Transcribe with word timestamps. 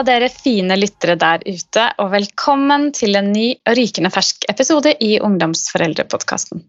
alle 0.00 0.16
dere 0.16 0.32
fine 0.32 0.76
lyttere 0.78 1.16
der 1.20 1.42
ute, 1.44 1.82
og 2.00 2.12
velkommen 2.14 2.88
til 2.96 3.18
en 3.18 3.32
ny 3.34 3.52
og 3.68 3.76
rykende 3.76 4.10
fersk 4.12 4.46
episode 4.48 4.94
i 5.04 5.18
Ungdomsforeldrepodkasten. 5.20 6.62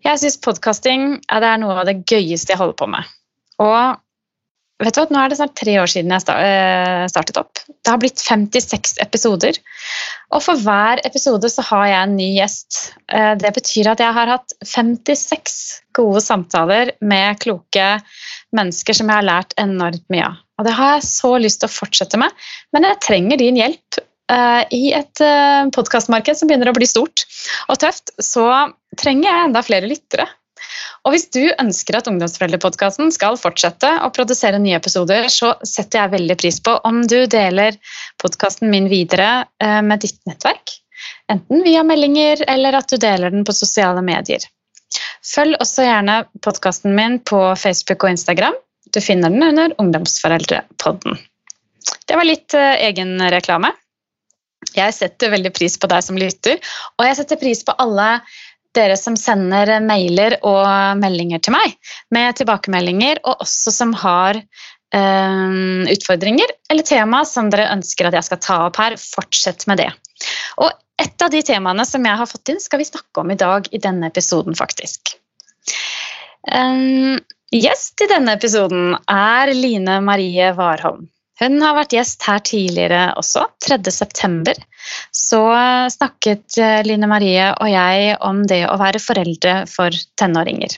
Jeg 0.00 0.20
syns 0.22 0.38
podkasting 0.40 1.18
er 1.28 1.48
noe 1.60 1.76
av 1.76 1.90
det 1.90 2.00
gøyeste 2.08 2.54
jeg 2.54 2.60
holder 2.60 2.78
på 2.78 2.88
med. 2.94 3.04
Og 3.60 4.00
vet 4.80 4.96
du 4.96 5.02
hva, 5.02 5.06
nå 5.12 5.20
er 5.20 5.28
det 5.28 5.40
snart 5.42 5.58
tre 5.60 5.76
år 5.82 5.92
siden 5.92 6.14
jeg 6.16 6.24
eh, 6.40 7.04
startet 7.12 7.42
opp. 7.42 7.60
Det 7.68 7.92
har 7.92 8.00
blitt 8.00 8.24
56 8.24 8.96
episoder. 9.04 9.60
Og 10.32 10.40
for 10.46 10.56
hver 10.56 11.04
episode 11.04 11.52
så 11.52 11.66
har 11.68 11.86
jeg 11.90 12.00
en 12.00 12.16
ny 12.16 12.30
gjest. 12.38 12.80
Eh, 13.12 13.34
det 13.36 13.52
betyr 13.60 13.92
at 13.92 14.00
jeg 14.00 14.16
har 14.16 14.38
hatt 14.38 14.56
56 14.64 15.58
gode 16.00 16.24
samtaler 16.24 16.96
med 17.04 17.44
kloke 17.44 17.98
mennesker 18.56 18.96
som 18.96 19.12
jeg 19.12 19.20
har 19.20 19.34
lært 19.34 19.58
enormt 19.60 20.08
mye 20.08 20.30
av. 20.32 20.46
Og 20.60 20.66
det 20.68 20.76
har 20.76 20.98
jeg 20.98 21.08
så 21.08 21.32
lyst 21.40 21.62
til 21.62 21.70
å 21.70 21.72
fortsette 21.72 22.20
med, 22.20 22.34
men 22.76 22.84
jeg 22.84 23.00
trenger 23.06 23.40
din 23.40 23.56
hjelp. 23.56 24.02
Uh, 24.30 24.62
I 24.70 24.92
et 24.94 25.22
uh, 25.24 25.70
podkastmarked 25.74 26.38
som 26.38 26.50
begynner 26.50 26.70
å 26.70 26.76
bli 26.76 26.86
stort 26.86 27.24
og 27.72 27.80
tøft, 27.82 28.12
så 28.22 28.44
trenger 29.00 29.26
jeg 29.26 29.48
enda 29.48 29.64
flere 29.66 29.88
lyttere. 29.90 30.28
Og 31.08 31.14
hvis 31.14 31.26
du 31.32 31.40
ønsker 31.48 31.96
at 31.96 32.10
Ungdomsforeldrepodkasten 32.10 33.08
skal 33.14 33.40
fortsette 33.40 33.88
å 34.04 34.12
produsere 34.14 34.60
nye 34.60 34.76
episoder, 34.76 35.30
så 35.32 35.54
setter 35.66 36.02
jeg 36.02 36.14
veldig 36.14 36.36
pris 36.38 36.60
på 36.62 36.76
om 36.86 37.00
du 37.08 37.24
deler 37.32 37.80
podkasten 38.20 38.70
min 38.70 38.86
videre 38.92 39.48
uh, 39.64 39.80
med 39.82 40.04
ditt 40.04 40.20
nettverk. 40.28 40.76
Enten 41.32 41.64
via 41.64 41.82
meldinger 41.86 42.44
eller 42.52 42.76
at 42.76 42.92
du 42.92 43.00
deler 43.00 43.32
den 43.32 43.48
på 43.48 43.56
sosiale 43.56 44.04
medier. 44.04 44.44
Følg 45.24 45.56
også 45.62 45.88
gjerne 45.88 46.24
podkasten 46.44 46.94
min 46.96 47.18
på 47.24 47.40
Facebook 47.58 48.04
og 48.04 48.12
Instagram. 48.18 48.56
Du 48.92 49.00
finner 49.00 49.30
den 49.30 49.42
under 49.42 49.74
Ungdomsforeldrepodden. 49.78 51.18
Det 52.06 52.16
var 52.16 52.26
litt 52.26 52.54
uh, 52.56 52.74
egenreklame. 52.76 53.72
Jeg 54.76 54.94
setter 54.94 55.32
veldig 55.32 55.52
pris 55.56 55.78
på 55.80 55.88
deg 55.90 56.04
som 56.04 56.18
lytter, 56.20 56.60
og 56.98 57.06
jeg 57.06 57.16
setter 57.18 57.40
pris 57.40 57.62
på 57.66 57.74
alle 57.80 58.20
dere 58.76 58.94
som 58.98 59.16
sender 59.18 59.72
mailer 59.82 60.36
og 60.46 60.98
meldinger 61.00 61.40
til 61.42 61.56
meg 61.56 61.72
med 62.14 62.36
tilbakemeldinger, 62.38 63.22
og 63.24 63.42
også 63.42 63.72
som 63.74 63.94
har 63.98 64.38
uh, 64.38 65.88
utfordringer 65.90 66.54
eller 66.70 66.86
tema 66.86 67.24
som 67.26 67.50
dere 67.50 67.70
ønsker 67.74 68.10
at 68.10 68.18
jeg 68.18 68.28
skal 68.28 68.42
ta 68.44 68.60
opp 68.68 68.78
her. 68.82 68.98
Fortsett 69.00 69.66
med 69.70 69.82
det. 69.82 69.90
Og 70.62 70.70
et 71.00 71.24
av 71.24 71.32
de 71.32 71.40
temaene 71.46 71.86
som 71.88 72.04
jeg 72.04 72.20
har 72.20 72.28
fått 72.28 72.52
inn, 72.52 72.60
skal 72.62 72.82
vi 72.82 72.88
snakke 72.90 73.22
om 73.22 73.32
i 73.32 73.38
dag 73.40 73.68
i 73.72 73.80
denne 73.80 74.10
episoden, 74.12 74.56
faktisk. 74.58 75.14
Um, 76.50 77.18
Gjest 77.50 77.98
i 78.04 78.06
denne 78.06 78.36
episoden 78.38 78.92
er 79.10 79.50
Line 79.50 79.96
Marie 80.06 80.52
Warholm. 80.54 81.08
Hun 81.40 81.56
har 81.64 81.74
vært 81.74 81.94
gjest 81.96 82.22
her 82.28 82.42
tidligere 82.46 83.00
også, 83.18 83.46
3.9. 83.64 84.52
Så 85.16 85.40
snakket 85.90 86.58
eh, 86.60 86.82
Line 86.86 87.08
Marie 87.10 87.48
og 87.50 87.70
jeg 87.72 88.12
om 88.22 88.44
det 88.46 88.60
å 88.68 88.76
være 88.78 89.00
foreldre 89.02 89.54
for 89.70 89.96
tenåringer. 90.20 90.76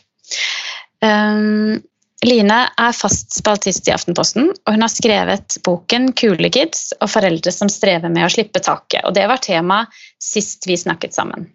Um, 1.05 1.83
Line 2.23 2.61
er 2.71 2.97
fast 2.97 3.35
spaltist 3.35 3.91
i 3.91 3.93
Aftenposten, 3.93 4.53
og 4.55 4.77
hun 4.77 4.87
har 4.87 4.95
skrevet 4.95 5.59
boken 5.67 6.13
'Kule 6.15 6.53
kids' 6.55 6.95
og 7.01 7.11
foreldre 7.11 7.53
som 7.53 7.69
strever 7.69 8.09
med 8.15 8.29
å 8.29 8.33
slippe 8.33 8.63
taket. 8.63 9.03
Og 9.05 9.13
det 9.19 9.27
var 9.29 9.43
tema 9.43 9.83
sist 10.23 10.71
vi 10.71 10.79
snakket 10.79 11.19
sammen. 11.19 11.51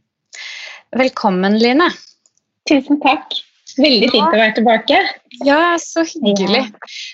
Velkommen, 0.94 1.58
Line. 1.64 1.90
Tusen 2.68 3.00
takk. 3.02 3.47
Veldig 3.78 4.10
fint 4.10 4.34
å 4.34 4.40
være 4.40 4.56
tilbake. 4.58 5.00
Ja, 5.46 5.62
så 5.82 6.02
hyggelig. 6.08 6.64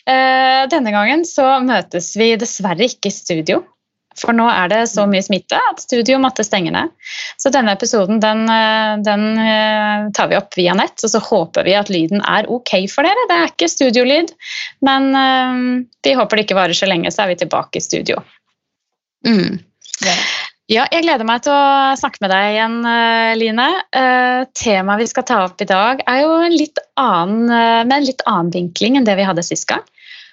Ja. 0.08 0.66
Denne 0.72 0.94
gangen 0.96 1.26
så 1.28 1.46
møtes 1.66 2.14
vi 2.16 2.30
dessverre 2.40 2.88
ikke 2.88 3.12
i 3.12 3.16
studio. 3.16 3.64
For 4.20 4.36
nå 4.36 4.46
er 4.52 4.70
det 4.72 4.82
så 4.92 5.06
mye 5.10 5.24
smitte 5.26 5.58
at 5.72 5.82
studio 5.82 6.20
måtte 6.22 6.46
stenge 6.46 6.74
ned. 6.74 6.92
Så 7.42 7.50
denne 7.54 7.74
episoden 7.74 8.22
den, 8.22 8.46
eh, 8.50 8.96
den, 9.06 9.26
eh, 9.42 10.10
tar 10.14 10.30
vi 10.30 10.38
opp 10.38 10.58
via 10.58 10.76
nett, 10.78 11.04
og 11.04 11.10
så 11.10 11.22
håper 11.22 11.66
vi 11.66 11.76
at 11.80 11.90
lyden 11.90 12.22
er 12.22 12.50
ok 12.50 12.88
for 12.92 13.04
dere. 13.08 13.28
Det 13.30 13.38
er 13.40 13.52
ikke 13.52 13.72
studiolyd, 13.72 14.34
men 14.86 15.10
eh, 15.18 15.86
vi 16.04 16.16
håper 16.20 16.38
det 16.38 16.46
ikke 16.48 16.60
varer 16.62 16.78
så 16.78 16.90
lenge, 16.90 17.12
så 17.12 17.24
er 17.24 17.34
vi 17.34 17.42
tilbake 17.42 17.82
i 17.82 17.86
studio. 17.86 18.22
Mm. 19.26 19.60
Ja. 20.04 20.18
Ja, 20.72 20.86
jeg 20.94 21.04
gleder 21.04 21.28
meg 21.28 21.42
til 21.44 21.52
å 21.52 21.96
snakke 22.00 22.22
med 22.24 22.32
deg 22.32 22.54
igjen, 22.54 22.76
eh, 22.88 23.32
Line. 23.36 23.66
Uh, 23.92 24.46
temaet 24.56 25.02
vi 25.02 25.08
skal 25.12 25.26
ta 25.28 25.42
opp 25.44 25.60
i 25.60 25.68
dag, 25.68 26.00
er 26.08 26.22
jo 26.24 26.38
en 26.40 26.56
litt 26.56 26.80
annen, 26.96 27.50
uh, 27.52 27.82
med 27.84 27.98
en 27.98 28.08
litt 28.08 28.24
annen 28.30 28.54
vinkling 28.54 28.96
enn 28.96 29.08
det 29.08 29.18
vi 29.20 29.26
hadde 29.28 29.44
sist 29.44 29.68
gang. 29.68 29.84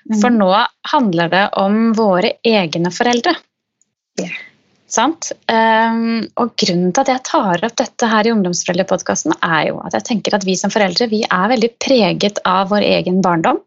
Mm. 0.06 0.20
For 0.20 0.30
nå 0.30 0.52
handler 0.92 1.32
det 1.32 1.42
om 1.58 1.90
våre 1.98 2.36
egne 2.46 2.92
foreldre. 2.94 3.34
Yeah. 4.22 4.38
Sant? 4.90 5.32
Um, 5.50 6.22
og 6.38 6.54
grunnen 6.58 6.94
til 6.94 7.02
at 7.02 7.10
jeg 7.10 7.26
tar 7.26 7.66
opp 7.66 7.76
dette 7.78 8.10
her 8.10 8.26
i 8.26 8.32
Ungdomsforeldrepodkasten, 8.34 9.34
er 9.42 9.68
jo 9.70 9.82
at 9.82 9.98
jeg 9.98 10.06
tenker 10.08 10.38
at 10.38 10.46
vi 10.46 10.56
som 10.58 10.70
foreldre 10.70 11.10
vi 11.10 11.24
er 11.26 11.50
veldig 11.52 11.74
preget 11.82 12.38
av 12.46 12.70
vår 12.70 12.86
egen 12.86 13.20
barndom 13.22 13.60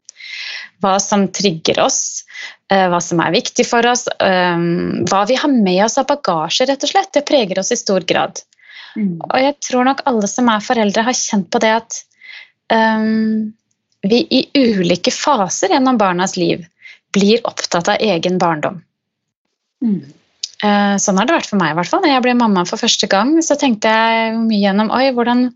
hva 0.84 0.98
som 1.02 1.26
trigger 1.32 1.80
oss, 1.84 2.24
eh, 2.72 2.86
hva 2.92 3.00
som 3.02 3.22
er 3.24 3.34
viktig 3.36 3.66
for 3.68 3.86
oss, 3.90 4.08
eh, 4.20 4.64
hva 5.10 5.24
vi 5.30 5.40
har 5.40 5.52
med 5.52 5.84
oss 5.86 5.98
av 6.02 6.10
bagasje, 6.12 6.68
rett 6.70 6.84
og 6.84 6.92
slett. 6.92 7.14
Det 7.16 7.26
preger 7.28 7.60
oss 7.60 7.72
i 7.72 7.80
stor 7.80 8.06
grad. 8.08 8.44
Mm. 8.96 9.18
Og 9.26 9.38
jeg 9.42 9.58
tror 9.68 9.88
nok 9.88 10.04
alle 10.10 10.30
som 10.30 10.50
er 10.54 10.64
foreldre, 10.64 11.06
har 11.08 11.18
kjent 11.18 11.50
på 11.50 11.62
det 11.64 11.72
at 11.80 12.00
um, 12.74 13.54
vi 14.06 14.20
i 14.30 14.44
ulike 14.54 15.14
faser 15.16 15.74
gjennom 15.74 15.98
barnas 15.98 16.36
liv 16.38 16.66
blir 17.14 17.42
opptatt 17.48 17.90
av 17.90 18.02
egen 18.02 18.38
barndom. 18.42 18.82
Mm. 19.84 20.04
Uh, 20.64 20.96
sånn 21.02 21.18
har 21.20 21.28
det 21.28 21.36
vært 21.36 21.50
for 21.52 21.60
meg. 21.60 21.74
i 21.74 21.78
hvert 21.78 21.92
fall. 21.92 22.04
Når 22.04 22.14
jeg 22.14 22.24
ble 22.24 22.36
mamma 22.40 22.64
for 22.68 22.80
første 22.80 23.10
gang, 23.12 23.36
så 23.44 23.58
tenkte 23.60 23.92
jeg 23.92 24.38
mye 24.46 24.62
gjennom 24.62 24.94
oi, 24.96 25.10
hvordan, 25.16 25.50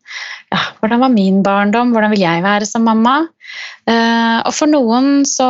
ja, 0.51 0.63
hvordan 0.81 1.03
var 1.05 1.13
min 1.13 1.39
barndom, 1.45 1.93
hvordan 1.95 2.11
vil 2.11 2.25
jeg 2.25 2.43
være 2.43 2.67
som 2.67 2.83
mamma? 2.87 3.21
Uh, 3.87 4.43
og 4.43 4.51
for 4.57 4.67
noen 4.71 5.23
så 5.27 5.47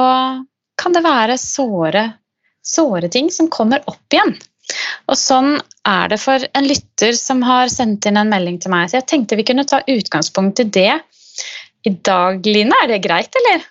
kan 0.77 0.93
det 0.93 1.01
være 1.05 1.39
såre, 1.41 2.05
såre 2.61 3.09
ting 3.09 3.31
som 3.33 3.49
kommer 3.49 3.81
opp 3.89 4.13
igjen. 4.13 4.35
Og 5.07 5.17
sånn 5.17 5.55
er 5.87 6.11
det 6.11 6.19
for 6.21 6.43
en 6.59 6.67
lytter 6.67 7.15
som 7.17 7.41
har 7.47 7.71
sendt 7.71 8.05
inn 8.05 8.19
en 8.19 8.29
melding 8.29 8.59
til 8.61 8.73
meg. 8.73 8.91
Så 8.91 8.99
jeg 8.99 9.07
tenkte 9.09 9.39
vi 9.39 9.47
kunne 9.47 9.65
ta 9.67 9.81
utgangspunkt 9.87 10.61
i 10.61 10.67
det 10.67 10.91
i 11.87 11.93
dag, 12.03 12.45
Line. 12.45 12.75
Er 12.83 12.91
det 12.91 13.01
greit, 13.05 13.33
eller? 13.41 13.65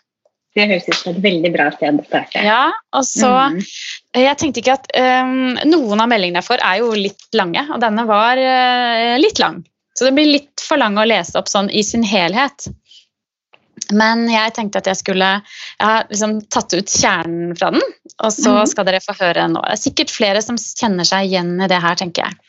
Det 0.57 0.65
høres 0.71 0.87
ut 0.89 0.97
som 0.97 1.13
et 1.13 1.21
veldig 1.21 1.51
bra 1.53 1.67
sted 1.75 1.99
å 2.01 2.05
starte. 2.07 2.41
Ja, 2.47 2.71
og 2.97 3.05
så, 3.05 3.29
mm. 3.53 3.59
Jeg 4.17 4.39
tenkte 4.41 4.63
ikke 4.63 4.77
at 4.79 4.87
um, 4.97 5.57
Noen 5.69 6.01
av 6.01 6.09
meldingene 6.09 6.41
jeg 6.41 6.49
får, 6.49 6.63
er 6.65 6.81
jo 6.81 6.93
litt 6.97 7.37
lange, 7.37 7.67
og 7.69 7.81
denne 7.83 8.07
var 8.09 8.41
uh, 8.41 9.17
litt 9.21 9.41
lang. 9.43 9.61
Så 9.97 10.09
det 10.09 10.17
blir 10.17 10.29
litt 10.29 10.65
for 10.65 10.81
lang 10.81 10.99
å 11.01 11.07
lese 11.09 11.37
opp 11.41 11.49
sånn 11.49 11.71
i 11.73 11.83
sin 11.85 12.05
helhet. 12.07 12.69
Men 13.97 14.25
jeg 14.31 14.55
tenkte 14.57 14.81
at 14.81 14.89
jeg 14.91 14.99
skulle 14.99 15.29
Jeg 15.37 15.85
har 15.85 16.09
liksom 16.09 16.39
tatt 16.51 16.75
ut 16.75 16.91
kjernen 16.91 17.53
fra 17.59 17.71
den, 17.75 17.85
og 18.17 18.33
så 18.35 18.55
mm. 18.57 18.67
skal 18.73 18.89
dere 18.89 19.05
få 19.05 19.15
høre 19.21 19.47
nå. 19.53 19.63
Det 19.63 19.77
er 19.77 19.85
sikkert 19.85 20.13
flere 20.15 20.43
som 20.45 20.59
kjenner 20.59 21.09
seg 21.09 21.29
igjen 21.29 21.55
i 21.61 21.71
det 21.71 21.81
her, 21.85 21.99
tenker 22.01 22.27
jeg. 22.27 22.41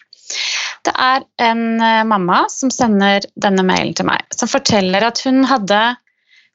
Det 0.87 0.93
er 1.03 1.23
en 1.49 1.63
uh, 1.83 2.03
mamma 2.07 2.45
som 2.51 2.71
sender 2.73 3.27
denne 3.35 3.63
mailen 3.67 3.95
til 3.95 4.07
meg, 4.07 4.23
som 4.35 4.51
forteller 4.51 5.03
at 5.07 5.19
hun 5.27 5.43
hadde 5.47 5.81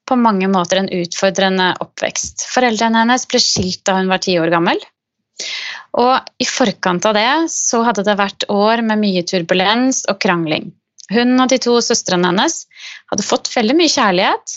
på 0.08 0.16
mange 0.18 0.48
måter 0.50 0.80
en 0.80 0.90
utfordrende 0.92 1.72
oppvekst. 1.84 2.46
Foreldrene 2.52 3.04
hennes 3.04 3.28
ble 3.30 3.40
skilt 3.40 3.84
da 3.86 3.96
hun 4.00 4.10
var 4.10 4.22
ti 4.24 4.34
år 4.40 4.50
gammel. 4.52 4.80
Og 6.00 6.14
i 6.40 6.46
forkant 6.48 7.04
av 7.08 7.16
det 7.16 7.30
så 7.52 7.82
hadde 7.86 8.04
det 8.06 8.18
vært 8.20 8.46
år 8.52 8.82
med 8.86 9.02
mye 9.02 9.24
turbulens 9.28 10.04
og 10.10 10.20
krangling. 10.22 10.70
Hun 11.12 11.34
og 11.42 11.50
de 11.50 11.58
to 11.60 11.74
søstrene 11.84 12.30
hennes 12.30 12.62
hadde 13.10 13.26
fått 13.26 13.50
veldig 13.52 13.76
mye 13.76 13.92
kjærlighet, 13.92 14.54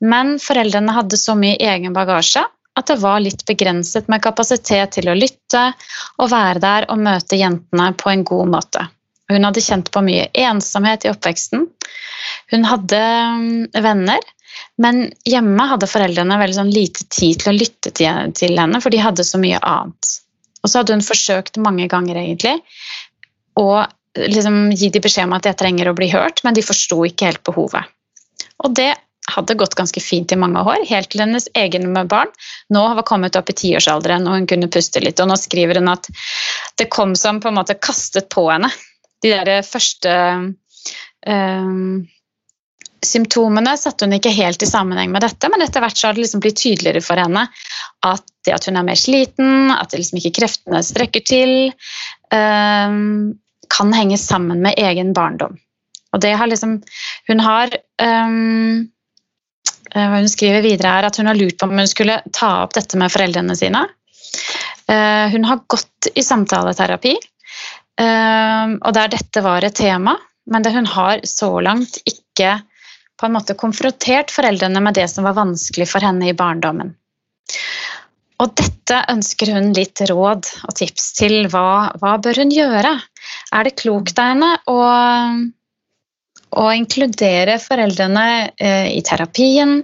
men 0.00 0.36
foreldrene 0.40 0.94
hadde 0.96 1.18
så 1.20 1.34
mye 1.36 1.58
egen 1.60 1.96
bagasje 1.96 2.44
at 2.78 2.86
det 2.86 3.00
var 3.02 3.18
litt 3.20 3.42
begrenset 3.48 4.08
med 4.08 4.22
kapasitet 4.22 4.94
til 4.94 5.10
å 5.10 5.16
lytte 5.18 5.64
og 6.22 6.30
være 6.30 6.62
der 6.62 6.86
og 6.92 7.02
møte 7.02 7.40
jentene 7.40 7.90
på 7.98 8.12
en 8.12 8.24
god 8.28 8.52
måte. 8.54 8.86
Hun 9.28 9.44
hadde 9.44 9.64
kjent 9.64 9.90
på 9.92 10.02
mye 10.06 10.28
ensomhet 10.46 11.04
i 11.04 11.10
oppveksten. 11.10 11.66
Hun 12.52 12.64
hadde 12.64 13.00
mm, 13.42 13.82
venner, 13.84 14.22
men 14.82 15.08
hjemme 15.28 15.66
hadde 15.72 15.90
foreldrene 15.90 16.38
veldig 16.40 16.58
sånn 16.60 16.72
lite 16.74 17.06
tid 17.12 17.42
til 17.42 17.52
å 17.52 17.58
lytte 17.58 17.92
til, 17.96 18.56
henne, 18.58 18.80
for 18.82 18.94
de 18.94 19.02
hadde 19.02 19.26
så 19.26 19.40
mye 19.40 19.60
annet. 19.60 20.14
Og 20.62 20.70
så 20.70 20.80
hadde 20.80 20.96
hun 20.96 21.04
forsøkt 21.06 21.60
mange 21.62 21.86
ganger 21.90 22.18
egentlig 22.18 22.56
å 23.58 23.68
liksom 24.18 24.72
gi 24.72 24.90
de 24.94 25.02
beskjed 25.02 25.28
om 25.28 25.36
at 25.36 25.46
jeg 25.46 25.58
trenger 25.60 25.90
å 25.90 25.96
bli 25.98 26.08
hørt, 26.10 26.42
men 26.44 26.56
de 26.56 26.64
forsto 26.66 27.04
ikke 27.06 27.30
helt 27.30 27.44
behovet. 27.46 27.86
Og 28.64 28.74
det 28.74 28.92
hadde 29.28 29.56
gått 29.60 29.76
ganske 29.78 30.00
fint 30.00 30.32
i 30.32 30.38
mange 30.40 30.62
år, 30.64 30.84
helt 30.88 31.10
til 31.12 31.22
hennes 31.22 31.48
egen 31.58 31.90
barn 32.08 32.30
nå 32.74 32.84
var 32.96 33.06
kommet 33.06 33.36
opp 33.36 33.50
i 33.52 33.56
tiårsalderen 33.60 34.26
og 34.26 34.38
hun 34.38 34.48
kunne 34.50 34.70
puste 34.72 35.02
litt. 35.04 35.20
Og 35.20 35.28
nå 35.30 35.36
skriver 35.38 35.80
hun 35.80 35.92
at 35.92 36.08
det 36.80 36.88
kom 36.92 37.14
som 37.18 37.40
på 37.42 37.50
en 37.50 37.58
måte 37.60 37.76
kastet 37.76 38.30
på 38.32 38.46
henne. 38.48 38.70
De 39.22 39.34
der 39.34 39.66
første 39.66 40.14
um, 41.26 42.06
symptomene 43.04 43.76
satte 43.78 44.06
hun 44.06 44.16
ikke 44.16 44.32
helt 44.34 44.62
i 44.62 44.68
sammenheng 44.68 45.12
med 45.12 45.22
dette, 45.24 45.50
men 45.52 45.62
etter 45.62 45.82
hvert 45.82 45.98
så 45.98 46.08
har 46.08 46.16
det 46.16 46.24
liksom 46.24 46.42
blitt 46.42 46.60
tydeligere 46.60 47.02
for 47.04 47.20
henne 47.20 47.44
at 48.06 48.24
det 48.46 48.54
at 48.56 48.68
hun 48.68 48.78
er 48.80 48.86
mer 48.86 48.98
sliten, 48.98 49.70
at 49.74 49.90
det 49.92 50.02
liksom 50.02 50.20
ikke 50.20 50.36
kreftene 50.40 50.82
strekker 50.84 51.24
til, 51.26 51.54
um, 52.34 53.34
kan 53.68 53.92
henge 53.92 54.18
sammen 54.20 54.62
med 54.64 54.78
egen 54.80 55.12
barndom. 55.16 55.58
Og 56.16 56.22
det 56.24 56.32
har 56.40 56.48
liksom 56.48 56.78
Hun 57.28 57.40
har 57.44 57.74
um, 58.00 58.88
Hun 59.92 60.28
skriver 60.28 60.64
videre 60.64 60.94
her 60.94 61.04
at 61.04 61.18
hun 61.20 61.28
har 61.28 61.36
lurt 61.36 61.58
på 61.60 61.66
om 61.68 61.76
hun 61.76 61.88
skulle 61.88 62.22
ta 62.32 62.62
opp 62.62 62.72
dette 62.76 62.96
med 62.96 63.12
foreldrene 63.12 63.56
sine. 63.56 63.84
Uh, 64.88 65.28
hun 65.32 65.44
har 65.44 65.60
gått 65.68 66.08
i 66.16 66.24
samtaleterapi, 66.24 67.12
uh, 68.00 68.72
og 68.80 68.90
der 68.96 69.12
dette 69.12 69.44
var 69.44 69.64
et 69.64 69.76
tema, 69.76 70.16
men 70.48 70.64
det 70.64 70.72
hun 70.72 70.88
har 70.88 71.20
så 71.28 71.50
langt 71.60 72.00
ikke 72.08 72.56
på 73.18 73.26
en 73.26 73.34
måte 73.34 73.56
konfrontert 73.58 74.32
foreldrene 74.34 74.82
med 74.84 74.96
det 74.98 75.08
som 75.10 75.26
var 75.26 75.36
vanskelig 75.38 75.88
for 75.90 76.04
henne 76.04 76.30
i 76.30 76.36
barndommen. 76.38 76.94
Og 78.38 78.54
dette 78.58 79.00
ønsker 79.10 79.50
hun 79.56 79.72
litt 79.74 80.00
råd 80.06 80.46
og 80.68 80.74
tips 80.78 81.12
til. 81.18 81.40
Hva, 81.50 81.90
hva 81.98 82.16
bør 82.22 82.44
hun 82.44 82.54
gjøre? 82.54 82.94
Er 83.50 83.66
det 83.66 83.78
klokt 83.80 84.20
av 84.22 84.30
henne 84.30 84.50
å, 84.70 84.78
å 86.62 86.66
inkludere 86.76 87.58
foreldrene 87.62 88.28
eh, 88.54 88.92
i 88.94 89.02
terapien, 89.06 89.80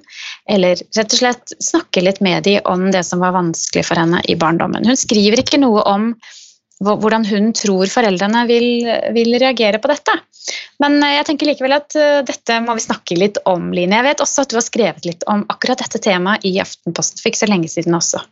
eller 0.47 0.79
rett 0.79 1.19
og 1.19 1.19
slett 1.19 1.57
snakke 1.59 2.05
litt 2.07 2.23
med 2.23 2.47
dem 2.47 2.63
om 2.71 2.87
det 2.95 3.03
som 3.09 3.25
var 3.25 3.35
vanskelig 3.35 3.89
for 3.91 3.99
henne 3.99 4.23
i 4.31 4.39
barndommen? 4.39 4.87
Hun 4.87 5.03
skriver 5.03 5.43
ikke 5.43 5.63
noe 5.65 5.83
om 5.91 6.13
hvordan 6.83 7.25
hun 7.29 7.53
tror 7.57 7.87
foreldrene 7.91 8.45
vil, 8.51 8.87
vil 9.15 9.37
reagere 9.41 9.79
på 9.83 9.91
dette. 9.93 10.17
Men 10.83 10.99
eh, 11.03 11.17
jeg 11.19 11.29
tenker 11.29 11.49
likevel 11.49 11.77
at 11.77 11.95
uh, 11.97 12.21
dette 12.27 12.59
må 12.65 12.75
vi 12.77 12.85
snakke 12.85 13.19
litt 13.19 13.39
om, 13.49 13.71
Line. 13.77 13.95
Jeg 14.01 14.09
vet 14.09 14.25
også 14.25 14.45
at 14.45 14.53
du 14.53 14.59
har 14.59 14.67
skrevet 14.67 15.07
litt 15.09 15.25
om 15.31 15.47
akkurat 15.53 15.81
dette 15.81 16.03
temaet 16.03 16.45
i 16.49 16.57
Aftenposten 16.63 17.23
for 17.23 17.31
ikke 17.31 17.45
så 17.45 17.51
lenge 17.51 17.71
siden 17.73 17.97
også. 17.97 18.25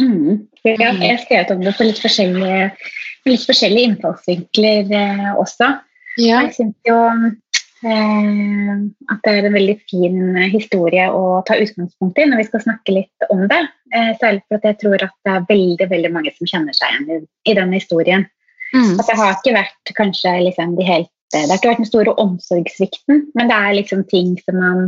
Mm. 0.00 0.48
Ja, 0.64 0.88
jeg 0.88 0.96
har 1.04 1.22
skrevet 1.22 1.52
om 1.52 1.62
det 1.62 1.74
på 1.76 1.84
litt 1.84 2.00
forskjellige, 2.00 2.68
litt 3.28 3.46
forskjellige 3.46 3.90
innfallsvinkler 3.90 4.94
eh, 4.96 5.30
også. 5.36 5.74
Ja. 6.20 6.42
Jeg 6.44 6.54
syns 6.56 6.88
jo 6.88 6.98
eh, 7.10 7.28
at 7.82 9.24
det 9.24 9.32
er 9.32 9.46
en 9.48 9.56
veldig 9.56 9.74
fin 9.90 10.36
historie 10.52 11.08
å 11.10 11.40
ta 11.48 11.56
utgangspunkt 11.58 12.20
i 12.20 12.26
når 12.28 12.42
vi 12.42 12.46
skal 12.46 12.62
snakke 12.62 12.94
litt 12.94 13.26
om 13.32 13.42
det. 13.50 13.62
Eh, 13.94 14.12
særlig 14.20 14.44
for 14.46 14.60
at 14.60 14.68
jeg 14.68 14.78
tror 14.82 15.02
at 15.08 15.16
det 15.26 15.32
er 15.34 15.48
veldig 15.48 15.88
veldig 15.90 16.12
mange 16.14 16.34
som 16.36 16.50
kjenner 16.50 16.76
seg 16.78 16.94
igjen 16.94 17.10
i, 17.10 17.18
i 17.50 17.56
den 17.58 17.74
historien. 17.74 18.28
Mm. 18.72 18.94
At 18.96 19.08
det 19.08 19.18
har 19.18 19.34
ikke 19.34 19.56
vært 19.58 19.94
kanskje 19.98 20.36
liksom 20.46 20.76
de 20.78 20.86
helt 20.86 21.10
det 21.32 21.46
har 21.48 21.56
ikke 21.56 21.70
vært 21.70 21.80
den 21.80 21.88
store 21.88 22.12
omsorgssvikten, 22.20 23.22
men 23.32 23.48
det 23.48 23.56
er 23.56 23.76
liksom 23.78 24.02
ting 24.10 24.34
som 24.44 24.58
man 24.60 24.80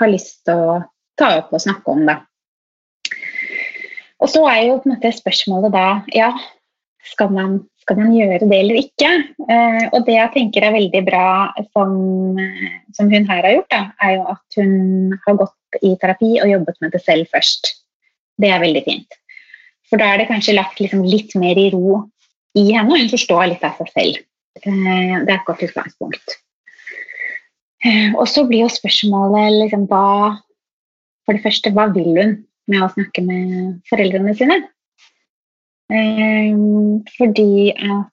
har 0.00 0.08
lyst 0.08 0.38
til 0.48 0.56
å 0.56 0.78
ta 1.20 1.28
opp 1.42 1.50
og 1.52 1.60
snakke 1.60 1.92
om, 1.92 2.06
da. 2.08 2.22
Og 4.24 4.30
så 4.32 4.40
er 4.48 4.62
jo 4.70 4.78
på 4.80 4.88
en 4.88 4.94
måte 4.94 5.12
spørsmålet 5.12 5.74
da 5.74 5.88
ja, 6.16 6.30
skal 7.10 7.32
man, 7.34 7.58
skal 7.84 7.98
man 8.00 8.12
gjøre 8.14 8.46
det 8.48 8.58
eller 8.58 8.80
ikke? 8.80 9.10
Eh, 9.48 9.82
og 9.90 10.04
det 10.06 10.16
jeg 10.16 10.32
tenker 10.36 10.66
er 10.66 10.76
veldig 10.76 11.02
bra 11.06 11.26
som, 11.72 11.96
som, 12.96 13.10
hun 13.10 13.28
her 13.28 13.42
har 13.46 13.56
gjort, 13.58 13.70
da, 13.74 13.82
er 14.04 14.16
jo 14.16 14.24
at 14.34 14.58
hun 14.60 15.18
har 15.26 15.40
gått 15.42 15.80
i 15.82 15.94
terapi 16.00 16.32
og 16.38 16.52
jobbet 16.52 16.80
med 16.84 16.94
det 16.94 17.02
selv 17.04 17.28
først. 17.34 17.74
Det 18.40 18.50
er 18.50 18.62
veldig 18.62 18.84
fint. 18.86 19.18
For 19.90 20.00
da 20.00 20.10
er 20.10 20.22
det 20.22 20.30
kanskje 20.30 20.56
lagt 20.56 20.80
liksom 20.80 21.04
litt 21.06 21.34
mer 21.38 21.58
i 21.60 21.68
ro 21.74 22.00
i 22.58 22.70
henne, 22.70 22.88
og 22.88 22.98
hun 23.02 23.12
forstår 23.12 23.48
litt 23.50 23.66
av 23.66 23.76
seg 23.80 23.92
selv. 23.92 24.24
Eh, 24.62 25.14
det 25.26 25.28
er 25.28 25.36
et 25.36 25.46
godt 25.46 25.64
utgangspunkt. 25.66 26.38
Eh, 27.84 28.14
og 28.14 28.26
så 28.30 28.46
blir 28.48 28.64
jo 28.64 28.72
spørsmålet 28.72 29.60
liksom 29.60 29.88
hva 29.90 30.40
For 31.24 31.32
det 31.32 31.40
første, 31.40 31.70
hva 31.72 31.86
vil 31.88 32.18
hun 32.18 32.32
med 32.68 32.82
å 32.84 32.90
snakke 32.92 33.22
med 33.24 33.78
foreldrene 33.88 34.34
sine? 34.36 34.58
Eh, 35.94 36.56
fordi 37.18 37.70
at 37.74 38.10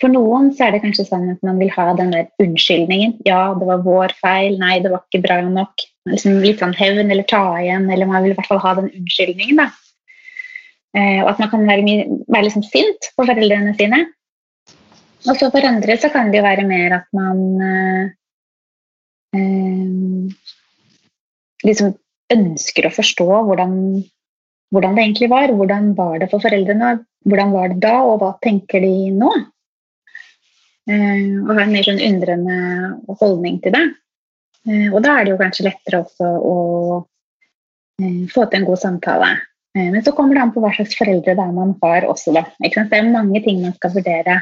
For 0.00 0.08
noen 0.08 0.48
så 0.56 0.66
er 0.66 0.72
det 0.72 0.80
kanskje 0.82 1.04
sånn 1.04 1.28
at 1.34 1.42
man 1.44 1.58
vil 1.60 1.70
ha 1.74 1.90
den 1.94 2.14
der 2.14 2.30
unnskyldningen. 2.42 3.18
Ja, 3.28 3.52
det 3.54 3.66
var 3.68 3.84
vår 3.84 4.14
feil. 4.18 4.56
Nei, 4.58 4.78
det 4.82 4.90
var 4.90 5.04
ikke 5.04 5.20
bra 5.26 5.36
nok. 5.44 5.84
Liksom 6.08 6.40
litt 6.42 6.62
sånn 6.62 6.72
hevn 6.74 7.12
eller 7.12 7.26
ta 7.28 7.42
igjen, 7.60 7.90
eller 7.92 8.08
man 8.08 8.24
vil 8.24 8.32
i 8.32 8.38
hvert 8.38 8.48
fall 8.48 8.62
ha 8.64 8.72
den 8.80 8.88
unnskyldningen. 8.88 9.60
da. 9.60 9.68
Eh, 10.96 11.20
og 11.22 11.30
at 11.30 11.38
man 11.40 11.52
kan 11.52 11.68
være, 11.68 11.84
være 12.28 12.46
liksom 12.48 12.64
sint 12.66 13.12
på 13.16 13.24
foreldrene 13.28 13.76
sine. 13.78 14.00
Og 15.28 15.38
så 15.38 15.48
for 15.54 15.64
andre 15.64 15.96
så 16.00 16.10
kan 16.12 16.32
det 16.32 16.40
jo 16.40 16.48
være 16.48 16.66
mer 16.66 16.96
at 16.98 17.06
man 17.14 17.38
eh, 17.62 18.06
liksom 21.62 21.94
ønsker 22.32 22.88
å 22.88 22.94
forstå 22.96 23.28
hvordan, 23.46 23.72
hvordan, 24.72 24.96
det 24.96 25.04
egentlig 25.04 25.30
var. 25.30 25.52
Hvordan 25.52 25.92
var 25.98 26.18
det 26.22 26.30
for 26.32 26.42
foreldrene? 26.42 26.92
Hvordan 27.28 27.52
var 27.54 27.72
det 27.72 27.80
da, 27.84 27.96
og 28.08 28.20
hva 28.22 28.32
tenker 28.42 28.82
de 28.82 29.10
nå? 29.14 29.30
Eh, 30.90 31.38
og 31.44 31.52
ha 31.54 31.62
en 31.62 31.74
mer 31.74 31.86
sånn 31.86 32.02
undrende 32.02 33.16
holdning 33.20 33.60
til 33.62 33.76
det. 33.76 33.84
Eh, 34.66 34.88
og 34.90 35.02
da 35.04 35.18
er 35.18 35.26
det 35.26 35.34
jo 35.34 35.40
kanskje 35.40 35.68
lettere 35.68 36.02
også 36.02 36.30
å 36.48 36.56
eh, 38.02 38.22
få 38.32 38.46
til 38.48 38.62
en 38.62 38.68
god 38.70 38.80
samtale. 38.82 39.30
Eh, 39.76 39.90
men 39.92 40.02
så 40.04 40.14
kommer 40.16 40.36
det 40.36 40.46
an 40.46 40.54
på 40.54 40.62
hva 40.64 40.72
slags 40.76 40.96
foreldre 40.98 41.36
det 41.36 41.44
er 41.44 41.54
man 41.54 41.76
har 41.84 42.08
også. 42.08 42.34
Da. 42.34 42.46
Det 42.58 42.98
er 42.98 43.12
mange 43.12 43.44
ting 43.44 43.62
man 43.62 43.76
skal 43.78 43.94
vurdere. 43.94 44.40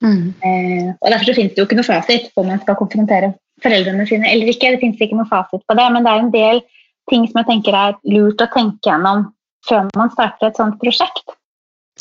Mm. 0.00 0.32
Eh, 0.40 0.88
og 0.96 1.10
Derfor 1.12 1.28
så 1.28 1.36
finnes 1.36 1.52
det 1.54 1.60
jo 1.60 1.68
ikke 1.68 1.76
noe 1.78 1.90
fasit 1.90 2.30
på 2.32 2.42
om 2.42 2.48
man 2.54 2.62
skal 2.62 2.78
konfrontere 2.78 3.34
foreldrene 3.60 4.06
sine 4.08 4.30
eller 4.30 4.48
ikke. 4.52 4.72
Det 4.72 4.80
finnes 4.82 5.02
ikke 5.02 5.18
noe 5.18 5.28
fasit 5.28 5.66
på 5.66 5.76
det, 5.76 5.88
men 5.92 6.06
det 6.06 6.14
er 6.14 6.24
en 6.24 6.32
del 6.34 6.62
ting 7.10 7.26
som 7.28 7.42
jeg 7.42 7.50
tenker 7.50 7.76
er 7.76 7.98
lurt 8.08 8.40
å 8.40 8.48
tenke 8.54 8.88
gjennom 8.88 9.28
før 9.68 9.90
man 9.98 10.12
starter 10.14 10.50
et 10.50 10.58
sånt 10.60 10.78
prosjekt. 10.82 11.36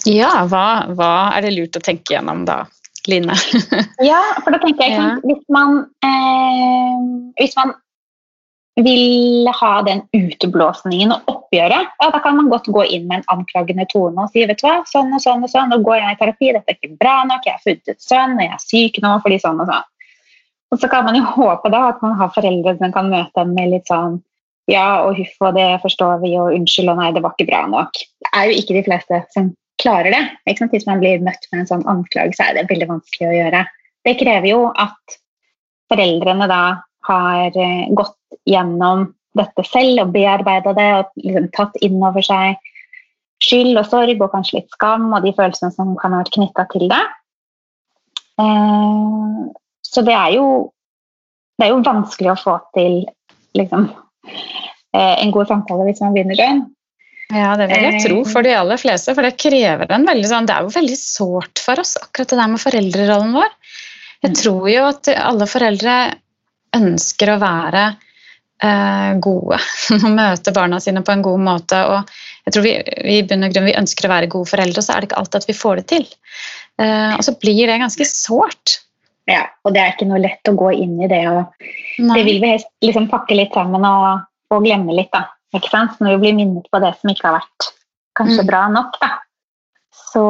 Ja, 0.07 0.31
hva, 0.47 0.87
hva 0.95 1.13
er 1.35 1.43
det 1.45 1.55
lurt 1.55 1.75
å 1.75 1.83
tenke 1.83 2.15
gjennom 2.15 2.45
da, 2.47 2.63
Line? 3.09 3.35
ja, 4.09 4.21
for 4.43 4.55
da 4.55 4.61
tenker 4.61 4.85
jeg 4.85 4.95
ja. 4.95 5.11
hvis, 5.25 5.43
man, 5.51 5.81
eh, 6.05 7.05
hvis 7.41 7.55
man 7.59 7.73
vil 8.79 9.49
ha 9.59 9.71
den 9.83 10.05
uteblåsningen 10.15 11.11
og 11.11 11.31
oppgjøret, 11.33 11.91
ja, 11.99 12.09
da 12.13 12.21
kan 12.23 12.37
man 12.37 12.47
godt 12.51 12.69
gå 12.71 12.85
inn 12.87 13.09
med 13.09 13.21
en 13.21 13.39
anklagende 13.39 13.87
tone 13.91 14.23
og 14.23 14.31
si 14.31 14.45
vet 14.47 14.61
du 14.61 14.67
hva, 14.67 14.79
sånn 14.87 15.11
og 15.15 15.23
sånn 15.23 15.43
og 15.43 15.51
sånn, 15.51 15.73
nå 15.73 15.81
går 15.83 15.99
jeg 15.99 16.15
i 16.15 16.19
terapi, 16.21 16.51
dette 16.55 16.75
er 16.75 16.79
ikke 16.79 16.99
bra 17.01 17.17
nok, 17.27 17.43
jeg 17.43 17.57
har 17.57 17.65
funnet 17.65 17.91
ut 17.91 18.05
sønn, 18.05 18.37
og 18.37 18.45
jeg 18.45 18.55
er 18.55 18.63
syk 18.63 19.01
nå 19.03 19.15
fordi 19.25 19.41
sånn 19.43 19.59
og 19.59 19.71
sånn. 19.73 19.87
Og 20.69 20.79
så 20.79 20.89
kan 20.91 21.05
man 21.07 21.17
jo 21.17 21.25
håpe 21.25 21.71
da 21.73 21.87
at 21.89 22.01
man 22.05 22.15
har 22.19 22.31
foreldre 22.31 22.75
som 22.77 22.93
kan 22.93 23.09
møte 23.11 23.41
en 23.41 23.55
med 23.55 23.71
litt 23.73 23.89
sånn 23.89 24.19
ja 24.69 25.01
og 25.05 25.17
huff 25.17 25.35
og 25.45 25.55
det 25.57 25.67
forstår 25.83 26.21
vi, 26.23 26.35
og 26.39 26.53
unnskyld 26.55 26.93
og 26.93 26.99
nei, 27.01 27.09
det 27.15 27.23
var 27.25 27.35
ikke 27.35 27.49
bra 27.49 27.63
nok. 27.71 27.99
Det 28.23 28.31
er 28.33 28.49
jo 28.49 28.59
ikke 28.61 28.77
de 28.77 28.85
fleste 28.85 29.21
som 29.35 29.51
klarer 29.81 30.13
det. 30.13 30.23
Ikke 30.45 30.63
sant? 30.63 30.75
Hvis 30.75 30.87
man 30.89 31.01
blir 31.01 31.23
møtt 31.23 31.47
med 31.51 31.63
en 31.63 31.71
sånn 31.71 31.87
anklage, 31.89 32.35
så 32.37 32.49
er 32.49 32.57
det 32.57 32.69
veldig 32.71 32.89
vanskelig 32.91 33.29
å 33.29 33.37
gjøre. 33.37 33.63
Det 34.07 34.15
krever 34.19 34.49
jo 34.51 34.63
at 34.79 35.19
foreldrene 35.89 36.47
da 36.51 36.63
har 37.09 37.55
eh, 37.57 37.87
gått 37.97 38.17
gjennom 38.49 39.07
dette 39.37 39.63
selv 39.67 40.03
og 40.03 40.11
bearbeida 40.13 40.73
det 40.75 40.89
og 40.97 41.21
liksom 41.23 41.47
tatt 41.55 41.77
inn 41.85 42.01
over 42.01 42.25
seg 42.25 42.59
skyld 43.43 43.77
og 43.79 43.87
sorg 43.87 44.19
og 44.19 44.33
kanskje 44.33 44.59
litt 44.59 44.75
skam 44.75 45.07
og 45.13 45.23
de 45.23 45.31
følelsene 45.37 45.71
som 45.73 45.93
kan 45.99 46.13
ha 46.13 46.21
vært 46.23 46.35
knytta 46.35 46.65
til 46.73 46.89
det. 46.91 47.01
Eh, 48.43 49.39
så 49.89 50.03
det 50.05 50.15
er, 50.15 50.35
jo, 50.35 50.69
det 51.57 51.67
er 51.67 51.73
jo 51.73 51.85
vanskelig 51.87 52.33
å 52.33 52.39
få 52.39 52.59
til 52.75 53.01
liksom, 53.57 53.87
en 54.99 55.31
god 55.33 55.49
samtale 55.51 55.85
hvis 55.87 55.99
man 56.01 56.15
begynner 56.15 56.39
sånn. 56.39 56.61
Ja, 57.29 57.53
det 57.59 57.67
vil 57.69 57.83
jeg 57.85 58.01
tro 58.01 58.23
for 58.25 58.45
de 58.45 58.55
aller 58.57 58.79
fleste, 58.81 59.13
for 59.13 59.25
det 59.25 59.37
krever 59.37 59.91
en 59.93 60.07
veldig 60.07 60.29
sånn 60.31 60.47
Det 60.49 60.55
er 60.55 60.65
jo 60.65 60.73
veldig 60.73 60.97
sårt 60.97 61.61
for 61.61 61.81
oss, 61.81 61.93
akkurat 62.01 62.31
det 62.31 62.39
der 62.39 62.49
med 62.49 62.61
foreldrerollen 62.63 63.35
vår. 63.37 63.51
Jeg 64.23 64.31
mm. 64.33 64.37
tror 64.41 64.69
jo 64.73 64.85
at 64.87 65.11
alle 65.13 65.47
foreldre 65.49 65.97
ønsker 66.79 67.31
å 67.33 67.37
være 67.41 67.83
eh, 68.65 69.11
gode 69.21 69.59
og 69.99 70.09
møte 70.15 70.55
barna 70.57 70.81
sine 70.81 71.05
på 71.05 71.13
en 71.13 71.23
god 71.25 71.45
måte. 71.45 71.83
og 71.85 72.17
jeg 72.47 72.55
tror 72.55 72.65
vi, 72.65 72.73
vi, 73.05 73.21
grunn, 73.29 73.69
vi 73.69 73.77
ønsker 73.77 74.09
å 74.09 74.13
være 74.15 74.31
gode 74.33 74.49
foreldre, 74.49 74.81
og 74.81 74.85
så 74.87 74.95
er 74.95 75.03
det 75.03 75.11
ikke 75.11 75.21
alltid 75.21 75.43
at 75.43 75.49
vi 75.51 75.57
får 75.59 75.81
det 75.81 75.87
til. 75.93 76.09
Eh, 76.81 77.13
og 77.13 77.25
så 77.27 77.35
blir 77.37 77.61
det 77.69 77.81
ganske 77.83 78.09
sårt. 78.09 78.79
Ja, 79.29 79.43
og 79.63 79.75
det 79.75 79.81
er 79.81 79.93
ikke 79.93 80.07
noe 80.09 80.21
lett 80.23 80.49
å 80.49 80.55
gå 80.57 80.71
inn 80.73 80.95
i 81.03 81.09
det. 81.11 81.21
og 81.29 81.65
Det 82.15 82.23
vil 82.25 82.39
vi 82.41 82.53
liksom 82.85 83.09
pakke 83.11 83.37
litt 83.37 83.53
sammen 83.55 83.85
og, 83.85 84.23
og 84.49 84.63
glemme 84.65 84.95
litt. 84.97 85.11
da, 85.13 85.27
ikke 85.55 85.71
sant? 85.71 85.99
Når 86.01 86.15
vi 86.15 86.21
blir 86.23 86.37
minnet 86.39 86.69
på 86.71 86.81
det 86.81 86.95
som 86.97 87.11
ikke 87.13 87.27
har 87.27 87.37
vært 87.39 87.69
kanskje 88.17 88.41
mm. 88.43 88.49
bra 88.49 88.63
nok, 88.73 88.97
da, 89.03 89.11
så, 90.09 90.23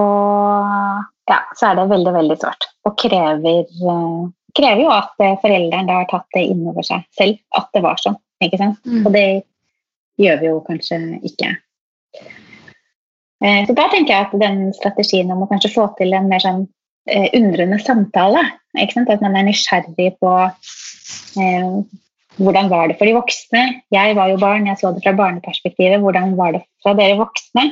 ja, 1.31 1.39
så 1.55 1.69
er 1.69 1.79
det 1.79 1.87
veldig, 1.93 2.15
veldig 2.17 2.37
sårt. 2.41 2.67
Og 2.87 2.97
krever 2.99 3.63
uh, 3.85 4.27
krever 4.57 4.83
jo 4.83 4.91
at 4.93 5.13
forelderen 5.43 5.89
da 5.89 6.01
har 6.01 6.09
tatt 6.09 6.27
det 6.35 6.45
inn 6.51 6.65
over 6.69 6.85
seg 6.85 7.05
selv, 7.17 7.39
at 7.57 7.69
det 7.75 7.83
var 7.85 8.01
sånn. 8.01 8.17
ikke 8.43 8.59
sant? 8.61 8.79
Mm. 8.85 9.05
Og 9.05 9.13
det 9.15 9.27
gjør 10.19 10.41
vi 10.41 10.49
jo 10.49 10.59
kanskje 10.67 10.99
ikke. 11.27 11.53
Eh, 13.39 13.61
så 13.67 13.75
da 13.75 13.87
tenker 13.91 14.13
jeg 14.13 14.27
at 14.27 14.39
den 14.41 14.73
strategien 14.75 15.31
om 15.31 15.45
å 15.45 15.49
kanskje 15.49 15.71
få 15.75 15.87
til 15.99 16.15
en 16.15 16.27
mer 16.31 16.43
sånn 16.43 16.65
eh, 17.07 17.29
undrende 17.37 17.79
samtale 17.83 18.43
At 18.77 19.21
man 19.23 19.35
er 19.35 19.47
nysgjerrig 19.47 20.11
på 20.21 20.35
eh, 21.41 21.71
hvordan 22.39 22.69
var 22.71 22.87
det 22.87 22.97
for 22.99 23.09
de 23.09 23.17
voksne. 23.17 23.63
Jeg 23.91 24.15
var 24.15 24.29
jo 24.31 24.39
barn, 24.39 24.67
jeg 24.69 24.79
så 24.79 24.93
det 24.93 25.03
fra 25.03 25.15
barneperspektivet. 25.17 25.99
Hvordan 25.99 26.37
var 26.37 26.55
det 26.55 26.63
fra 26.83 26.93
dere 26.97 27.17
voksne? 27.19 27.69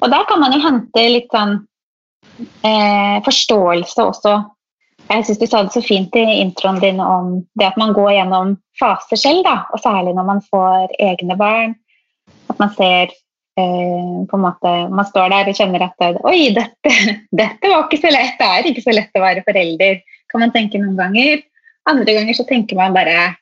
Og 0.00 0.10
da 0.10 0.22
kan 0.28 0.40
man 0.40 0.54
jo 0.54 0.62
hente 0.62 1.04
litt 1.10 1.30
sånn 1.34 1.58
eh, 2.64 3.18
forståelse 3.26 4.06
også. 4.06 4.36
Jeg 5.10 5.26
syns 5.26 5.40
du 5.40 5.48
sa 5.50 5.64
det 5.66 5.74
så 5.74 5.82
fint 5.84 6.14
i 6.16 6.24
introen 6.40 6.78
din 6.80 7.00
om 7.02 7.34
det 7.58 7.66
at 7.68 7.80
man 7.80 7.92
går 7.96 8.14
gjennom 8.16 8.54
faser 8.80 9.20
selv, 9.20 9.42
da. 9.44 9.66
Og 9.74 9.82
særlig 9.82 10.14
når 10.16 10.28
man 10.28 10.40
får 10.46 10.94
egne 11.02 11.36
barn. 11.36 11.74
At 12.48 12.62
man 12.62 12.72
ser 12.76 13.10
eh, 13.10 14.16
på 14.28 14.38
en 14.38 14.42
måte 14.42 14.70
Man 14.92 15.06
står 15.08 15.32
der 15.32 15.48
og 15.50 15.56
kjenner 15.56 15.84
at 15.86 16.24
Oi, 16.28 16.52
dette, 16.56 16.96
dette 17.42 17.68
var 17.68 17.86
ikke 17.86 18.00
så 18.06 18.14
lett. 18.14 18.38
Det 18.40 18.48
er 18.48 18.70
ikke 18.70 18.86
så 18.86 18.96
lett 18.96 19.20
å 19.20 19.24
være 19.26 19.44
forelder, 19.46 20.00
kan 20.32 20.42
man 20.42 20.54
tenke 20.54 20.80
noen 20.80 20.98
ganger. 20.98 21.44
Andre 21.90 22.16
ganger 22.16 22.38
så 22.38 22.46
tenker 22.48 22.78
man 22.78 22.96
bare 22.96 23.32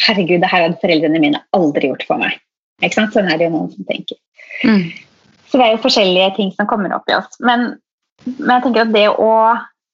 Herregud, 0.00 0.40
det 0.40 0.48
her 0.48 0.62
hadde 0.64 0.80
foreldrene 0.80 1.20
mine 1.20 1.42
aldri 1.52 1.90
gjort 1.90 2.06
for 2.08 2.20
meg. 2.22 2.38
Ikke 2.80 2.96
sant? 2.96 3.12
Sånn 3.12 3.26
er 3.28 3.36
det 3.36 3.50
jo 3.50 3.52
noen 3.52 3.66
som 3.68 3.84
tenker. 3.84 4.16
Mm. 4.64 4.86
Så 5.50 5.58
det 5.58 5.66
er 5.66 5.74
jo 5.74 5.82
forskjellige 5.82 6.30
ting 6.38 6.54
som 6.56 6.68
kommer 6.70 6.94
opp 6.96 7.10
i 7.10 7.18
oss. 7.18 7.36
Men, 7.44 7.74
men 8.24 8.54
jeg 8.54 8.64
tenker 8.64 8.86
at 8.86 8.94
det 8.94 9.04
å 9.12 9.34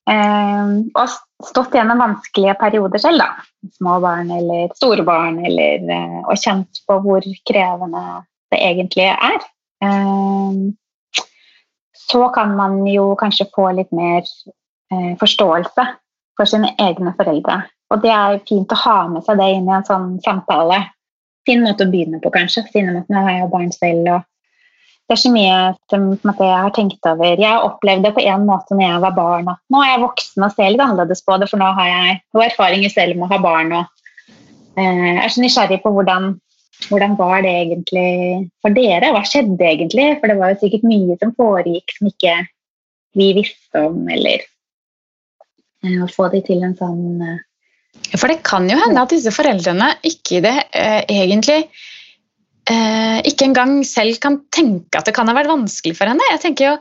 eh, 0.07 0.71
å 0.95 1.05
stått 1.49 1.75
gjennom 1.77 2.01
vanskelige 2.01 2.55
perioder 2.61 3.01
selv, 3.01 3.21
da, 3.21 3.69
små 3.77 3.99
barn 4.03 4.31
eller 4.33 4.71
store 4.77 5.05
barn, 5.07 5.39
eller, 5.45 5.83
eh, 5.97 6.19
og 6.23 6.39
kjent 6.39 6.81
på 6.87 6.99
hvor 7.03 7.27
krevende 7.49 8.03
det 8.53 8.63
egentlig 8.63 9.09
er, 9.11 9.47
eh, 9.83 11.23
så 12.07 12.27
kan 12.35 12.55
man 12.55 12.79
jo 12.87 13.11
kanskje 13.19 13.49
få 13.55 13.69
litt 13.75 13.91
mer 13.91 14.23
eh, 14.23 15.13
forståelse 15.19 15.87
for 16.37 16.49
sine 16.49 16.71
egne 16.81 17.13
foreldre. 17.17 17.61
Og 17.91 18.03
det 18.03 18.13
er 18.13 18.39
fint 18.47 18.71
å 18.73 18.79
ha 18.83 18.97
med 19.11 19.25
seg 19.25 19.39
det 19.39 19.51
inn 19.55 19.67
i 19.69 19.75
en 19.77 19.85
sånn 19.87 20.17
samtale. 20.23 20.81
Fin 21.47 21.63
måte 21.63 21.87
å 21.87 21.91
begynne 21.91 22.19
på, 22.23 22.31
kanskje. 22.33 22.65
Siden 22.71 22.99
at 22.99 23.11
nå 23.11 23.23
har 23.23 23.39
jeg 23.39 23.53
barn 23.53 23.71
selv. 23.75 24.09
og 24.15 24.25
det 25.07 25.15
er 25.15 25.19
så 25.21 25.29
mye 25.31 25.59
som 25.87 26.07
jeg 26.11 26.47
har 26.51 26.73
tenkt 26.75 27.07
over. 27.07 27.39
Jeg 27.39 27.63
opplevde 27.63 28.09
det 28.09 28.15
på 28.17 28.25
en 28.27 28.43
måte 28.43 28.75
når 28.75 28.83
jeg 28.83 29.03
var 29.05 29.13
barn. 29.15 29.45
At 29.53 29.61
nå 29.71 29.79
er 29.79 29.93
jeg 29.93 30.01
voksen 30.03 30.43
og 30.43 30.51
ser 30.51 30.73
litt 30.73 30.83
annerledes 30.83 31.23
på 31.23 31.37
det, 31.39 31.47
for 31.47 31.61
nå 31.61 31.69
har 31.77 31.87
jeg 31.87 32.17
noe 32.35 32.43
erfaringer 32.49 32.91
selv 32.91 33.15
med 33.15 33.29
å 33.29 33.31
ha 33.31 33.39
barn. 33.45 33.71
Og, 33.77 34.11
eh, 34.75 35.05
jeg 35.05 35.21
er 35.23 35.31
så 35.31 35.45
nysgjerrig 35.45 35.79
på 35.85 35.93
hvordan, 35.95 36.27
hvordan 36.89 37.15
var 37.21 37.39
det 37.47 37.55
egentlig 37.61 38.11
for 38.59 38.75
dere? 38.75 39.13
Hva 39.15 39.23
skjedde 39.23 39.69
egentlig? 39.69 40.09
For 40.19 40.27
det 40.27 40.37
var 40.41 40.51
jo 40.51 40.59
sikkert 40.65 40.91
mye 40.91 41.17
som 41.23 41.33
foregikk 41.39 41.95
som 41.95 42.11
ikke 42.11 42.35
vi 43.15 43.31
visste 43.39 43.87
om, 43.87 44.03
eller 44.11 44.43
eh, 45.85 45.99
å 46.03 46.09
få 46.11 46.29
de 46.33 46.41
til 46.45 46.63
en 46.65 46.77
sånn 46.77 47.21
eh, 47.25 47.43
For 48.15 48.31
det 48.31 48.41
kan 48.47 48.67
jo 48.69 48.79
hende 48.79 49.03
at 49.03 49.13
disse 49.13 49.33
foreldrene 49.35 49.93
ikke 50.07 50.41
det 50.45 50.55
eh, 50.71 51.03
egentlig 51.05 51.63
eh, 52.71 53.19
ikke 53.27 53.49
engang 53.49 53.79
selv 53.87 54.19
kan 54.23 54.41
tenke 54.53 54.99
at 54.99 55.07
det 55.07 55.15
kan 55.17 55.29
ha 55.29 55.35
vært 55.37 55.51
vanskelig 55.51 55.97
for 55.97 56.09
henne. 56.09 56.25
Jeg 56.33 56.43
tenker 56.43 56.69
jo, 56.69 56.75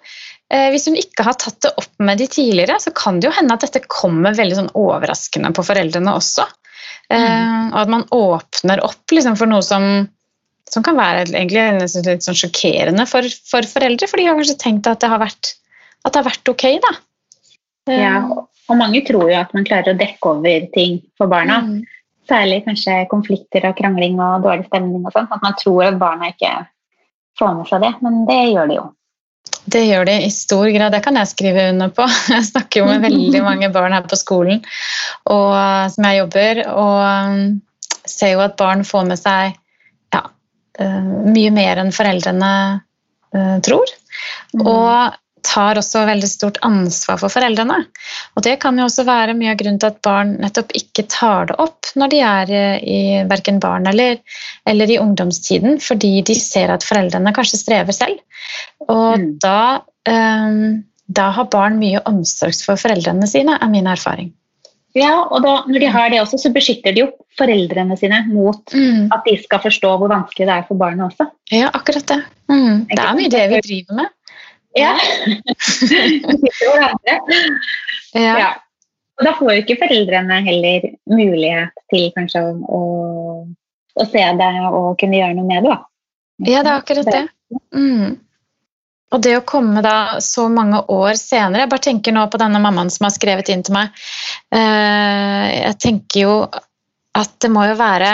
eh, 0.50 0.68
Hvis 0.74 0.88
hun 0.90 0.98
ikke 0.98 1.26
har 1.26 1.38
tatt 1.40 1.60
det 1.64 1.74
opp 1.76 1.92
med 1.98 2.18
de 2.18 2.28
tidligere, 2.30 2.78
så 2.82 2.92
kan 2.94 3.20
det 3.20 3.30
jo 3.30 3.36
hende 3.36 3.54
at 3.54 3.66
dette 3.66 3.86
kommer 3.86 4.36
veldig 4.36 4.60
sånn 4.60 4.74
overraskende 4.74 5.52
på 5.56 5.66
foreldrene 5.66 6.16
også. 6.16 6.46
Eh, 7.10 7.22
mm. 7.22 7.72
Og 7.72 7.80
at 7.84 7.92
man 7.92 8.06
åpner 8.14 8.82
opp 8.84 9.14
liksom, 9.14 9.38
for 9.38 9.50
noe 9.50 9.62
som, 9.64 10.06
som 10.70 10.86
kan 10.86 10.98
være 10.98 11.28
egentlig 11.30 12.02
litt 12.06 12.26
sånn 12.26 12.38
sjokkerende 12.38 13.06
for, 13.10 13.26
for, 13.50 13.66
foreldre, 13.70 14.10
for 14.10 14.20
de 14.20 14.28
har 14.28 14.38
kanskje 14.38 14.58
tenkt 14.62 14.90
at 14.90 15.02
det 15.04 15.12
har 15.12 15.22
vært, 15.22 15.54
at 16.02 16.12
det 16.12 16.22
har 16.22 16.30
vært 16.30 16.54
ok. 16.54 16.66
da. 16.82 16.96
Ja, 17.90 18.18
og 18.66 18.78
mange 18.80 19.02
tror 19.06 19.30
jo 19.30 19.36
at 19.38 19.52
man 19.54 19.66
klarer 19.66 19.94
å 19.94 19.98
dekke 19.98 20.32
over 20.32 20.66
ting 20.74 20.98
for 21.18 21.30
barna. 21.30 21.60
Mm. 21.62 21.84
Særlig 22.26 22.64
kanskje 22.66 23.04
konflikter 23.10 23.68
og 23.68 23.76
krangling 23.78 24.18
og 24.18 24.42
dårlig 24.46 24.66
stemning 24.66 25.04
og 25.06 25.14
sånn. 25.14 25.28
At 25.30 25.44
man 25.44 25.54
tror 25.60 25.84
at 25.86 26.00
barna 26.00 26.32
ikke 26.32 26.54
får 27.38 27.58
med 27.58 27.68
seg 27.70 27.84
det, 27.84 27.92
men 28.02 28.24
det 28.26 28.40
gjør 28.50 28.70
de 28.70 28.78
jo. 28.80 28.86
Det 29.66 29.82
gjør 29.82 30.06
de 30.06 30.16
i 30.22 30.30
stor 30.30 30.66
grad, 30.74 30.94
det 30.94 31.02
kan 31.04 31.18
jeg 31.18 31.30
skrive 31.30 31.68
under 31.72 31.92
på. 31.94 32.06
Jeg 32.34 32.48
snakker 32.50 32.82
jo 32.82 32.88
med 32.88 33.06
veldig 33.06 33.42
mange 33.50 33.70
barn 33.74 33.94
her 33.94 34.06
på 34.06 34.18
skolen 34.18 34.62
og, 35.26 35.52
som 35.90 36.06
jeg 36.06 36.20
jobber, 36.20 36.60
og 36.70 36.98
um, 37.02 37.38
ser 38.06 38.36
jo 38.36 38.42
at 38.44 38.54
barn 38.58 38.84
får 38.86 39.06
med 39.08 39.18
seg 39.18 39.56
ja, 40.14 40.22
uh, 40.22 41.06
mye 41.26 41.50
mer 41.54 41.82
enn 41.82 41.94
foreldrene 41.94 42.50
uh, 43.34 43.56
tror. 43.66 43.90
Mm. 44.54 44.62
Og 44.62 45.16
tar 45.46 45.78
også 45.78 46.04
veldig 46.08 46.28
stort 46.30 46.58
ansvar 46.66 47.20
for 47.22 47.32
foreldrene. 47.32 47.78
Og 48.36 48.44
Det 48.46 48.56
kan 48.62 48.78
jo 48.78 48.86
også 48.86 49.06
være 49.08 49.36
mye 49.38 49.52
av 49.54 49.60
grunnen 49.60 49.80
til 49.82 49.92
at 49.92 50.02
barn 50.04 50.34
nettopp 50.42 50.74
ikke 50.78 51.06
tar 51.12 51.50
det 51.50 51.58
opp 51.62 51.92
når 51.96 52.12
de 52.12 52.22
er 52.28 52.54
i 52.82 53.00
verken 53.30 53.60
barn 53.62 53.86
eller, 53.88 54.18
eller 54.68 54.90
i 54.90 54.98
ungdomstiden, 55.00 55.78
fordi 55.82 56.20
de 56.26 56.36
ser 56.38 56.72
at 56.74 56.84
foreldrene 56.86 57.34
kanskje 57.36 57.62
strever 57.62 57.96
selv. 57.96 58.18
Og 58.88 59.16
mm. 59.22 59.28
da, 59.42 59.60
um, 60.10 60.82
da 61.06 61.30
har 61.38 61.52
barn 61.52 61.78
mye 61.80 62.02
omsorg 62.10 62.58
for 62.66 62.80
foreldrene 62.80 63.28
sine, 63.30 63.56
er 63.60 63.72
min 63.72 63.88
erfaring. 63.90 64.34
Ja, 64.96 65.26
og 65.28 65.42
da, 65.44 65.58
når 65.68 65.82
de 65.82 65.88
har 65.92 66.08
det 66.12 66.22
også, 66.22 66.38
så 66.40 66.50
beskytter 66.54 66.94
de 66.96 67.02
jo 67.04 67.10
foreldrene 67.36 67.98
sine 68.00 68.22
mot 68.30 68.72
mm. 68.72 69.10
at 69.12 69.26
de 69.26 69.34
skal 69.42 69.60
forstå 69.66 69.90
hvor 70.00 70.08
vanskelig 70.08 70.48
det 70.48 70.54
er 70.54 70.68
for 70.68 70.80
barnet 70.80 71.10
også. 71.10 71.28
Ja, 71.52 71.68
akkurat 71.76 72.06
det. 72.08 72.22
Mm. 72.48 72.86
Det 72.88 73.02
er 73.02 73.18
mye 73.18 73.32
det 73.32 73.42
vi 73.52 73.60
driver 73.66 74.00
med. 74.00 74.14
Ja. 74.76 74.92
ja. 78.12 78.38
ja. 78.38 78.50
Og 79.16 79.24
da 79.24 79.32
får 79.38 79.52
jo 79.52 79.62
ikke 79.62 79.78
foreldrene 79.80 80.42
heller 80.44 80.90
mulighet 81.08 81.72
til 81.92 82.10
kanskje 82.16 82.42
å, 82.44 82.82
å, 83.96 84.04
se 84.04 84.24
det 84.40 84.52
og 84.68 84.92
kunne 85.00 85.22
gjøre 85.22 85.38
noe 85.38 85.48
med 85.48 85.64
det. 85.64 85.72
Da. 85.72 85.78
Ja, 86.44 86.60
det 86.60 86.72
er 86.72 86.74
akkurat 86.74 87.08
det. 87.08 87.24
Mm. 87.72 88.18
Og 89.14 89.22
det 89.22 89.36
å 89.38 89.44
komme 89.46 89.80
da 89.86 90.18
så 90.24 90.48
mange 90.50 90.80
år 90.90 91.14
senere 91.14 91.62
Jeg 91.62 91.70
bare 91.70 91.84
tenker 91.84 92.14
nå 92.14 92.24
på 92.26 92.40
denne 92.42 92.58
mammaen 92.58 92.90
som 92.90 93.06
har 93.06 93.14
skrevet 93.14 93.52
inn 93.54 93.62
til 93.64 93.76
meg. 93.76 93.94
Eh, 94.50 95.44
jeg 95.62 95.76
tenker 95.84 96.24
jo 96.24 96.34
at 97.16 97.36
det 97.40 97.48
må 97.54 97.62
jo 97.68 97.76
være 97.78 98.10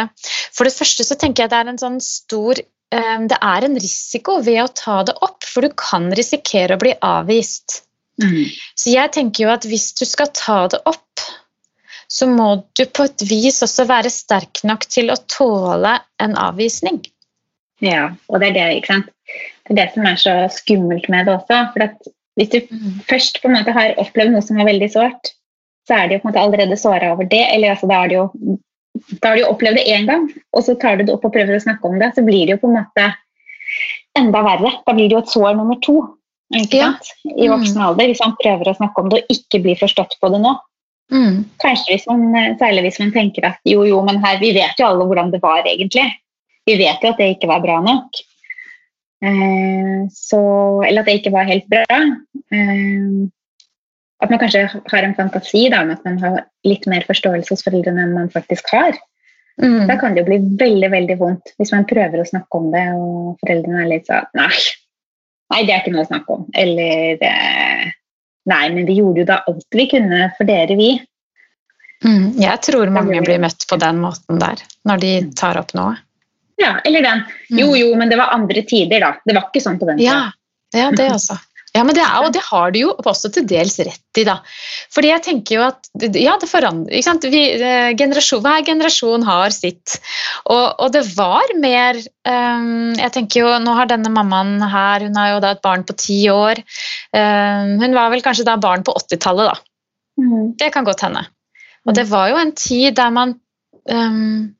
For 0.53 0.69
det 0.69 0.77
første 0.77 1.07
så 1.09 1.17
tenker 1.19 1.45
jeg 1.45 1.53
det 1.53 1.63
er 1.63 1.73
en 1.73 1.81
sånn 1.81 1.99
stor 2.05 2.61
det 2.93 3.39
er 3.41 3.65
en 3.65 3.79
risiko 3.81 4.41
ved 4.45 4.61
å 4.63 4.73
ta 4.77 4.99
det 5.09 5.15
opp, 5.25 5.47
for 5.49 5.65
du 5.65 5.73
kan 5.79 6.11
risikere 6.17 6.77
å 6.77 6.83
bli 6.83 6.93
avvist. 7.01 7.83
Mm. 8.21 8.51
Så 8.77 8.93
jeg 8.93 9.13
tenker 9.15 9.47
jo 9.47 9.53
at 9.55 9.65
hvis 9.69 9.93
du 9.97 10.05
skal 10.09 10.29
ta 10.37 10.67
det 10.73 10.83
opp, 10.89 11.25
så 12.13 12.29
må 12.29 12.49
du 12.77 12.85
på 12.93 13.07
et 13.09 13.25
vis 13.25 13.63
også 13.65 13.87
være 13.89 14.13
sterk 14.13 14.61
nok 14.69 14.85
til 14.93 15.09
å 15.13 15.17
tåle 15.33 15.95
en 16.21 16.37
avvisning. 16.37 17.01
Ja, 17.83 18.11
og 18.29 18.43
det 18.43 18.53
er 18.53 18.59
det, 18.59 18.67
ikke 18.79 18.93
sant. 18.93 19.13
Det 19.67 19.73
er 19.73 19.79
det 19.79 19.87
som 19.95 20.07
er 20.07 20.19
så 20.21 20.35
skummelt 20.53 21.09
med 21.13 21.27
det 21.27 21.39
også. 21.39 21.63
For 21.73 22.13
hvis 22.39 22.53
du 22.53 22.59
mm. 22.69 22.99
først 23.09 23.41
på 23.41 23.49
en 23.49 23.57
måte 23.57 23.75
har 23.75 23.97
opplevd 24.03 24.35
noe 24.35 24.45
som 24.45 24.61
er 24.61 24.69
veldig 24.69 24.91
sårt, 24.93 25.33
så 25.89 25.97
er 25.97 26.09
det 26.09 26.19
jo 26.19 26.23
på 26.23 26.29
en 26.29 26.33
måte 26.33 26.45
allerede 26.45 26.79
såra 26.79 27.15
over 27.15 27.27
det. 27.31 27.43
Eller 27.55 27.73
altså, 27.73 27.89
da 27.91 28.03
er 28.03 28.13
det 28.13 28.21
jo 28.21 28.27
da 28.93 29.33
har 29.33 29.41
du 29.41 29.49
opplevd 29.49 29.81
det 29.81 29.89
én 29.89 30.09
gang, 30.09 30.27
og 30.53 30.65
så 30.67 30.75
tar 30.81 30.99
du 30.99 31.07
det 31.07 31.15
opp 31.15 31.25
og 31.27 31.35
prøver 31.35 31.57
å 31.57 31.63
snakke 31.65 31.89
om 31.89 31.99
det, 32.01 32.13
så 32.17 32.25
blir 32.27 32.47
det 32.47 32.57
jo 32.57 32.63
på 32.65 32.71
en 32.71 32.81
måte 32.81 33.07
enda 34.19 34.43
verre. 34.45 34.75
Da 34.87 34.95
blir 34.97 35.09
det 35.09 35.17
jo 35.17 35.23
et 35.23 35.33
sår 35.33 35.57
nummer 35.57 35.79
to 35.85 35.97
ja. 36.53 36.93
i 37.25 37.49
voksen 37.49 37.79
mm. 37.79 37.87
alder, 37.87 38.11
hvis 38.11 38.21
man 38.21 38.37
prøver 38.41 38.69
å 38.69 38.77
snakke 38.77 39.03
om 39.03 39.09
det 39.13 39.23
og 39.23 39.33
ikke 39.33 39.63
blir 39.65 39.81
forstått 39.81 40.19
på 40.21 40.33
det 40.35 40.43
nå. 40.43 40.57
Mm. 41.13 41.39
Kanskje 41.61 41.95
hvis 41.95 42.05
man, 42.09 42.57
Særlig 42.61 42.87
hvis 42.87 43.01
man 43.03 43.13
tenker 43.13 43.49
at 43.51 43.61
jo, 43.69 43.85
jo, 43.89 44.01
men 44.07 44.21
her, 44.23 44.39
vi 44.41 44.53
vet 44.57 44.79
jo 44.81 44.89
alle 44.89 45.07
hvordan 45.09 45.33
det 45.33 45.43
var 45.43 45.65
egentlig. 45.65 46.07
Vi 46.69 46.77
vet 46.81 47.03
jo 47.03 47.13
at 47.13 47.21
det 47.21 47.33
ikke 47.35 47.51
var 47.51 47.65
bra 47.65 47.81
nok. 47.85 48.21
Eh, 49.23 50.03
så, 50.15 50.43
eller 50.87 51.03
at 51.03 51.09
det 51.09 51.19
ikke 51.21 51.35
var 51.35 51.49
helt 51.49 51.69
bra. 51.73 52.01
Eh, 52.53 53.09
at 54.23 54.31
man 54.31 54.39
kanskje 54.39 54.67
har 54.71 55.03
en 55.03 55.17
fantasi 55.19 55.67
da, 55.73 55.83
om 55.83 55.91
at 55.95 56.05
man 56.07 56.19
har 56.23 56.43
litt 56.69 56.87
mer 56.91 57.07
forståelse 57.09 57.55
hos 57.55 57.65
foreldrene 57.67 58.05
enn 58.07 58.15
man 58.15 58.31
faktisk 58.33 58.71
har. 58.75 58.99
Mm. 59.61 59.87
Da 59.89 59.99
kan 60.01 60.15
det 60.15 60.23
jo 60.23 60.29
bli 60.31 60.39
veldig 60.61 60.89
veldig 60.95 61.17
vondt 61.21 61.53
hvis 61.61 61.73
man 61.75 61.89
prøver 61.89 62.23
å 62.23 62.29
snakke 62.29 62.61
om 62.61 62.71
det, 62.73 62.85
og 62.97 63.43
foreldrene 63.43 63.83
er 63.83 63.91
litt 63.91 64.09
sånn 64.09 64.31
nei, 64.39 64.53
nei, 65.53 65.65
det 65.67 65.75
er 65.75 65.83
ikke 65.83 65.95
noe 65.97 66.07
å 66.07 66.11
snakke 66.11 66.37
om. 66.39 66.47
Eller 66.55 67.19
nei, 68.49 68.63
men 68.75 68.87
vi 68.89 68.99
gjorde 69.01 69.25
jo 69.25 69.29
da 69.29 69.43
alt 69.51 69.81
vi 69.83 69.89
kunne 69.91 70.31
for 70.39 70.49
dere, 70.49 70.79
vi. 70.79 70.95
Mm. 72.03 72.33
Jeg 72.43 72.63
tror 72.67 72.91
mange 72.95 73.21
blir 73.23 73.43
møtt 73.43 73.67
på 73.71 73.79
den 73.79 74.01
måten 74.03 74.41
der, 74.43 74.63
når 74.89 75.05
de 75.05 75.13
mm. 75.27 75.31
tar 75.39 75.61
opp 75.61 75.75
noe. 75.79 75.99
Ja, 76.63 76.77
eller 76.87 77.03
den. 77.03 77.23
Jo, 77.51 77.73
mm. 77.73 77.79
jo, 77.81 77.95
men 77.99 78.11
det 78.11 78.19
var 78.21 78.35
andre 78.35 78.63
tider, 78.67 79.03
da. 79.03 79.17
Det 79.27 79.35
var 79.35 79.49
ikke 79.51 79.63
sånn 79.65 79.81
på 79.81 79.89
den 79.89 79.99
tida. 79.99 80.19
Ja, 80.75 80.79
ja 80.79 80.91
det 80.95 81.11
også. 81.15 81.39
Ja, 81.73 81.87
men 81.89 81.97
det 81.97 82.03
er, 82.05 82.21
og 82.21 82.35
det 82.35 82.43
har 82.45 82.73
du 82.73 82.79
jo 82.83 82.91
også 83.01 83.31
til 83.33 83.47
dels 83.49 83.79
rett 83.81 84.21
i, 84.21 84.27
da. 84.29 84.35
Fordi 84.93 85.09
jeg 85.09 85.25
tenker 85.25 85.57
jo 85.57 85.63
at 85.65 85.89
ja, 86.21 86.35
det 86.41 86.49
forandrer 86.51 86.99
ikke 86.99 87.07
sant? 87.07 87.25
Vi, 87.33 87.41
eh, 87.57 87.95
generasjon, 87.97 88.43
Hver 88.45 88.67
generasjon 88.67 89.25
har 89.25 89.55
sitt. 89.57 89.95
Og, 90.53 90.67
og 90.77 90.93
det 90.93 91.05
var 91.17 91.55
mer 91.63 91.97
um, 92.29 92.93
Jeg 92.99 93.15
tenker 93.15 93.41
jo, 93.41 93.55
Nå 93.65 93.77
har 93.79 93.89
denne 93.89 94.13
mammaen 94.13 94.61
her 94.61 95.07
hun 95.07 95.17
har 95.17 95.33
jo 95.33 95.43
da 95.45 95.55
et 95.57 95.65
barn 95.65 95.87
på 95.89 95.97
ti 95.97 96.19
år. 96.33 96.61
Um, 97.17 97.79
hun 97.81 97.97
var 97.97 98.13
vel 98.13 98.25
kanskje 98.25 98.47
da 98.49 98.59
barn 98.61 98.85
på 98.85 98.93
80-tallet, 99.07 99.55
da. 99.55 99.57
Mm. 100.21 100.53
Det 100.61 100.69
kan 100.75 100.85
godt 100.85 101.07
hende. 101.07 101.25
Og 101.89 101.97
det 101.97 102.05
var 102.13 102.29
jo 102.35 102.41
en 102.43 102.53
tid 102.53 103.01
der 103.01 103.17
man 103.17 103.39
um, 103.89 104.53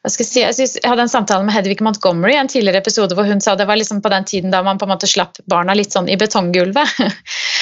jeg, 0.00 0.24
si, 0.24 0.40
jeg, 0.40 0.56
synes, 0.56 0.78
jeg, 0.78 0.88
hadde 0.88 1.04
en 1.04 1.12
samtale 1.12 1.44
med 1.44 1.52
Hedvig 1.52 1.82
Montgomery 1.84 2.32
i 2.32 2.40
en 2.40 2.48
tidligere 2.48 2.80
episode 2.80 3.16
hvor 3.16 3.28
hun 3.28 3.42
sa 3.44 3.56
det 3.58 3.68
var 3.68 3.76
liksom 3.76 4.00
på 4.00 4.12
den 4.12 4.24
tiden 4.24 4.54
da 4.54 4.62
man 4.64 4.80
på 4.80 4.88
en 4.88 4.94
måte 4.94 5.10
slapp 5.10 5.36
barna 5.50 5.76
litt 5.76 5.92
sånn 5.92 6.08
i 6.08 6.16
betonggulvet. 6.20 6.96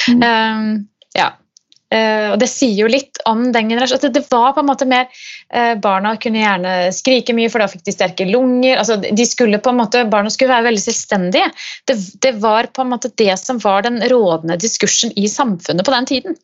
Mm. 0.07 0.23
um, 0.23 0.73
ja. 1.19 1.33
Uh, 1.89 2.35
og 2.35 2.37
Det 2.37 2.47
sier 2.47 2.83
jo 2.83 2.87
litt 2.87 3.17
om 3.27 3.47
den 3.49 3.71
generasjonen. 3.73 4.11
at 4.11 4.13
det 4.13 4.29
var 4.29 4.53
på 4.53 4.61
en 4.61 4.67
måte 4.69 4.85
mer 4.87 5.07
uh, 5.09 5.73
Barna 5.81 6.13
kunne 6.21 6.43
gjerne 6.43 6.73
skrike 6.95 7.33
mye, 7.35 7.49
for 7.49 7.63
da 7.63 7.67
fikk 7.71 7.83
de 7.89 7.95
sterke 7.95 8.29
lunger. 8.29 8.77
altså 8.77 8.99
de 9.01 9.25
skulle 9.25 9.59
på 9.59 9.73
en 9.73 9.81
måte, 9.81 10.05
Barna 10.07 10.31
skulle 10.31 10.53
være 10.53 10.69
veldig 10.69 10.85
selvstendige. 10.85 11.49
Det, 11.89 11.97
det, 12.21 12.35
var 12.39 12.69
på 12.71 12.85
en 12.85 12.93
måte 12.93 13.11
det 13.19 13.33
som 13.41 13.59
var 13.59 13.83
den 13.89 13.99
rådende 14.13 14.59
diskursen 14.61 15.11
i 15.17 15.27
samfunnet 15.27 15.83
på 15.83 15.97
den 15.97 16.09
tiden. 16.13 16.39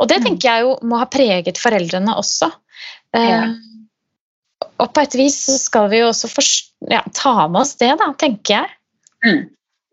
Og 0.00 0.10
det 0.10 0.22
mm. 0.22 0.26
tenker 0.26 0.50
jeg 0.50 0.66
jo 0.66 0.74
må 0.88 0.98
ha 1.04 1.06
preget 1.12 1.60
foreldrene 1.60 2.16
også. 2.18 2.50
Uh, 3.14 3.22
ja. 3.22 3.46
Og 4.64 4.88
på 4.92 5.04
et 5.04 5.14
vis 5.18 5.36
så 5.46 5.56
skal 5.60 5.90
vi 5.92 6.00
jo 6.02 6.10
også 6.10 6.28
ja, 6.90 7.02
ta 7.16 7.46
med 7.48 7.62
oss 7.62 7.76
det, 7.80 7.92
da, 8.00 8.10
tenker 8.20 8.58
jeg. 8.58 8.74
Mm. 9.24 9.40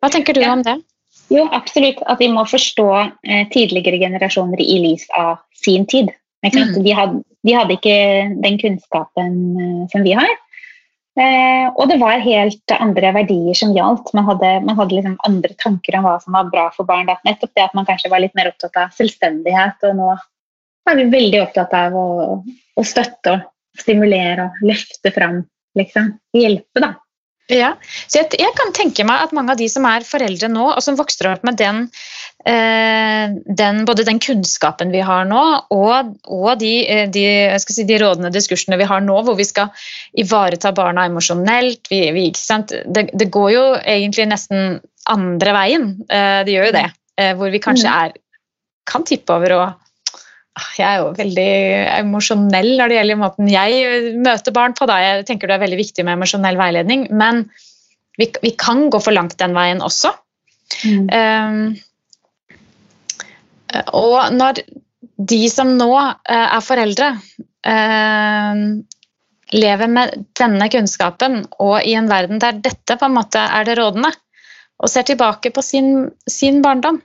Hva 0.04 0.10
tenker 0.12 0.36
du 0.36 0.44
ja. 0.44 0.52
om 0.56 0.64
det? 0.66 0.78
Jo, 1.32 1.46
absolutt. 1.56 2.02
At 2.10 2.20
vi 2.20 2.30
må 2.32 2.44
forstå 2.48 2.88
eh, 3.00 3.46
tidligere 3.54 4.02
generasjoner 4.02 4.62
i 4.62 4.80
lys 4.84 5.06
av 5.18 5.44
sin 5.64 5.88
tid. 5.90 6.12
Mm. 6.44 6.74
De, 6.84 6.92
hadde, 6.92 7.22
de, 7.48 7.54
hadde, 7.56 7.78
ikke 7.78 8.00
den 8.44 8.58
kunnskapen 8.60 9.38
eh, 9.56 9.86
som 9.94 10.04
vi 10.04 10.16
har. 10.20 10.34
Eh, 11.14 11.68
og 11.70 11.88
det 11.92 12.00
var 12.02 12.24
helt 12.26 12.76
andre 12.76 13.14
verdier 13.16 13.56
som 13.58 13.72
gjaldt. 13.76 14.12
Man 14.18 14.28
hadde, 14.28 14.52
man 14.68 14.80
hadde 14.80 14.98
liksom 14.98 15.16
andre 15.28 15.56
tanker 15.62 16.00
om 16.00 16.08
hva 16.08 16.18
som 16.24 16.36
var 16.36 16.52
bra 16.52 16.68
for 16.76 16.90
barn. 16.90 17.08
Da. 17.08 17.16
Nettopp 17.28 17.54
det 17.56 17.64
at 17.70 17.76
man 17.78 17.88
kanskje 17.88 18.12
var 18.12 18.24
litt 18.24 18.36
mer 18.38 18.52
opptatt 18.52 18.76
av 18.82 18.94
selvstendighet. 18.98 19.88
Og 19.88 19.98
nå 20.02 20.12
er 20.92 21.00
vi 21.00 21.10
veldig 21.14 21.42
opptatt 21.46 21.76
av 21.80 21.96
å, 21.96 22.08
å 22.44 22.86
støtte 22.88 23.38
og 23.38 23.50
stimulere 23.80 24.50
og 24.50 24.68
løfte 24.68 25.14
fram. 25.16 25.42
Liksom. 25.78 26.14
Hjelpe, 26.38 26.84
da. 26.84 26.94
Ja, 27.52 27.74
så 28.08 28.22
jeg, 28.22 28.38
jeg, 28.40 28.54
kan 28.56 28.70
tenke 28.72 29.04
meg 29.04 29.26
at 29.26 29.34
mange 29.36 29.52
av 29.52 29.60
de 29.60 29.66
som 29.68 29.84
er 29.90 30.06
foreldre 30.08 30.48
nå, 30.48 30.64
og 30.72 30.80
som 30.84 30.96
vokser 30.96 31.28
opp 31.28 31.42
med 31.44 31.58
den, 31.60 31.82
eh, 32.48 33.34
den 33.60 33.82
både 33.84 34.06
den 34.08 34.22
kunnskapen 34.24 34.94
vi 34.96 35.02
har 35.04 35.28
nå, 35.28 35.42
og, 35.76 36.14
og 36.24 36.48
de, 36.62 36.72
eh, 36.88 37.04
de, 37.12 37.26
si, 37.60 37.84
de, 37.90 38.00
rådende 38.00 38.32
diskursene 38.32 38.80
vi 38.80 38.88
har 38.88 39.04
nå, 39.04 39.20
hvor 39.28 39.36
vi 39.36 39.48
skal 39.50 39.74
ivareta 40.16 40.72
barna 40.72 41.10
emosjonelt 41.10 41.92
det, 41.92 43.10
det, 43.12 43.28
går 43.28 43.52
jo 43.58 43.66
egentlig 43.82 44.30
nesten 44.32 44.80
andre 45.12 45.58
veien. 45.60 45.90
Eh, 46.08 46.42
det 46.48 46.56
gjør 46.56 46.70
jo 46.72 46.78
det. 46.80 46.88
Eh, 47.20 47.36
hvor 47.38 47.52
vi 47.52 47.62
kanskje 47.62 47.92
mm. 47.92 47.98
er 48.06 48.20
kan 48.88 49.04
tippe 49.08 49.36
over 49.36 49.58
å 49.58 49.64
jeg 50.54 50.86
er 50.86 51.00
jo 51.02 51.14
veldig 51.18 51.52
emosjonell 51.98 52.76
når 52.78 52.92
det 52.92 52.98
gjelder 53.00 53.18
måten 53.18 53.50
jeg 53.50 54.14
møter 54.22 54.54
barn 54.54 54.76
på. 54.78 54.86
Da. 54.90 55.00
Jeg 55.02 55.26
tenker 55.30 55.50
det 55.50 55.58
er 55.58 55.64
veldig 55.66 55.80
viktig 55.80 56.06
med 56.06 56.18
emosjonell 56.18 56.60
veiledning, 56.60 57.08
men 57.10 57.48
vi, 58.20 58.30
vi, 58.44 58.52
kan 58.60 58.86
gå 58.94 59.02
for 59.02 59.16
langt 59.16 59.40
den 59.42 59.56
veien 59.58 59.82
også. 59.82 60.14
Mm. 60.86 61.10
Um, 61.10 61.74
og 63.98 64.20
når 64.38 64.62
de 65.18 65.42
som 65.50 65.74
nå 65.80 65.90
uh, 65.90 66.14
er 66.30 66.62
foreldre, 66.66 67.10
uh, 67.66 68.54
lever 69.54 69.90
med 69.90 70.26
denne 70.38 70.70
kunnskapen 70.74 71.44
og 71.62 71.82
i 71.82 71.98
en 71.98 72.10
verden 72.10 72.42
der 72.42 72.62
dette 72.62 72.98
på 72.98 73.10
en 73.10 73.18
måte 73.18 73.42
er 73.42 73.66
det 73.66 73.80
rådende, 73.82 74.14
og 74.84 74.90
ser 74.90 75.06
tilbake 75.08 75.50
på 75.54 75.62
sin, 75.66 76.12
sin 76.30 76.62
barndom, 76.62 77.02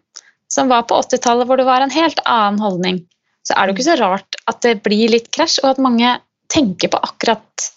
som 0.52 0.68
var 0.72 0.84
på 0.88 0.96
80-tallet 1.00 1.48
hvor 1.48 1.60
det 1.60 1.68
var 1.68 1.84
en 1.84 1.92
helt 1.92 2.20
annen 2.26 2.60
holdning 2.60 3.06
så 3.48 3.56
er 3.56 3.66
det 3.66 3.72
jo 3.72 3.78
ikke 3.78 3.88
så 3.88 4.00
rart 4.00 4.40
at 4.50 4.60
det 4.64 4.74
blir 4.84 5.14
litt 5.14 5.30
krasj, 5.32 5.62
og 5.64 5.72
at 5.72 5.80
mange 5.80 6.18
tenker 6.52 6.92
på 6.92 7.00
akkurat, 7.00 7.68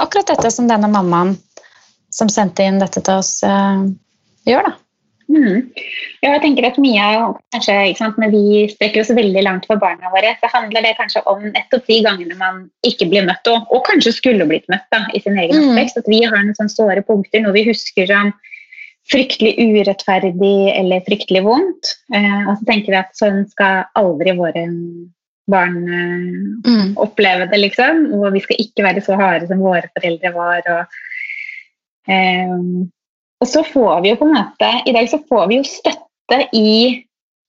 akkurat 0.00 0.32
dette 0.32 0.52
som 0.52 0.68
denne 0.70 0.88
mammaen 0.92 1.36
som 2.14 2.30
sendte 2.30 2.64
inn 2.64 2.80
dette 2.80 3.02
til 3.04 3.20
oss, 3.20 3.36
uh, 3.44 3.84
gjør. 4.48 4.70
da. 4.70 4.78
Mm. 5.34 5.70
Ja, 6.20 6.34
jeg 6.34 6.40
tenker 6.42 6.66
at 6.68 6.76
mye 6.78 7.00
er 7.00 7.22
kanskje, 7.54 7.74
sant, 7.96 8.18
Når 8.20 8.30
vi 8.34 8.42
strekker 8.70 9.00
oss 9.00 9.12
veldig 9.16 9.42
langt 9.46 9.64
for 9.66 9.80
barna 9.80 10.12
våre, 10.12 10.34
så 10.40 10.50
handler 10.52 10.84
det 10.84 10.94
kanskje 10.98 11.24
om 11.30 11.46
nettopp 11.48 11.88
de 11.88 11.96
gangene 12.04 12.36
man 12.38 12.60
ikke 12.86 13.08
blir 13.10 13.24
møtt, 13.26 13.48
og, 13.50 13.64
og 13.72 13.84
kanskje 13.88 14.14
skulle 14.18 14.46
blitt 14.48 14.68
møtt 14.72 14.84
da, 14.92 15.04
i 15.16 15.22
sin 15.24 15.38
egen 15.40 15.72
mm. 15.72 15.80
At 15.84 16.10
vi 16.10 16.22
har 16.24 16.36
noen 16.36 16.56
sånne 16.58 16.76
såre 16.76 17.04
punkter, 17.08 17.42
noe 17.44 17.56
vi 17.56 17.64
husker 17.70 18.08
som 18.10 18.34
fryktelig 19.10 19.54
urettferdig 19.60 20.70
eller 20.74 21.04
fryktelig 21.06 21.44
vondt. 21.44 21.92
Eh, 22.14 22.40
og 22.48 22.56
så 22.58 22.68
tenker 22.68 22.94
vi 22.94 23.00
at 23.00 23.12
sånn 23.18 23.44
skal 23.50 23.84
aldri 23.98 24.34
våre 24.38 24.64
barn 25.50 25.78
eh, 25.84 26.70
mm. 26.70 26.94
oppleve 27.04 27.48
det, 27.52 27.60
liksom. 27.66 28.06
Og 28.16 28.30
vi 28.36 28.44
skal 28.44 28.62
ikke 28.64 28.86
være 28.86 29.04
så 29.04 29.18
harde 29.20 29.48
som 29.50 29.64
våre 29.64 29.90
foreldre 29.92 30.32
var. 30.36 30.70
Og, 30.76 31.00
eh, 32.12 32.54
og 33.44 33.50
så 33.50 33.64
får 33.68 34.04
vi 34.04 34.14
jo 34.14 34.20
på 34.22 34.30
en 34.30 34.38
måte 34.38 34.70
I 34.88 34.94
dag 34.96 35.10
så 35.10 35.20
får 35.28 35.50
vi 35.50 35.60
jo 35.60 35.68
støtte 35.68 36.40
i 36.56 36.72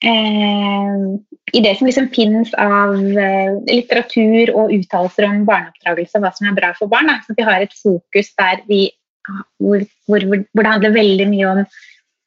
eh, 0.03 1.07
i 1.55 1.61
det 1.61 1.75
som 1.77 1.87
liksom 1.87 2.09
finnes 2.11 2.51
av 2.59 2.95
eh, 2.97 3.53
litteratur 3.69 4.51
og 4.57 4.73
uttalelser 4.75 5.27
om 5.27 5.43
barneoppdragelse 5.47 6.17
og 6.17 6.25
hva 6.25 6.31
som 6.35 6.49
er 6.49 6.57
bra 6.57 6.71
for 6.75 6.91
barn. 6.91 7.07
Da. 7.11 7.19
Så 7.23 7.35
vi 7.37 7.45
har 7.47 7.63
et 7.63 7.75
fokus 7.79 8.31
der 8.39 8.63
vi 8.67 8.81
hvor, 9.61 9.83
hvor, 10.09 10.25
hvor, 10.25 10.61
det 10.61 10.71
handler 10.71 10.95
veldig 10.95 11.27
mye 11.31 11.51
om 11.51 11.65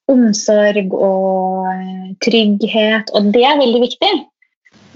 omsorg 0.09 0.95
og 0.97 1.69
eh, 1.69 2.11
trygghet, 2.25 3.13
og 3.15 3.33
det 3.35 3.45
er 3.45 3.61
veldig 3.61 3.83
viktig. 3.85 4.13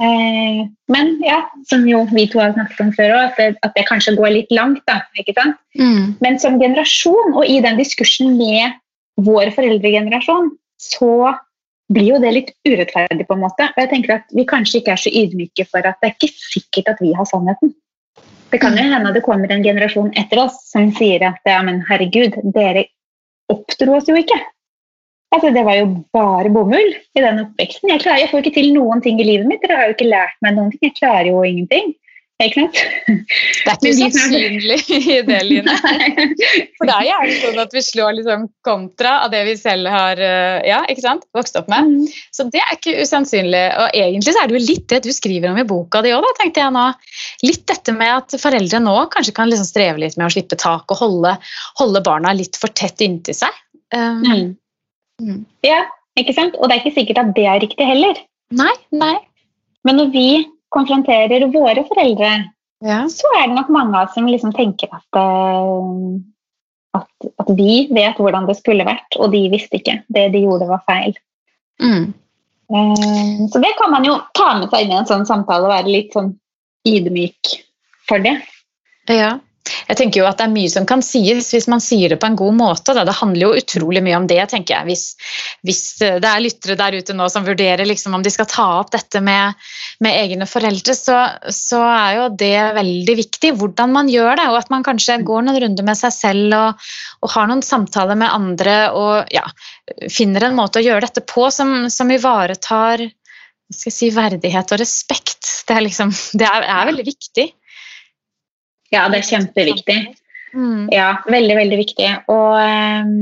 Eh, 0.02 0.62
men 0.92 1.10
ja, 1.22 1.42
som 1.68 1.84
jo 1.88 2.02
vi 2.10 2.24
to 2.32 2.40
har 2.40 2.54
snakket 2.56 2.80
om 2.84 2.92
før 2.96 3.14
òg, 3.18 3.36
at, 3.36 3.60
at, 3.60 3.74
det 3.76 3.86
kanskje 3.90 4.16
går 4.16 4.34
litt 4.38 4.54
langt. 4.54 4.82
da, 4.88 5.02
ikke 5.20 5.36
sant? 5.36 5.60
Mm. 5.78 6.16
Men 6.24 6.40
som 6.42 6.58
generasjon, 6.62 7.36
og 7.36 7.44
i 7.46 7.60
den 7.64 7.78
diskursen 7.80 8.36
med 8.40 8.78
vår 9.20 9.52
foreldregenerasjon, 9.56 10.52
så 10.80 11.34
blir 11.92 12.14
jo 12.14 12.20
det 12.22 12.32
litt 12.32 12.50
urettferdig, 12.64 13.26
på 13.28 13.36
en 13.36 13.44
måte. 13.44 13.68
Og 13.74 13.80
jeg 13.84 13.90
tenker 13.92 14.16
at 14.16 14.34
vi 14.34 14.48
kanskje 14.48 14.80
ikke 14.80 14.94
er 14.94 15.02
så 15.02 15.12
ydmyke 15.12 15.66
for 15.68 15.84
at 15.84 16.00
det 16.00 16.10
er 16.10 16.16
ikke 16.16 16.32
sikkert 16.32 16.94
at 16.94 17.02
vi 17.04 17.12
har 17.16 17.28
sannheten. 17.28 17.74
Det 18.52 18.60
kan 18.60 18.76
jo 18.76 18.84
hende 18.84 19.12
det 19.14 19.24
kommer 19.24 19.52
en 19.52 19.64
generasjon 19.64 20.10
etter 20.20 20.42
oss 20.42 20.58
som 20.68 20.90
sier 20.96 21.24
at 21.24 21.40
ja, 21.48 21.62
men 21.64 21.80
herregud, 21.88 22.36
dere 22.52 22.84
oppdro 23.52 23.96
oss 23.96 24.10
jo 24.10 24.18
ikke. 24.18 24.36
Altså, 25.32 25.50
Det 25.54 25.64
var 25.64 25.78
jo 25.78 25.86
bare 26.12 26.52
bomull 26.52 26.92
i 26.92 27.24
den 27.24 27.40
oppveksten. 27.46 27.88
Jeg, 27.88 28.02
klarer, 28.04 28.20
jeg 28.20 28.30
får 28.32 28.42
ikke 28.42 28.58
til 28.58 28.74
noen 28.74 29.00
ting 29.04 29.20
i 29.20 29.24
livet 29.24 29.48
mitt. 29.48 29.62
Dere 29.64 29.78
har 29.78 29.88
jo 29.88 29.96
ikke 29.96 30.10
lært 30.10 30.36
meg 30.44 30.58
noen 30.58 30.72
ting. 30.74 30.84
Jeg 30.90 30.98
klarer 30.98 31.30
jo 31.30 31.40
ingenting. 31.48 31.94
Ikke 32.42 32.62
sant? 32.64 32.78
Det 33.06 33.70
er 33.70 33.76
ikke 33.76 33.90
usannsynlig 33.92 34.78
i 34.96 35.16
det, 35.26 35.38
Line. 35.48 35.74
For 36.78 36.88
det 36.88 36.94
er 36.94 37.06
gjerne 37.06 37.36
sånn 37.38 37.60
at 37.62 37.76
vi 37.76 37.82
slår 37.86 38.16
liksom 38.18 38.46
kontra 38.66 39.12
av 39.26 39.32
det 39.34 39.42
vi 39.46 39.54
selv 39.60 39.90
har 39.92 40.18
eh, 40.22 40.58
ja, 40.66 40.80
vokst 41.36 41.58
opp 41.60 41.70
med. 41.70 41.90
Mm. 41.90 42.22
Så 42.34 42.46
det 42.50 42.62
er 42.64 42.74
ikke 42.76 42.96
usannsynlig. 42.98 43.62
Og 43.78 43.98
egentlig 44.00 44.34
så 44.34 44.42
er 44.42 44.50
det 44.50 44.58
jo 44.58 44.64
litt 44.64 44.88
det 44.90 45.02
du 45.06 45.12
skriver 45.14 45.52
om 45.52 45.60
i 45.62 45.66
boka 45.68 46.02
di 46.02 46.14
òg, 46.16 46.26
tenkte 46.40 46.64
jeg 46.64 46.74
nå. 46.74 46.86
Litt 47.46 47.64
dette 47.70 47.94
med 47.96 48.14
at 48.16 48.36
foreldre 48.42 48.82
nå 48.82 48.96
kanskje 49.12 49.36
kan 49.36 49.52
liksom 49.52 49.68
streve 49.68 50.02
litt 50.02 50.18
med 50.18 50.28
å 50.28 50.34
slippe 50.34 50.58
tak 50.58 50.90
og 50.90 51.02
holde, 51.02 51.36
holde 51.78 52.04
barna 52.04 52.34
litt 52.36 52.58
for 52.58 52.74
tett 52.74 53.04
inntil 53.04 53.38
seg. 53.38 53.62
Um, 53.94 54.24
mm. 54.24 54.48
Mm. 55.22 55.42
Ja, 55.66 55.84
ikke 56.18 56.34
sant? 56.36 56.56
Og 56.58 56.68
det 56.68 56.78
er 56.78 56.82
ikke 56.82 56.98
sikkert 56.98 57.22
at 57.22 57.36
det 57.36 57.46
er 57.46 57.62
riktig 57.62 57.86
heller. 57.86 58.18
Nei, 58.56 58.72
nei. 58.90 59.14
Men 59.86 59.98
når 59.98 60.10
vi 60.14 60.26
konfronterer 60.74 61.46
våre 61.52 61.84
foreldre, 61.88 62.32
ja. 62.84 63.02
så 63.12 63.30
er 63.38 63.48
det 63.48 63.56
nok 63.56 63.70
mange 63.74 63.96
av 63.96 64.08
oss 64.08 64.16
som 64.16 64.28
liksom 64.28 64.54
tenker 64.56 64.90
at, 64.92 65.18
uh, 65.18 66.16
at, 66.98 67.28
at, 67.30 67.52
vi 67.58 67.86
vet 67.94 68.18
hvordan 68.20 68.48
det 68.48 68.58
skulle 68.58 68.86
vært, 68.88 69.18
og 69.20 69.32
de 69.34 69.44
visste 69.52 69.78
ikke. 69.78 70.00
Det 70.12 70.28
de 70.34 70.44
gjorde, 70.46 70.70
var 70.70 70.82
feil. 70.88 71.14
Mm. 71.82 72.10
Uh, 72.72 73.46
så 73.52 73.62
det 73.62 73.74
kan 73.78 73.92
man 73.92 74.08
jo 74.08 74.18
ta 74.38 74.54
med 74.58 74.72
seg 74.72 74.86
inn 74.86 74.96
i 74.96 75.00
en 75.02 75.08
sånn 75.08 75.28
samtale 75.28 75.68
og 75.68 75.74
være 75.74 75.92
litt 75.92 76.16
sånn 76.16 76.34
ydmyk 76.88 77.56
for 78.08 78.22
det. 78.24 78.38
Ja 79.10 79.36
jeg 79.62 79.98
tenker 79.98 80.22
jo 80.22 80.26
at 80.26 80.40
Det 80.40 80.46
er 80.48 80.52
mye 80.54 80.70
som 80.72 80.86
kan 80.88 81.02
sies 81.04 81.50
hvis 81.54 81.68
man 81.70 81.82
sier 81.82 82.12
det 82.12 82.18
på 82.22 82.28
en 82.28 82.38
god 82.38 82.56
måte. 82.58 82.94
Da. 82.96 83.04
Det 83.06 83.14
handler 83.18 83.44
jo 83.44 83.60
utrolig 83.60 84.02
mye 84.04 84.18
om 84.18 84.26
det. 84.30 84.40
tenker 84.50 84.74
jeg. 84.74 84.88
Hvis, 84.88 85.04
hvis 85.66 85.82
det 86.02 86.28
er 86.28 86.42
lyttere 86.42 86.78
der 86.78 86.96
ute 86.98 87.16
nå 87.16 87.28
som 87.30 87.46
vurderer 87.46 87.86
liksom 87.86 88.16
om 88.16 88.24
de 88.24 88.32
skal 88.32 88.48
ta 88.50 88.66
opp 88.80 88.92
dette 88.94 89.22
med, 89.22 89.54
med 90.02 90.18
egne 90.18 90.48
foreldre, 90.50 90.96
så, 90.98 91.18
så, 91.46 91.82
er 91.92 92.18
jo 92.18 92.26
det 92.42 92.56
veldig 92.78 93.16
viktig 93.22 93.54
hvordan 93.60 93.94
man 93.94 94.10
gjør 94.10 94.34
det. 94.40 94.50
Og 94.50 94.58
at 94.62 94.74
man 94.74 94.86
kanskje 94.86 95.20
går 95.22 95.46
noen 95.46 95.62
runder 95.66 95.86
med 95.86 96.00
seg 96.00 96.14
selv 96.16 96.58
og, 96.58 96.92
og 97.22 97.34
har 97.36 97.50
noen 97.50 97.64
samtaler 97.66 98.18
med 98.18 98.34
andre 98.34 98.76
og 98.98 99.32
ja, 99.34 99.46
finner 100.10 100.48
en 100.48 100.58
måte 100.58 100.80
å 100.80 100.86
gjøre 100.86 101.06
dette 101.06 101.22
på 101.26 101.48
som, 101.54 101.90
som 101.92 102.10
ivaretar 102.10 103.06
skal 103.72 103.88
jeg 103.88 103.96
si, 103.96 104.08
verdighet 104.12 104.74
og 104.74 104.80
respekt. 104.82 105.48
Det 105.68 105.76
er, 105.76 105.84
liksom, 105.86 106.10
det 106.36 106.44
er, 106.44 106.66
er 106.68 106.88
veldig 106.90 107.06
viktig. 107.06 107.46
Ja, 108.92 109.06
det 109.08 109.22
er 109.22 109.28
kjempeviktig. 109.30 109.98
Mm. 110.52 110.88
Ja, 110.92 111.14
veldig, 111.32 111.56
veldig 111.56 111.78
viktig. 111.80 112.08
Og, 112.32 112.56
ehm, 112.60 113.14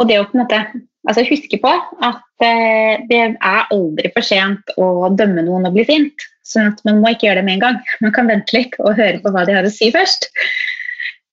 og, 0.00 0.08
det 0.08 0.18
å 0.18 0.26
på 0.26 0.36
en 0.36 0.42
måte 0.44 0.62
altså 1.08 1.24
huske 1.24 1.60
på 1.62 1.70
at 1.70 2.44
eh, 2.44 3.04
det 3.08 3.20
er 3.20 3.70
aldri 3.70 4.10
for 4.14 4.26
sent 4.26 4.74
å 4.76 5.08
dømme 5.16 5.46
noen 5.46 5.68
og 5.68 5.76
bli 5.76 5.86
sint. 5.88 6.26
Sånn 6.46 6.72
at 6.72 6.82
man 6.88 6.98
må 7.00 7.12
ikke 7.12 7.28
gjøre 7.28 7.40
det 7.40 7.46
med 7.46 7.58
en 7.58 7.64
gang. 7.68 7.78
Man 8.04 8.14
kan 8.16 8.30
vente 8.30 8.56
litt 8.56 8.74
og 8.82 8.98
høre 8.98 9.22
på 9.22 9.32
hva 9.34 9.46
de 9.46 9.54
har 9.54 9.66
å 9.66 9.72
si 9.72 9.92
først. 9.94 10.26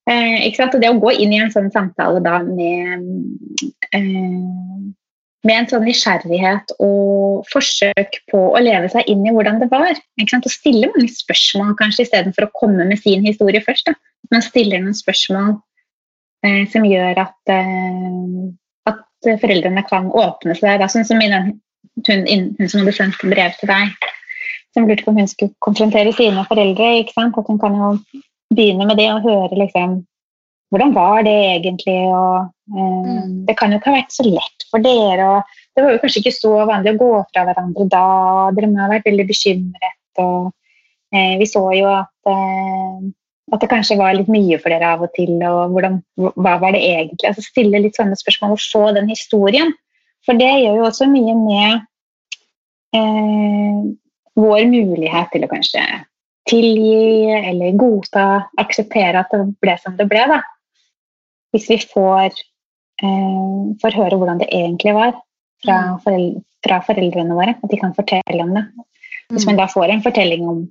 Eh? 0.07 0.45
Og 0.67 0.77
det 0.79 0.91
å 0.91 0.99
gå 1.01 1.15
inn 1.17 1.33
i 1.33 1.41
en 1.41 1.51
sånn 1.51 1.71
samtale 1.73 2.21
da 2.23 2.37
med, 2.45 3.07
eh, 3.97 4.85
med 5.47 5.61
en 5.61 5.69
sånn 5.71 5.85
nysgjerrighet 5.87 6.73
og 6.83 7.47
forsøk 7.51 8.19
på 8.31 8.41
å 8.51 8.61
leve 8.63 8.89
seg 8.91 9.07
inn 9.11 9.23
i 9.27 9.33
hvordan 9.33 9.61
det 9.61 9.69
var. 9.71 9.95
Og 10.19 10.49
stille 10.51 10.89
mange 10.91 11.09
spørsmål 11.13 11.75
kanskje 11.79 12.07
istedenfor 12.07 12.47
å 12.47 12.53
komme 12.57 12.87
med 12.89 12.99
sin 13.01 13.25
historie 13.25 13.63
først. 13.63 13.89
Da. 13.89 13.95
Man 14.33 14.43
stiller 14.43 14.83
noen 14.83 14.97
spørsmål 14.97 15.55
eh, 16.45 16.63
som 16.73 16.87
gjør 16.87 17.23
at, 17.23 17.53
eh, 17.53 18.91
at, 18.91 19.03
foreldrene 19.41 19.85
kan 19.87 20.11
åpne 20.11 20.57
seg. 20.57 20.81
Da. 20.81 20.91
Sånn 20.91 21.07
som 21.07 21.23
hun, 21.23 21.55
hun, 22.09 22.27
hun 22.59 22.67
som 22.67 22.83
hadde 22.83 22.97
sendt 22.99 23.23
brev 23.31 23.55
til 23.61 23.71
deg 23.71 23.95
som 24.77 24.85
lurte 24.85 25.05
på 25.05 25.13
om 25.13 25.17
hun 25.17 25.31
skulle 25.31 25.55
konfrontere 25.63 26.13
sine 26.13 26.43
foreldre. 26.49 26.91
At 27.01 27.49
hun 27.49 27.61
kan 27.61 27.79
jo 27.81 27.89
begynne 28.53 28.85
med 28.89 28.99
det 28.99 29.09
og 29.13 29.25
høre 29.25 29.63
liksom 29.63 30.01
hvordan 30.73 30.93
var 30.95 31.23
det 31.23 31.35
egentlig? 31.55 31.99
Og, 32.11 32.49
eh, 32.75 33.03
mm. 33.07 33.45
Det 33.47 33.55
kan 33.57 33.71
jo 33.71 33.79
ikke 33.79 33.93
ha 33.93 33.99
vært 34.01 34.15
så 34.15 34.25
lett 34.27 34.65
for 34.71 34.83
dere. 34.83 35.43
Det 35.75 35.83
var 35.83 35.93
jo 35.93 36.01
kanskje 36.03 36.23
ikke 36.23 36.35
så 36.35 36.53
vanlig 36.67 36.95
å 36.95 36.99
gå 36.99 37.11
fra 37.31 37.45
hverandre 37.47 37.87
da. 37.91 38.07
Dere 38.57 38.71
må 38.71 38.81
ha 38.83 38.89
vært 38.91 39.07
veldig 39.07 39.27
bekymret. 39.29 40.01
og 40.19 40.51
eh, 41.15 41.37
Vi 41.39 41.47
så 41.47 41.63
jo 41.77 41.87
at, 41.93 42.11
eh, 42.33 43.07
at 43.55 43.63
det 43.63 43.71
kanskje 43.71 43.99
var 43.99 44.17
litt 44.17 44.31
mye 44.31 44.59
for 44.59 44.73
dere 44.73 44.91
av 44.95 45.05
og 45.07 45.13
til. 45.15 45.37
og 45.39 45.71
hvordan, 45.75 46.01
Hva 46.35 46.57
var 46.59 46.75
det 46.75 46.83
egentlig? 46.83 47.29
Altså 47.29 47.45
Stille 47.45 47.83
litt 47.83 47.99
sånne 47.99 48.19
spørsmål 48.19 48.57
og 48.57 48.65
få 48.65 48.91
den 48.97 49.07
historien. 49.13 49.71
For 50.27 50.35
det 50.35 50.51
gjør 50.51 50.81
jo 50.81 50.89
også 50.89 51.07
mye 51.07 51.37
med 51.39 51.87
eh, 52.97 53.79
vår 54.37 54.67
mulighet 54.67 55.31
til 55.31 55.47
å 55.47 55.51
kanskje 55.51 55.85
tilgi 56.47 57.31
eller 57.31 57.75
godta, 57.79 58.27
akseptere 58.59 59.23
at 59.23 59.31
det 59.31 59.41
ble 59.63 59.75
som 59.79 59.95
det 59.99 60.07
ble. 60.11 60.23
Da. 60.27 60.43
Hvis 61.57 61.69
vi 61.71 61.79
får, 61.81 62.37
eh, 63.01 63.61
får 63.81 63.97
høre 63.97 64.19
hvordan 64.19 64.43
det 64.43 64.51
egentlig 64.53 64.93
var 64.93 65.15
fra, 65.65 65.77
mm. 65.77 65.99
foreldre, 66.05 66.43
fra, 66.65 66.79
foreldrene 66.85 67.37
våre, 67.37 67.57
at 67.57 67.71
de 67.71 67.79
kan 67.81 67.95
fortelle 67.97 68.43
om 68.43 68.53
det. 68.53 68.65
Hvis 69.33 69.47
man 69.47 69.57
mm. 69.57 69.61
da 69.61 69.69
får 69.71 69.91
en 69.91 70.03
fortelling 70.05 70.45
om 70.47 70.65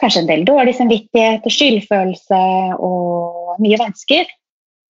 kanskje 0.00 0.22
en 0.22 0.30
del 0.30 0.44
dårlig 0.48 0.76
samvittighet 0.76 1.46
og 1.46 1.54
skyldfølelse 1.54 2.40
og 2.84 3.60
mye 3.64 3.78
vansker, 3.80 4.28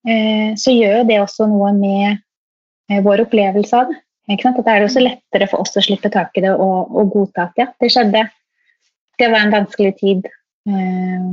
eh, 0.09 0.51
så 0.59 0.75
gjør 0.75 1.07
det 1.09 1.21
også 1.23 1.49
noe 1.51 1.73
med 1.77 2.19
eh, 2.91 3.03
vår 3.05 3.27
opplevelse 3.27 3.81
av 3.81 3.93
det. 3.93 4.03
At 4.27 4.59
det 4.59 4.73
er 4.73 4.83
også 4.83 5.05
lettere 5.05 5.47
for 5.47 5.63
oss 5.63 5.77
å 5.79 5.85
slippe 5.85 6.11
tak 6.11 6.35
i 6.35 6.43
det 6.43 6.51
og, 6.51 6.91
og 6.91 7.13
godta 7.15 7.47
at 7.47 7.61
ja, 7.61 7.69
det 7.79 7.93
skjedde. 7.95 8.25
Det 9.17 9.29
var 9.31 9.45
en 9.45 9.55
vanskelig 9.55 9.93
tid. 10.01 10.27
Eh, 10.67 11.29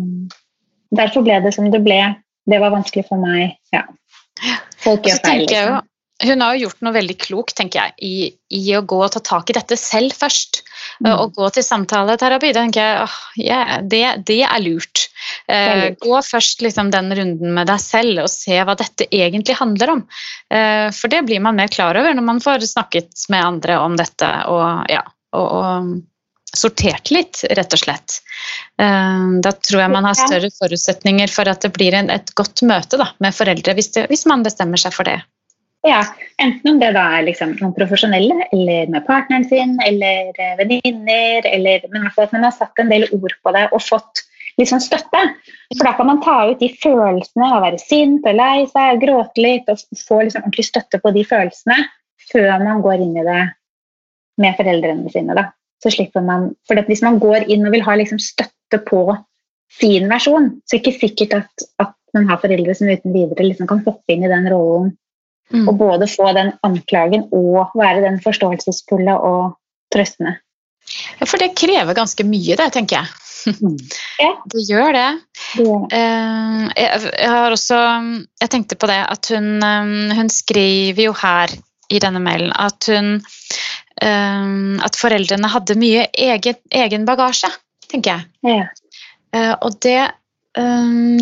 derfor 0.93 1.25
ble 1.25 1.39
det 1.41 1.55
som 1.55 1.71
det 1.73 1.81
ble. 1.85 1.99
Det 2.49 2.59
var 2.59 2.73
vanskelig 2.73 3.07
for 3.07 3.21
meg. 3.21 3.57
Ja. 3.73 3.85
Folk 4.83 5.07
gjør 5.07 5.19
feil. 5.23 5.45
Liksom. 5.47 5.89
Hun 6.23 6.43
har 6.43 6.55
jo 6.55 6.67
gjort 6.67 6.83
noe 6.85 6.93
veldig 6.95 7.15
klokt 7.19 7.55
tenker 7.57 7.79
jeg, 7.79 7.93
i, 8.05 8.15
i, 8.53 8.61
å 8.77 8.83
gå 8.85 8.99
og 9.01 9.11
ta 9.15 9.19
tak 9.23 9.49
i 9.49 9.55
dette 9.57 9.75
selv 9.79 10.13
først. 10.15 10.61
Mm. 11.03 11.09
Og 11.09 11.33
gå 11.35 11.49
til 11.55 11.65
samtaleterapi. 11.65 12.51
tenker 12.55 12.83
jeg, 12.83 13.07
oh, 13.07 13.17
yeah, 13.41 13.73
det, 13.81 14.03
det, 14.29 14.39
er 14.45 14.63
lurt. 14.63 15.07
Eh, 15.51 15.89
gå 15.99 16.21
først 16.23 16.63
liksom, 16.63 16.93
den 16.93 17.11
runden 17.17 17.57
med 17.57 17.67
deg 17.71 17.81
selv 17.81 18.23
og 18.23 18.31
se 18.31 18.59
hva 18.61 18.77
dette 18.79 19.09
egentlig 19.09 19.57
handler 19.59 19.95
om. 19.97 20.05
Eh, 20.53 20.87
for 20.95 21.11
det 21.11 21.25
blir 21.27 21.43
man 21.43 21.59
mer 21.59 21.71
klar 21.73 21.97
over 21.99 22.15
når 22.15 22.27
man 22.29 22.43
får 22.43 22.67
snakket 22.71 23.27
med 23.33 23.43
andre 23.43 23.81
om 23.81 23.97
dette 23.99 24.31
og, 24.53 24.85
ja, 24.93 25.03
og, 25.33 25.47
og 25.49 25.93
sortert 26.57 27.11
litt, 27.13 27.43
rett 27.57 27.73
og 27.73 27.81
slett. 27.81 28.19
Eh, 28.81 29.27
da 29.43 29.53
tror 29.57 29.83
jeg 29.83 29.93
man 29.93 30.07
har 30.07 30.17
større 30.17 30.51
forutsetninger 30.53 31.31
for 31.33 31.49
at 31.49 31.65
det 31.65 31.73
blir 31.75 31.95
en, 31.97 32.11
et 32.13 32.33
godt 32.37 32.61
møte 32.67 32.99
da, 33.01 33.09
med 33.23 33.35
foreldre, 33.35 33.75
hvis, 33.77 33.93
det, 33.95 34.07
hvis 34.11 34.27
man 34.29 34.45
bestemmer 34.45 34.81
seg 34.81 34.95
for 34.95 35.09
det. 35.09 35.19
Ja, 35.83 35.99
enten 36.39 36.69
om 36.71 36.77
det 36.79 36.93
da 36.95 37.03
er 37.17 37.25
liksom 37.27 37.57
noen 37.59 37.73
profesjonelle, 37.75 38.45
eller 38.55 38.91
med 38.93 39.03
partneren 39.07 39.43
sin, 39.49 39.75
eller 39.83 40.31
venninner, 40.61 41.43
eller 41.49 41.89
Men 41.91 42.07
at 42.07 42.31
man 42.31 42.45
har 42.47 42.53
satt 42.55 42.79
en 42.79 42.93
del 42.93 43.03
ord 43.11 43.35
på 43.43 43.51
det 43.51 43.65
og 43.73 43.83
fått 43.83 44.23
liksom 44.61 44.79
støtte. 44.79 45.23
For 45.73 45.83
da 45.83 45.91
kan 45.97 46.07
man 46.07 46.21
ta 46.23 46.37
ut 46.51 46.61
de 46.61 46.69
følelsene 46.79 47.49
av 47.49 47.57
å 47.57 47.65
være 47.65 47.81
sint 47.81 48.23
og 48.29 48.37
lei 48.37 48.63
seg, 48.69 49.01
gråte 49.01 49.43
litt 49.43 49.67
og 49.73 49.81
få 49.97 50.21
liksom 50.23 50.45
ordentlig 50.45 50.69
støtte 50.69 51.01
på 51.03 51.11
de 51.17 51.25
følelsene 51.27 51.79
før 52.31 52.63
man 52.63 52.79
går 52.85 53.03
inn 53.03 53.17
i 53.19 53.27
det 53.27 53.41
med 54.39 54.55
foreldrene 54.57 55.11
sine. 55.11 55.35
Da. 55.35 55.49
Så 55.83 55.91
slipper 55.91 56.23
man, 56.23 56.53
for 56.67 56.79
Hvis 56.87 57.03
man 57.03 57.19
går 57.19 57.49
inn 57.51 57.65
og 57.67 57.73
vil 57.75 57.83
ha 57.83 57.97
liksom 57.99 58.21
støtte 58.23 58.79
på 58.87 59.03
sin 59.79 60.07
versjon, 60.07 60.49
så 60.63 60.77
er 60.77 60.79
det 60.79 60.83
ikke 60.83 61.01
sikkert 61.01 61.33
at, 61.41 61.65
at 61.81 61.95
man 62.15 62.29
har 62.29 62.39
foreldre 62.41 62.75
som 62.77 62.91
uten 62.91 63.15
videre 63.15 63.47
liksom 63.47 63.67
kan 63.69 63.81
hoppe 63.85 64.13
inn 64.13 64.23
i 64.23 64.31
den 64.31 64.47
rollen 64.53 64.93
mm. 65.53 65.65
og 65.67 65.75
både 65.79 66.09
få 66.11 66.29
den 66.37 66.53
anklagen 66.65 67.27
og 67.33 67.73
være 67.77 68.03
den 68.05 68.19
forståelsesfulle 68.23 69.17
og 69.17 69.57
trøstende. 69.93 70.37
Ja, 71.19 71.25
For 71.25 71.39
det 71.41 71.53
krever 71.57 71.95
ganske 71.95 72.25
mye, 72.27 72.57
det, 72.59 72.69
tenker 72.75 73.01
jeg. 73.01 73.19
Mm. 73.59 73.77
Det 74.53 74.61
gjør 74.69 74.93
det. 74.95 75.07
Eh, 75.59 76.59
jeg 76.79 77.27
har 77.27 77.51
også 77.51 77.75
Jeg 78.39 78.51
tenkte 78.53 78.77
på 78.79 78.87
det 78.87 79.01
at 79.03 79.27
hun, 79.33 79.57
eh, 79.59 80.13
hun 80.15 80.29
skriver 80.31 81.09
jo 81.09 81.15
her 81.17 81.51
i 81.91 81.99
denne 81.99 82.21
mailen 82.23 82.53
at 82.55 82.87
hun 82.87 83.17
At 84.03 84.97
foreldrene 84.99 85.49
hadde 85.51 85.77
mye 85.79 86.07
egen, 86.11 86.59
egen 86.83 87.05
bagasje, 87.07 87.49
tenker 87.91 88.17
jeg. 88.17 88.57
Ja. 88.57 89.53
Og 89.63 89.77
det 89.83 90.01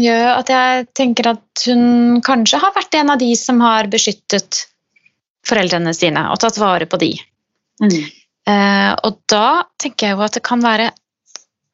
gjør 0.01 0.25
at 0.33 0.49
jeg 0.51 0.87
tenker 0.97 1.29
at 1.31 1.65
hun 1.69 2.17
kanskje 2.25 2.59
har 2.59 2.73
vært 2.75 2.97
en 2.99 3.13
av 3.13 3.21
de 3.21 3.29
som 3.39 3.61
har 3.63 3.87
beskyttet 3.91 4.65
foreldrene 5.47 5.93
sine 5.95 6.25
og 6.33 6.41
tatt 6.41 6.57
vare 6.59 6.87
på 6.89 6.99
de. 7.01 7.13
Mm. 7.81 7.93
og 9.07 9.21
da 9.31 9.63
tenker 9.81 10.09
jeg 10.09 10.17
jo 10.17 10.25
at 10.25 10.35
det 10.35 10.43
kan 10.45 10.61
være 10.61 10.91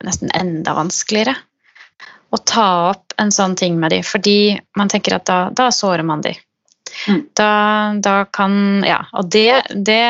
nesten 0.05 0.29
enda 0.37 0.75
vanskeligere 0.77 1.33
å 2.29 2.37
ta 2.37 2.67
opp 2.91 3.15
en 3.21 3.31
sånn 3.31 3.55
ting 3.59 3.77
med 3.79 3.93
de, 3.95 4.01
fordi 4.03 4.57
man 4.77 4.91
tenker 4.91 5.17
at 5.17 5.25
da, 5.29 5.39
da 5.55 5.69
sårer 5.71 6.03
man 6.07 6.23
de. 6.25 6.33
Mm. 7.07 7.21
Da, 7.37 7.51
da, 8.03 8.13
kan 8.33 8.83
Ja, 8.87 9.03
og 9.13 9.27
det 9.29 9.61
Det, 9.69 10.01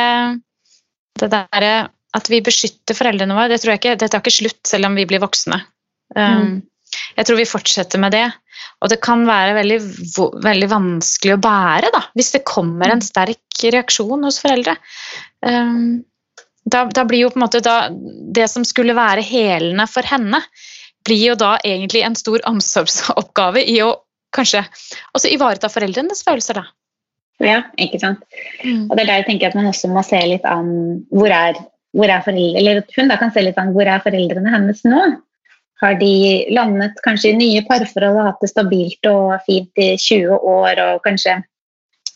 det 1.24 1.32
derre 1.34 1.76
at 2.18 2.30
vi 2.32 2.40
beskytter 2.44 2.98
foreldrene 2.98 3.36
våre, 3.36 3.52
det 3.52 3.62
tror 3.62 3.76
jeg 3.76 3.82
ikke, 3.82 3.98
det 4.00 4.10
tar 4.12 4.24
ikke 4.24 4.38
slutt 4.40 4.62
selv 4.70 4.90
om 4.90 4.98
vi 4.98 5.06
blir 5.10 5.22
voksne. 5.22 5.60
Um, 6.16 6.24
mm. 6.24 6.58
Jeg 7.18 7.28
tror 7.28 7.40
vi 7.40 7.48
fortsetter 7.50 8.02
med 8.02 8.16
det. 8.16 8.26
Og 8.82 8.92
det 8.92 9.00
kan 9.04 9.26
være 9.28 9.56
veldig, 9.58 9.78
veldig, 10.46 10.70
vanskelig 10.72 11.36
å 11.36 11.42
bære 11.42 11.92
da, 11.94 12.04
hvis 12.18 12.32
det 12.36 12.46
kommer 12.48 12.90
en 12.90 13.02
mm. 13.02 13.08
sterk 13.10 13.64
reaksjon 13.74 14.26
hos 14.26 14.40
foreldre. 14.42 14.78
Um, 15.46 16.06
da, 16.68 16.86
da, 16.86 17.06
blir 17.08 17.26
jo 17.26 17.32
på 17.32 17.40
en 17.40 17.46
måte 17.46 17.62
da, 17.64 17.88
Det 17.90 18.48
som 18.52 18.66
skulle 18.68 18.96
være 18.98 19.24
helende 19.26 19.86
for 19.90 20.08
henne, 20.08 20.42
blir 21.08 21.32
jo 21.32 21.38
da 21.40 21.56
egentlig 21.64 22.04
en 22.04 22.18
stor 22.20 22.44
omsorgsoppgave 22.50 23.64
i 23.64 23.80
å 23.86 23.94
kanskje 24.36 24.66
også 25.16 25.32
ivareta 25.32 25.70
foreldrenes 25.72 26.26
følelser, 26.28 26.60
da. 26.60 26.68
Ja, 27.44 27.62
ikke 27.78 28.00
sant. 28.02 28.24
Mm. 28.64 28.88
Og 28.88 28.96
det 28.98 29.04
er 29.04 29.10
der 29.10 29.20
jeg 29.22 29.28
tenker 29.28 29.52
at 29.52 29.58
man 29.58 29.70
også 29.70 29.90
må 29.92 30.02
se 30.06 30.20
litt 30.26 30.46
an 30.50 30.72
hvor 31.14 31.34
er, 31.34 31.60
hvor 31.98 32.10
er 32.10 32.24
foreldre, 32.26 32.58
eller 32.60 32.82
at 32.82 32.98
hun 32.98 33.12
da 33.12 33.18
kan 33.22 33.34
se 33.34 33.44
litt 33.46 33.60
an 33.62 33.74
hvor 33.76 33.90
er 33.90 34.02
foreldrene 34.04 34.54
hennes 34.54 34.82
nå. 34.88 35.04
Har 35.78 36.00
de 36.00 36.14
landet 36.50 36.98
kanskje 37.06 37.36
i 37.36 37.38
nye 37.38 37.62
parforhold 37.68 38.18
og 38.18 38.32
hatt 38.32 38.42
det 38.42 38.50
stabilt 38.50 39.10
og 39.12 39.36
fint 39.46 39.84
i 39.84 39.92
20 40.02 40.34
år, 40.34 40.82
og 40.88 41.04
kanskje, 41.06 41.36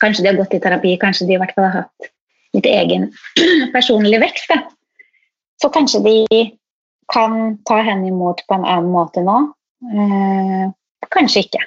kanskje 0.01 0.25
de 0.25 0.31
har 0.31 0.39
gått 0.39 0.55
i 0.57 0.61
terapi, 0.63 0.95
kanskje 1.01 1.29
de 1.29 1.37
i 1.37 1.41
hvert 1.41 1.53
fall 1.53 1.69
har 1.69 1.83
hatt 1.83 2.11
litt 2.57 2.67
egen 2.71 3.11
personlig 3.75 4.23
vekst. 4.23 4.49
Da. 4.49 4.63
Så 5.61 5.69
kanskje 5.69 6.01
de 6.07 6.41
kan 7.13 7.59
ta 7.69 7.81
henne 7.85 8.09
imot 8.09 8.41
på 8.47 8.57
en 8.57 8.65
annen 8.65 8.89
måte 8.89 9.21
nå. 9.25 9.37
Eh, 9.93 10.65
kanskje 11.13 11.45
ikke. 11.45 11.61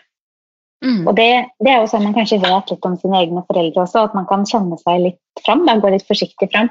Mm. 0.85 1.05
Og 1.09 1.15
det, 1.17 1.29
det, 1.65 1.71
er 1.73 1.81
jo 1.81 1.89
sånn 1.89 2.05
man 2.05 2.17
kanskje 2.17 2.43
vet 2.43 2.73
litt 2.75 2.89
om 2.89 2.97
sine 3.01 3.21
egne 3.23 3.45
foreldre 3.49 3.87
også, 3.87 4.05
at 4.05 4.17
man 4.17 4.27
kan 4.29 4.45
kjenne 4.49 4.77
seg 4.83 5.01
litt 5.01 5.45
fram, 5.45 5.65
da, 5.69 5.79
gå 5.81 5.93
litt 5.95 6.05
forsiktig 6.09 6.51
fram. 6.53 6.69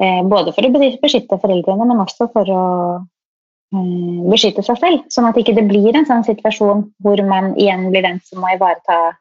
Eh, 0.00 0.22
både 0.28 0.54
for 0.56 0.68
å 0.68 0.72
beskytte 0.76 1.38
foreldrene, 1.40 1.88
men 1.88 2.00
også 2.04 2.28
for 2.32 2.52
å 2.52 2.64
eh, 3.76 4.22
beskytte 4.32 4.64
seg 4.64 4.80
selv. 4.80 5.04
Sånn 5.12 5.28
at 5.28 5.36
ikke 5.40 5.56
det 5.56 5.66
ikke 5.66 5.74
blir 5.74 5.98
en 6.00 6.08
sånn 6.08 6.24
situasjon 6.26 6.86
hvor 7.04 7.22
man 7.28 7.52
igjen 7.60 7.90
blir 7.92 8.06
den 8.08 8.22
som 8.24 8.40
må 8.44 8.54
ivareta 8.54 9.16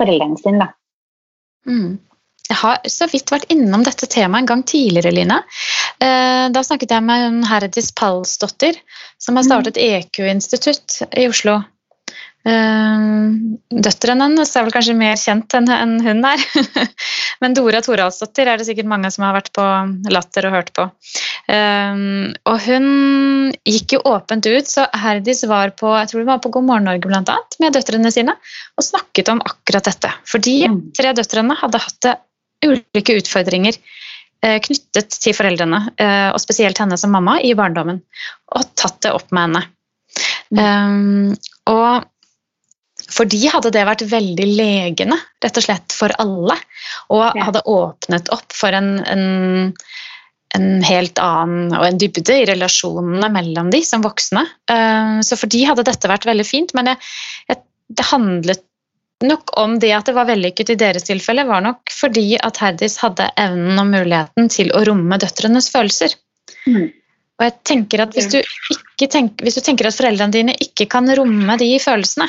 foreldrene 0.00 0.40
sine. 0.40 0.70
Mm. 1.68 2.00
Jeg 2.48 2.58
har 2.58 2.80
så 2.90 3.06
vidt 3.08 3.32
vært 3.32 3.52
innom 3.54 3.84
dette 3.86 4.08
temaet 4.10 4.42
en 4.42 4.48
gang 4.50 4.64
tidligere, 4.68 5.12
Line. 5.14 5.38
Eh, 6.02 6.48
da 6.52 6.64
snakket 6.64 6.92
jeg 6.92 7.04
med 7.06 7.44
Herdis 7.48 7.92
Palsdottir, 7.96 8.76
som 9.20 9.38
har 9.38 9.46
startet 9.46 9.80
EQ-institutt 9.80 10.98
i 11.16 11.28
Oslo. 11.30 11.60
Uh, 12.42 13.30
døtrene 13.70 14.26
hennes 14.26 14.50
er 14.50 14.64
vel 14.66 14.74
kanskje 14.74 14.96
mer 14.98 15.18
kjent 15.20 15.54
enn 15.54 15.94
hun 16.02 16.24
er. 16.26 16.42
Men 17.42 17.54
Dora 17.54 17.78
Toralsdottir 17.84 18.50
er 18.50 18.58
det 18.58 18.66
sikkert 18.66 18.90
mange 18.90 19.12
som 19.14 19.26
har 19.26 19.36
vært 19.36 19.52
på 19.54 19.66
Latter 20.10 20.48
og 20.48 20.56
hørt 20.56 20.72
på. 20.74 20.88
Uh, 21.46 22.32
og 22.50 22.56
hun 22.66 22.86
gikk 23.68 23.96
jo 23.96 24.02
åpent 24.10 24.48
ut, 24.50 24.66
så 24.66 24.88
Herdis 25.04 25.44
var 25.50 25.74
på 25.78 25.92
jeg 25.94 26.10
tror 26.10 26.24
hun 26.24 26.32
var 26.32 26.42
på 26.42 26.52
God 26.56 26.66
morgen 26.66 26.88
Norge 26.90 27.06
blant 27.06 27.30
annet, 27.30 27.58
med 27.62 27.78
døtrene 27.78 28.10
sine 28.14 28.34
og 28.74 28.86
snakket 28.88 29.30
om 29.30 29.42
akkurat 29.46 29.86
dette. 29.86 30.10
For 30.26 30.42
de 30.42 30.56
tre 30.98 31.14
døtrene 31.14 31.58
hadde 31.62 31.82
hatt 31.86 32.12
ulike 32.66 33.20
utfordringer 33.22 33.78
uh, 33.78 34.58
knyttet 34.66 35.14
til 35.14 35.38
foreldrene, 35.38 35.84
og 36.34 36.42
spesielt 36.42 36.82
henne 36.82 36.98
som 36.98 37.14
mamma, 37.14 37.38
i 37.38 37.54
barndommen, 37.58 38.02
og 38.50 38.74
tatt 38.74 38.98
det 39.06 39.14
opp 39.14 39.30
med 39.30 39.46
henne. 39.46 39.62
Um, 40.52 41.30
og 41.70 42.02
for 43.12 43.28
de 43.28 43.40
hadde 43.52 43.72
det 43.74 43.84
vært 43.86 44.04
veldig 44.08 44.48
legende, 44.56 45.18
rett 45.44 45.60
og 45.60 45.66
slett 45.66 45.94
for 45.96 46.14
alle. 46.22 46.56
Og 47.12 47.38
hadde 47.38 47.64
åpnet 47.68 48.32
opp 48.34 48.56
for 48.56 48.74
en, 48.76 48.94
en, 49.04 49.72
en 50.56 50.68
helt 50.86 51.20
annen 51.22 51.76
og 51.76 51.86
en 51.86 52.00
dybde 52.00 52.40
i 52.40 52.48
relasjonene 52.48 53.30
mellom 53.34 53.70
de 53.74 53.82
som 53.86 54.04
voksne. 54.04 54.44
Uh, 54.70 55.20
så 55.24 55.38
for 55.38 55.52
de 55.52 55.64
hadde 55.68 55.86
dette 55.88 56.10
vært 56.10 56.28
veldig 56.28 56.48
fint, 56.48 56.74
men 56.78 56.92
jeg, 56.92 57.02
jeg, 57.52 57.62
det 57.92 58.08
handlet 58.10 58.64
nok 59.22 59.52
om 59.60 59.76
det 59.78 59.92
at 59.94 60.08
det 60.08 60.16
var 60.16 60.26
vellykket 60.26 60.72
i 60.74 60.78
deres 60.80 61.06
tilfelle, 61.06 61.44
var 61.46 61.62
nok 61.62 61.92
fordi 61.94 62.32
at 62.42 62.58
Herdis 62.58 62.98
hadde 63.02 63.28
evnen 63.38 63.78
og 63.78 63.92
muligheten 63.92 64.50
til 64.50 64.72
å 64.74 64.82
romme 64.88 65.18
døtrenes 65.22 65.70
følelser. 65.70 66.16
Mm. 66.66 66.90
Og 67.38 67.46
jeg 67.46 67.54
tenker 67.66 68.02
at 68.04 68.16
hvis 68.16 68.28
du, 68.32 68.38
tenker, 69.06 69.44
hvis 69.46 69.58
du 69.58 69.62
tenker 69.64 69.88
at 69.88 69.96
foreldrene 69.96 70.34
dine 70.34 70.56
ikke 70.62 70.88
kan 70.90 71.08
romme 71.18 71.56
de 71.60 71.70
følelsene, 71.82 72.28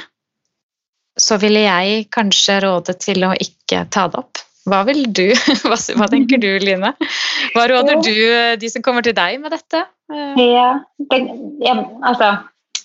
så 1.20 1.38
ville 1.42 1.66
jeg 1.66 2.08
kanskje 2.14 2.62
råde 2.64 2.96
til 3.02 3.26
å 3.28 3.34
ikke 3.38 3.86
ta 3.94 4.08
det 4.12 4.22
opp. 4.24 4.42
Hva 4.70 4.80
vil 4.88 5.04
du? 5.12 5.28
Hva, 5.68 5.76
hva 5.76 6.08
tenker 6.12 6.40
du, 6.40 6.50
Line? 6.64 6.94
Hva 7.54 7.68
råder 7.70 8.00
du 8.06 8.16
de 8.62 8.72
som 8.72 8.84
kommer 8.86 9.06
til 9.06 9.16
deg 9.18 9.42
med 9.44 9.52
dette? 9.54 9.84
Ja, 10.40 10.70
det, 11.12 11.20
ja, 11.64 11.76
altså, 12.06 12.30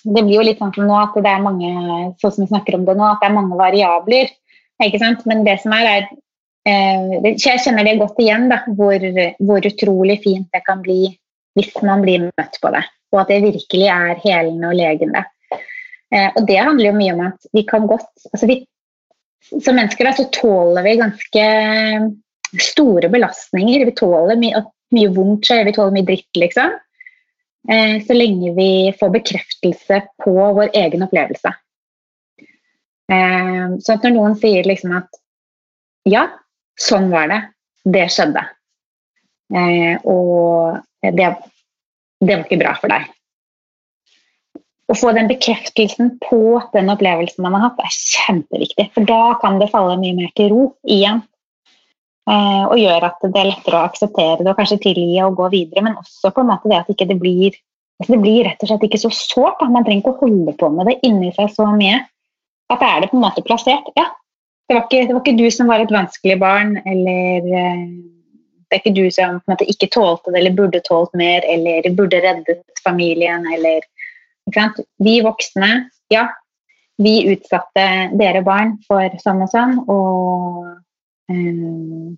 det 0.02 0.24
blir 0.24 0.38
jo 0.38 0.46
litt 0.46 0.62
sånn 0.62 0.74
som 0.74 0.88
nå 0.88 0.96
at 0.98 1.16
det 1.18 1.30
er 1.30 1.44
mange 1.44 1.70
sånn 2.22 2.34
som 2.34 2.44
vi 2.44 2.50
snakker 2.50 2.78
om 2.78 2.86
det 2.88 2.96
nå, 2.98 3.06
at 3.06 3.22
det 3.22 3.30
er 3.30 3.36
mange 3.36 3.58
variabler. 3.60 4.32
ikke 4.82 5.02
sant? 5.02 5.24
Men 5.30 5.44
det 5.46 5.58
som 5.62 5.74
er, 5.76 5.88
er 5.88 6.08
eh, 6.68 7.34
Jeg 7.38 7.62
kjenner 7.64 7.86
det 7.86 7.98
godt 8.02 8.20
igjen, 8.22 8.48
da, 8.50 8.62
hvor, 8.78 9.08
hvor 9.38 9.72
utrolig 9.72 10.20
fint 10.26 10.48
det 10.54 10.64
kan 10.66 10.82
bli 10.84 11.14
hvis 11.58 11.74
man 11.82 12.04
blir 12.04 12.28
møtt 12.28 12.58
på 12.62 12.70
det. 12.74 12.84
Og 13.14 13.22
at 13.22 13.30
det 13.32 13.42
virkelig 13.42 13.88
er 13.90 14.18
helende 14.22 14.70
og 14.70 14.78
legende. 14.78 15.24
Eh, 16.14 16.30
og 16.36 16.46
det 16.48 16.56
handler 16.56 16.88
jo 16.88 16.96
mye 16.96 17.14
om 17.14 17.22
at 17.26 17.48
vi 17.52 17.64
kan 17.68 17.86
godt 17.88 18.08
altså 18.32 18.48
vi, 18.48 18.62
Som 19.48 19.76
mennesker 19.78 20.08
da, 20.08 20.12
så 20.16 20.26
tåler 20.34 20.84
vi 20.84 20.98
ganske 20.98 21.44
store 22.60 23.08
belastninger. 23.08 23.84
Vi 23.86 23.94
tåler 23.96 24.36
mye, 24.40 24.60
mye 24.92 25.12
vondt 25.14 25.46
skjer, 25.48 25.62
vi 25.68 25.72
tåler 25.76 25.94
mye 25.94 26.08
dritt, 26.08 26.28
liksom. 26.36 26.74
Eh, 27.70 27.94
så 28.04 28.16
lenge 28.16 28.52
vi 28.56 28.70
får 28.98 29.14
bekreftelse 29.14 30.00
på 30.24 30.34
vår 30.58 30.74
egen 30.82 31.06
opplevelse. 31.06 31.54
Eh, 33.12 33.64
så 33.78 33.94
at 33.94 34.04
når 34.04 34.16
noen 34.16 34.36
sier 34.42 34.68
liksom 34.68 34.96
at 34.98 35.20
ja, 36.08 36.26
sånn 36.80 37.08
var 37.14 37.30
det, 37.32 37.40
det 37.88 38.08
skjedde. 38.12 38.44
Og 40.08 40.76
det, 41.00 41.28
det 42.20 42.34
var 42.34 42.44
ikke 42.44 42.60
bra 42.60 42.74
for 42.80 42.92
deg. 42.92 43.06
Å 44.88 44.96
få 44.96 45.12
den 45.12 45.28
bekreftelsen 45.28 46.14
på 46.22 46.60
den 46.72 46.88
opplevelsen 46.88 47.44
man 47.44 47.58
har 47.58 47.66
hatt, 47.68 47.82
er 47.84 47.92
kjempeviktig. 47.92 48.88
For 48.94 49.08
da 49.08 49.34
kan 49.42 49.58
det 49.60 49.68
falle 49.72 49.98
mye 50.00 50.16
mer 50.16 50.30
til 50.38 50.48
ro 50.54 50.62
igjen. 50.88 51.20
Eh, 52.28 52.64
og 52.64 52.76
gjør 52.80 53.06
at 53.08 53.24
det 53.24 53.40
er 53.40 53.50
lettere 53.50 53.78
å 53.78 53.88
akseptere 53.88 54.44
det 54.44 54.52
og 54.52 54.58
kanskje 54.58 54.80
tilgi 54.88 55.18
og 55.24 55.36
gå 55.36 55.48
videre. 55.52 55.84
Men 55.84 55.98
også 56.00 56.32
på 56.32 56.44
en 56.44 56.50
måte 56.50 56.72
det 56.72 56.80
at 56.80 56.92
ikke 56.92 57.08
det 57.08 57.18
blir 57.20 57.56
altså 57.98 58.14
det 58.14 58.20
blir 58.22 58.44
rett 58.46 58.62
og 58.62 58.70
slett 58.70 58.86
ikke 58.86 59.00
så 59.02 59.10
sårt. 59.14 59.64
Man 59.68 59.84
trenger 59.84 60.04
ikke 60.04 60.14
å 60.14 60.20
holde 60.22 60.54
på 60.56 60.70
med 60.72 60.88
det 60.88 60.98
inni 61.08 61.32
seg 61.36 61.50
så 61.52 61.68
mye. 61.74 62.02
At 62.72 62.82
det 62.82 62.88
er 62.88 63.02
det 63.02 63.10
på 63.12 63.18
en 63.18 63.24
måte 63.24 63.44
plassert. 63.44 63.88
Ja, 63.98 64.10
det 64.68 64.76
var 64.76 64.84
ikke, 64.84 65.06
det 65.08 65.16
var 65.16 65.22
ikke 65.24 65.38
du 65.38 65.48
som 65.52 65.70
var 65.72 65.82
et 65.82 65.92
vanskelig 65.92 66.36
barn, 66.40 66.76
eller 66.84 67.48
eh, 67.48 67.84
det 68.68 68.76
er 68.76 68.82
ikke 68.82 68.96
du 68.98 69.06
som 69.14 69.38
måte 69.48 69.68
ikke 69.72 69.88
tålte 69.94 70.32
det, 70.32 70.42
eller 70.42 70.56
burde 70.56 70.82
tålt 70.84 71.14
mer, 71.16 71.46
eller 71.48 71.88
burde 71.96 72.20
reddet 72.20 72.82
familien, 72.84 73.46
eller 73.56 73.86
vi 75.04 75.18
voksne, 75.24 75.70
ja, 76.12 76.28
vi 76.98 77.14
utsatte 77.32 77.84
dere 78.18 78.42
barn 78.46 78.76
for 78.86 79.14
sånn 79.22 79.44
og 79.44 79.52
sånn, 79.52 79.76
og, 79.86 80.64
um, 81.30 82.16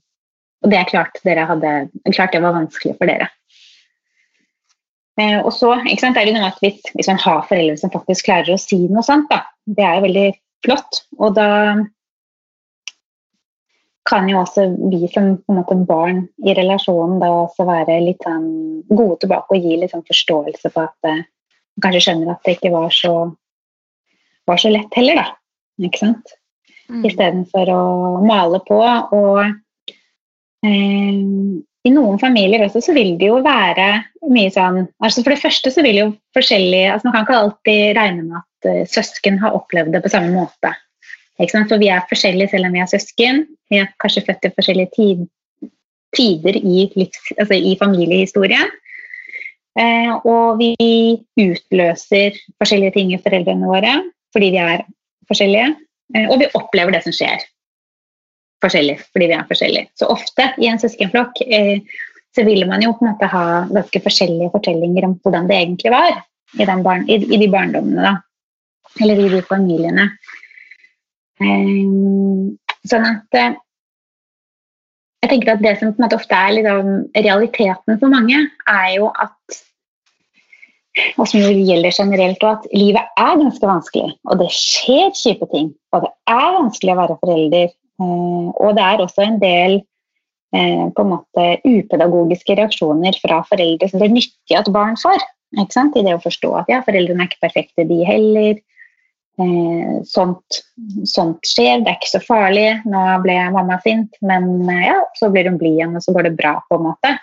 og 0.65 0.73
det 0.73 0.81
er 0.81 0.89
klart, 0.89 1.21
hadde, 1.25 1.75
klart 2.15 2.33
det 2.37 2.43
var 2.45 2.57
vanskelig 2.57 2.97
for 2.97 3.11
dere. 3.11 3.29
Uh, 5.21 5.41
og 5.45 5.53
så 5.53 5.75
sant, 6.01 6.17
er 6.17 6.29
det 6.29 6.37
noe 6.37 6.49
at 6.49 6.61
hvis, 6.65 6.81
hvis, 6.95 7.09
man 7.11 7.21
har 7.21 7.49
foreldre 7.49 7.77
som 7.81 7.93
faktisk 7.93 8.29
klarer 8.31 8.55
å 8.55 8.61
si 8.61 8.87
noe 8.89 9.05
sånt, 9.05 9.29
da, 9.33 9.43
det 9.69 9.85
er 9.85 9.99
jo 9.99 10.07
veldig 10.07 10.29
flott. 10.65 11.03
Og 11.21 11.35
da 11.37 11.49
kan 14.09 14.29
jo 14.31 14.41
også 14.41 14.65
vi 14.91 15.09
som 15.13 15.35
måte 15.53 15.77
barn 15.87 16.25
i 16.47 16.55
relasjonen 16.57 17.21
da 17.21 17.29
også 17.45 17.67
være 17.69 18.01
litt 18.07 18.25
sånn 18.25 18.49
gode 18.89 19.21
tilbake 19.23 19.55
og 19.55 19.67
gi 19.67 19.77
litt 19.77 19.93
sånn 19.93 20.07
forståelse 20.09 20.73
på 20.73 20.87
at 20.87 21.11
uh, 21.81 21.85
kanskje 21.85 22.05
skjønner 22.07 22.35
at 22.35 22.45
det 22.47 22.59
ikke 22.59 22.75
var 22.75 22.93
så, 22.95 23.15
var 24.49 24.61
så 24.61 24.73
lett 24.73 24.99
heller, 24.99 25.23
da. 25.23 25.27
Ikke 25.89 26.03
sant? 26.03 26.37
Mm. 26.91 27.03
Istedenfor 27.07 27.71
å 27.73 27.83
male 28.27 28.61
på. 28.67 28.79
Og 29.17 29.41
eh, 30.67 31.19
i 31.87 31.93
noen 31.95 32.21
familier 32.21 32.67
også 32.67 32.83
så 32.85 32.95
vil 32.97 33.15
det 33.21 33.31
jo 33.31 33.39
være 33.45 33.89
mye 34.29 34.51
sånn 34.53 34.83
altså 35.01 35.23
For 35.23 35.33
det 35.33 35.41
første 35.41 35.73
så 35.73 35.85
vil 35.87 35.97
jo 35.97 36.09
forskjellige 36.37 36.91
altså 36.93 37.09
Man 37.09 37.15
kan 37.17 37.25
ikke 37.25 37.39
alltid 37.39 37.85
regne 37.97 38.27
med 38.27 38.39
at 38.43 38.69
uh, 38.69 38.83
søsken 38.91 39.41
har 39.41 39.57
opplevd 39.57 39.95
det 39.97 40.03
på 40.05 40.13
samme 40.13 40.35
måte. 40.35 40.75
Ikke 41.41 41.55
sant? 41.55 41.71
For 41.73 41.81
vi 41.81 41.89
er 41.89 42.05
forskjellige 42.11 42.53
selv 42.53 42.69
om 42.69 42.77
vi 42.77 42.83
er 42.83 42.91
søsken. 42.91 43.45
Vi 43.73 43.81
er 43.81 43.93
kanskje 44.03 44.27
født 44.27 44.43
til 44.45 44.53
forskjellige 44.59 44.93
tid, 44.99 45.23
tider 46.17 46.59
i, 46.59 46.85
livs, 46.99 47.31
altså 47.39 47.57
i 47.57 47.73
familiehistorien. 47.81 48.75
Eh, 49.79 50.11
og 50.27 50.59
vi 50.59 50.73
utløser 51.39 52.35
forskjellige 52.59 52.97
ting 52.97 53.13
i 53.15 53.21
foreldrene 53.23 53.71
våre 53.71 53.93
fordi 54.35 54.51
vi 54.55 54.63
er 54.63 54.85
forskjellige. 55.31 55.69
Eh, 56.17 56.27
og 56.27 56.41
vi 56.43 56.51
opplever 56.59 56.97
det 56.97 57.05
som 57.07 57.15
skjer 57.15 57.45
forskjellig 58.61 58.99
fordi 59.09 59.31
vi 59.31 59.37
er 59.37 59.47
forskjellige. 59.49 59.91
Så 59.99 60.11
ofte 60.11 60.51
i 60.61 60.69
en 60.71 60.81
søskenflokk 60.83 61.43
eh, 61.47 61.79
så 62.35 62.45
vil 62.47 62.67
man 62.71 62.83
jo 62.83 62.93
på 62.95 63.07
en 63.07 63.13
måte 63.13 63.31
ha 63.31 63.45
ganske 63.71 64.03
forskjellige 64.05 64.53
fortellinger 64.53 65.07
om 65.07 65.17
hvordan 65.23 65.49
det 65.51 65.57
egentlig 65.59 65.95
var 65.95 66.13
i, 66.15 66.67
barn, 66.67 67.07
i, 67.11 67.17
i 67.27 67.39
de 67.41 67.49
barndommene, 67.51 68.05
da. 68.05 68.13
Eller 69.03 69.19
i 69.23 69.31
de 69.33 69.41
familiene. 69.47 70.07
Sånn 72.91 73.07
at 73.07 73.39
jeg 75.31 75.39
tenker 75.39 75.55
at 75.55 75.63
Det 75.63 75.75
som 75.79 76.07
ofte 76.11 76.37
er 76.37 76.55
liksom 76.59 76.95
realiteten 77.15 77.99
for 78.01 78.13
mange, 78.13 78.47
er 78.67 78.89
jo 78.99 79.11
at 79.15 79.61
og 81.17 81.29
som 81.31 81.39
gjelder 81.41 81.95
generelt, 81.95 82.43
at 82.43 82.65
livet 82.75 83.05
er 83.17 83.39
ganske 83.39 83.67
vanskelig. 83.67 84.17
Og 84.27 84.41
det 84.41 84.49
skjer 84.51 85.13
kjipe 85.15 85.47
ting. 85.53 85.71
Og 85.95 86.03
det 86.03 86.11
er 86.27 86.57
vanskelig 86.57 86.93
å 86.93 86.99
være 86.99 87.17
forelder. 87.23 87.71
Eh, 88.03 88.49
og 88.59 88.75
det 88.77 88.87
er 88.87 89.05
også 89.05 89.23
en 89.23 89.39
del 89.43 89.77
eh, 89.79 90.87
på 90.91 91.05
en 91.05 91.13
måte 91.13 91.47
upedagogiske 91.63 92.59
reaksjoner 92.59 93.17
fra 93.23 93.39
foreldre 93.47 93.87
som 93.89 94.03
det 94.03 94.09
er 94.11 94.17
nyttig 94.17 94.59
at 94.59 94.73
barn 94.75 94.99
får. 95.01 95.23
I 95.61 95.65
det 95.67 96.15
å 96.15 96.23
forstå 96.23 96.51
at 96.59 96.69
ja, 96.71 96.83
foreldrene 96.87 97.25
er 97.25 97.31
ikke 97.31 97.47
perfekte, 97.47 97.87
de 97.87 98.03
heller. 98.07 98.59
Eh, 99.41 100.03
sånt, 100.05 100.61
sånt, 101.09 101.47
skjer, 101.47 101.81
det 101.81 101.93
er 101.93 101.99
ikke 101.99 102.13
så 102.13 102.21
farlig. 102.25 102.69
Nå 102.91 103.03
ble 103.25 103.37
mamma 103.55 103.79
sint, 103.85 104.19
men 104.27 104.69
eh, 104.69 104.87
ja, 104.91 104.99
så 105.17 105.31
blir 105.33 105.49
hun 105.49 105.59
blid 105.61 105.79
igjen, 105.79 105.97
og 105.97 106.05
så 106.05 106.15
går 106.17 106.29
det 106.29 106.37
bra, 106.37 106.59
på 106.69 106.77
en 106.77 106.89
måte. 106.91 107.15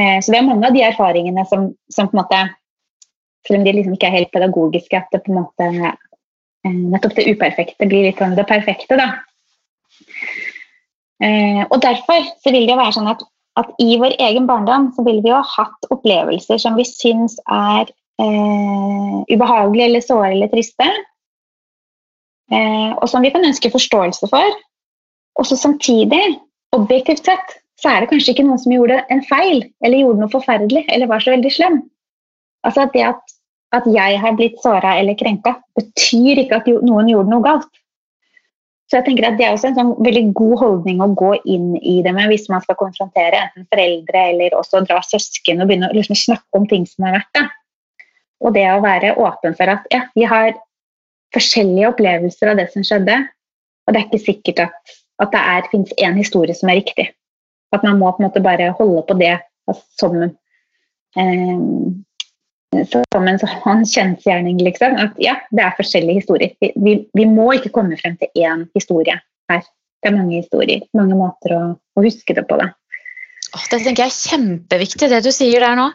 Eh, 0.00 0.18
så 0.18 0.32
det 0.32 0.40
er 0.40 0.48
mange 0.48 0.66
av 0.66 0.74
de 0.74 0.82
erfaringene 0.86 1.46
som, 1.48 1.70
som 1.92 2.10
på 2.10 2.18
en 2.18 2.24
måte 2.24 2.44
Selv 3.46 3.60
om 3.60 3.64
de 3.64 3.76
liksom 3.76 3.92
ikke 3.94 4.08
er 4.08 4.16
helt 4.16 4.32
pedagogiske, 4.34 4.98
at 4.98 5.12
det 5.14 5.20
på 5.22 5.30
en 5.30 5.36
måte 5.38 5.66
eh, 5.70 6.72
nettopp 6.74 7.12
det 7.14 7.28
uperfekte 7.30 7.86
blir 7.86 8.08
litt 8.08 8.18
sånn 8.18 8.34
det 8.34 8.42
perfekte. 8.48 8.96
da. 8.98 9.12
Eh, 11.22 11.60
og 11.68 11.78
derfor 11.84 12.26
så 12.42 12.50
vil 12.50 12.66
det 12.66 12.74
jo 12.74 12.80
være 12.80 12.96
sånn 12.96 13.12
at, 13.12 13.22
at 13.62 13.70
i 13.78 14.00
vår 14.02 14.16
egen 14.26 14.48
barndom 14.50 14.88
så 14.96 15.04
vil 15.06 15.22
vi 15.22 15.30
jo 15.30 15.38
ha 15.38 15.46
hatt 15.46 15.86
opplevelser 15.94 16.58
som 16.58 16.74
vi 16.74 16.88
syns 16.90 17.38
er 17.46 17.86
eh, 18.22 19.18
ubehagelige 19.32 19.90
eller 19.90 20.04
såre 20.04 20.32
eller 20.32 20.50
triste. 20.52 20.88
Eh, 22.52 22.90
og 22.94 23.08
som 23.10 23.24
vi 23.24 23.32
kan 23.34 23.46
ønske 23.46 23.72
forståelse 23.72 24.30
for. 24.32 24.58
Og 25.36 25.46
så 25.46 25.58
samtidig, 25.58 26.38
objektivt 26.76 27.24
sett, 27.26 27.56
så 27.80 27.92
er 27.92 28.00
det 28.00 28.10
kanskje 28.10 28.32
ikke 28.32 28.46
noen 28.46 28.60
som 28.60 28.72
gjorde 28.72 29.02
en 29.12 29.22
feil 29.28 29.66
eller 29.84 30.00
gjorde 30.00 30.22
noe 30.22 30.32
forferdelig 30.32 30.86
eller 30.88 31.10
var 31.10 31.20
så 31.20 31.34
veldig 31.34 31.52
slem. 31.52 31.82
Altså 32.64 32.86
at 32.86 32.94
Det 32.94 33.04
at 33.04 33.36
at 33.74 33.88
jeg 33.90 34.20
har 34.22 34.36
blitt 34.38 34.60
såra 34.62 34.94
eller 35.00 35.16
krenka, 35.18 35.56
betyr 35.76 36.42
ikke 36.44 36.60
at 36.60 36.70
noen 36.86 37.10
gjorde 37.10 37.32
noe 37.32 37.44
galt. 37.44 37.82
Så 38.86 39.00
jeg 39.00 39.08
tenker 39.08 39.26
at 39.26 39.38
Det 39.38 39.46
er 39.46 39.54
også 39.56 39.72
en 39.72 39.78
sånn 39.80 39.94
veldig 40.06 40.28
god 40.38 40.58
holdning 40.60 41.00
å 41.02 41.10
gå 41.18 41.32
inn 41.50 41.72
i 41.82 41.98
det 42.06 42.12
med 42.14 42.30
hvis 42.30 42.46
man 42.52 42.62
skal 42.62 42.78
konfrontere 42.78 43.40
enten 43.48 43.66
foreldre 43.72 44.22
eller 44.30 44.54
også 44.54 44.84
dra 44.86 45.00
søsken 45.02 45.60
og 45.60 45.66
begynne 45.66 45.90
å 45.90 45.96
liksom 45.96 46.18
snakke 46.18 46.60
om 46.60 46.68
ting 46.70 46.86
som 46.86 47.08
har 47.08 47.18
vært. 47.18 47.32
Da. 47.34 47.48
Og 48.44 48.54
det 48.56 48.66
å 48.68 48.82
være 48.84 49.14
åpen 49.22 49.56
for 49.56 49.72
at 49.72 49.86
ja, 49.92 50.04
vi 50.16 50.26
har 50.28 50.52
forskjellige 51.34 51.90
opplevelser 51.92 52.52
av 52.52 52.60
det 52.60 52.68
som 52.72 52.84
skjedde, 52.86 53.18
og 53.86 53.94
det 53.94 54.00
er 54.00 54.08
ikke 54.08 54.24
sikkert 54.24 54.64
at, 54.66 54.96
at 55.22 55.32
det 55.32 55.42
er, 55.54 55.70
finnes 55.72 55.94
én 56.02 56.18
historie 56.18 56.56
som 56.56 56.70
er 56.70 56.80
riktig. 56.80 57.08
At 57.74 57.84
man 57.86 57.98
må 58.00 58.10
på 58.12 58.22
en 58.22 58.28
måte 58.28 58.44
bare 58.44 58.72
holde 58.78 59.02
på 59.08 59.16
det 59.18 59.36
som 59.98 60.18
eh, 60.22 61.56
som 62.84 63.28
en 63.28 63.38
sånn 63.40 63.84
kjensgjerning, 63.88 64.58
liksom. 64.64 64.96
At 65.00 65.16
ja, 65.22 65.36
det 65.54 65.64
er 65.64 65.76
forskjellige 65.78 66.20
historier. 66.20 66.52
Vi, 66.60 66.96
vi, 67.16 67.24
må 67.28 67.52
ikke 67.56 67.72
komme 67.74 67.98
frem 68.00 68.18
til 68.20 68.42
én 68.42 68.66
historie 68.76 69.16
her. 69.50 69.62
Det 70.02 70.10
er 70.10 70.16
mange 70.16 70.42
historier. 70.42 70.82
Mange 70.96 71.16
måter 71.18 71.54
å, 71.56 71.62
å 71.96 72.04
huske 72.04 72.36
det 72.36 72.44
på. 72.48 72.58
det. 72.60 72.68
Det 73.70 73.80
tenker 73.82 74.04
jeg 74.04 74.12
er 74.12 74.30
kjempeviktig, 74.30 75.08
det 75.10 75.22
du 75.24 75.30
sier 75.34 75.64
der 75.64 75.76
nå. 75.78 75.88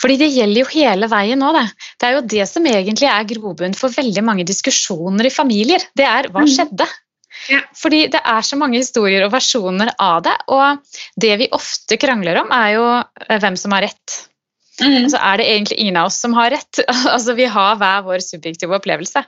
Fordi 0.00 0.18
det 0.20 0.32
gjelder 0.34 0.62
jo 0.62 0.72
hele 0.72 1.08
veien 1.12 1.40
nå. 1.40 1.52
Det, 1.56 1.64
det 2.00 2.08
er 2.08 2.16
jo 2.18 2.26
det 2.34 2.48
som 2.50 2.68
egentlig 2.70 3.08
er 3.10 3.30
grobunn 3.30 3.76
for 3.78 3.94
veldig 3.94 4.24
mange 4.26 4.46
diskusjoner 4.48 5.28
i 5.28 5.32
familier. 5.34 5.84
Det 5.96 6.06
er 6.08 6.30
hva 6.34 6.44
mm. 6.44 6.52
skjedde? 6.56 6.88
Ja. 7.50 7.60
Fordi 7.76 8.04
det 8.12 8.20
er 8.20 8.46
så 8.46 8.56
mange 8.58 8.80
historier 8.80 9.26
og 9.26 9.32
versjoner 9.34 9.92
av 10.00 10.22
det. 10.26 10.36
Og 10.54 11.00
det 11.20 11.34
vi 11.42 11.50
ofte 11.56 11.98
krangler 12.00 12.42
om, 12.44 12.52
er 12.54 12.70
jo 12.76 12.86
eh, 13.00 13.38
hvem 13.42 13.58
som 13.60 13.74
har 13.76 13.86
rett. 13.88 14.20
Mm. 14.82 15.06
Så 15.12 15.20
er 15.20 15.38
det 15.38 15.48
egentlig 15.52 15.78
ingen 15.82 15.98
av 16.00 16.10
oss 16.10 16.18
som 16.22 16.34
har 16.36 16.52
rett. 16.54 16.82
altså 17.14 17.36
Vi 17.38 17.46
har 17.50 17.78
hver 17.80 18.04
vår 18.08 18.24
subjektive 18.24 18.78
opplevelse. 18.78 19.24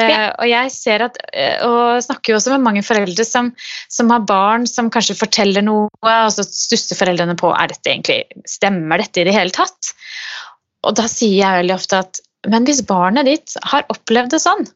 Eh, 0.00 0.10
ja. 0.10 0.16
Uh, 0.16 0.30
og 0.42 0.50
jeg 0.50 0.72
ser 0.74 1.06
at, 1.06 1.18
uh, 1.32 1.66
og 1.66 2.04
snakker 2.04 2.32
jo 2.32 2.38
også 2.40 2.54
med 2.54 2.64
mange 2.66 2.84
foreldre 2.86 3.26
som, 3.26 3.52
som, 3.92 4.12
har 4.12 4.26
barn 4.28 4.66
som 4.70 4.90
kanskje 4.92 5.18
forteller 5.18 5.64
noe, 5.64 5.88
og 6.04 6.32
så 6.34 6.44
stusser 6.46 6.98
foreldrene 6.98 7.36
på 7.38 7.52
er 7.56 7.72
dette 7.72 7.92
egentlig, 7.92 8.22
stemmer 8.48 9.02
dette 9.02 9.22
i 9.22 9.28
det 9.28 9.36
hele 9.36 9.54
tatt. 9.54 9.94
Og 10.86 10.96
da 10.98 11.08
sier 11.10 11.40
jeg 11.40 11.62
veldig 11.62 11.76
ofte 11.76 12.02
at 12.04 12.22
men 12.46 12.66
hvis 12.68 12.84
barnet 12.86 13.26
ditt 13.26 13.56
har 13.66 13.86
opplevd 13.90 14.36
det 14.36 14.38
sånn, 14.42 14.66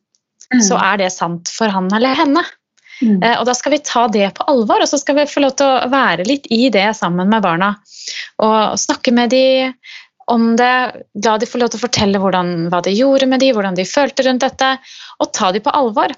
mm. 0.51 0.63
så 0.67 0.79
er 0.81 0.99
det 1.03 1.13
sant 1.15 1.53
for 1.55 1.71
han 1.71 1.91
eller 1.95 2.19
henne. 2.19 2.43
Mm. 3.01 3.21
Uh, 3.23 3.37
og 3.39 3.47
da 3.49 3.55
skal 3.57 3.77
vi 3.77 3.83
ta 3.87 4.07
det 4.13 4.27
på 4.37 4.47
alvor, 4.51 4.83
og 4.83 4.91
så 4.91 4.99
skal 5.01 5.21
vi 5.21 5.29
få 5.31 5.45
lov 5.45 5.57
til 5.61 5.69
å 5.69 5.91
være 5.93 6.27
litt 6.29 6.49
i 6.53 6.67
det 6.73 6.89
sammen 6.99 7.31
med 7.33 7.45
barna. 7.45 7.75
Og 8.45 8.81
snakke 8.81 9.15
med 9.17 9.33
de 9.33 9.45
om 10.31 10.51
det, 10.59 10.73
la 11.25 11.37
de 11.39 11.49
få 11.49 11.61
lov 11.61 11.73
til 11.73 11.81
å 11.81 11.85
fortelle 11.85 12.21
hvordan, 12.23 12.69
hva 12.73 12.83
de 12.87 12.95
gjorde 12.95 13.29
med 13.31 13.43
de, 13.43 13.51
hvordan 13.57 13.79
de 13.79 13.87
følte 13.89 14.27
rundt 14.27 14.45
dette, 14.45 14.75
og 15.21 15.33
ta 15.37 15.51
de 15.55 15.63
på 15.65 15.75
alvor. 15.75 16.15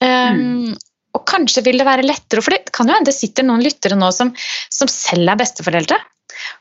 Um, 0.00 0.40
mm. 0.40 0.74
Og 1.18 1.24
kanskje 1.28 1.64
vil 1.66 1.80
det 1.80 1.88
være 1.88 2.06
lettere, 2.06 2.42
for 2.44 2.54
det 2.54 2.72
kan 2.74 2.88
jo 2.88 2.96
hende 2.96 3.10
det 3.10 3.16
sitter 3.18 3.46
noen 3.46 3.64
lyttere 3.64 3.98
nå 3.98 4.10
som, 4.14 4.30
som 4.72 4.90
selv 4.90 5.32
er 5.32 5.40
besteforeldre, 5.40 5.98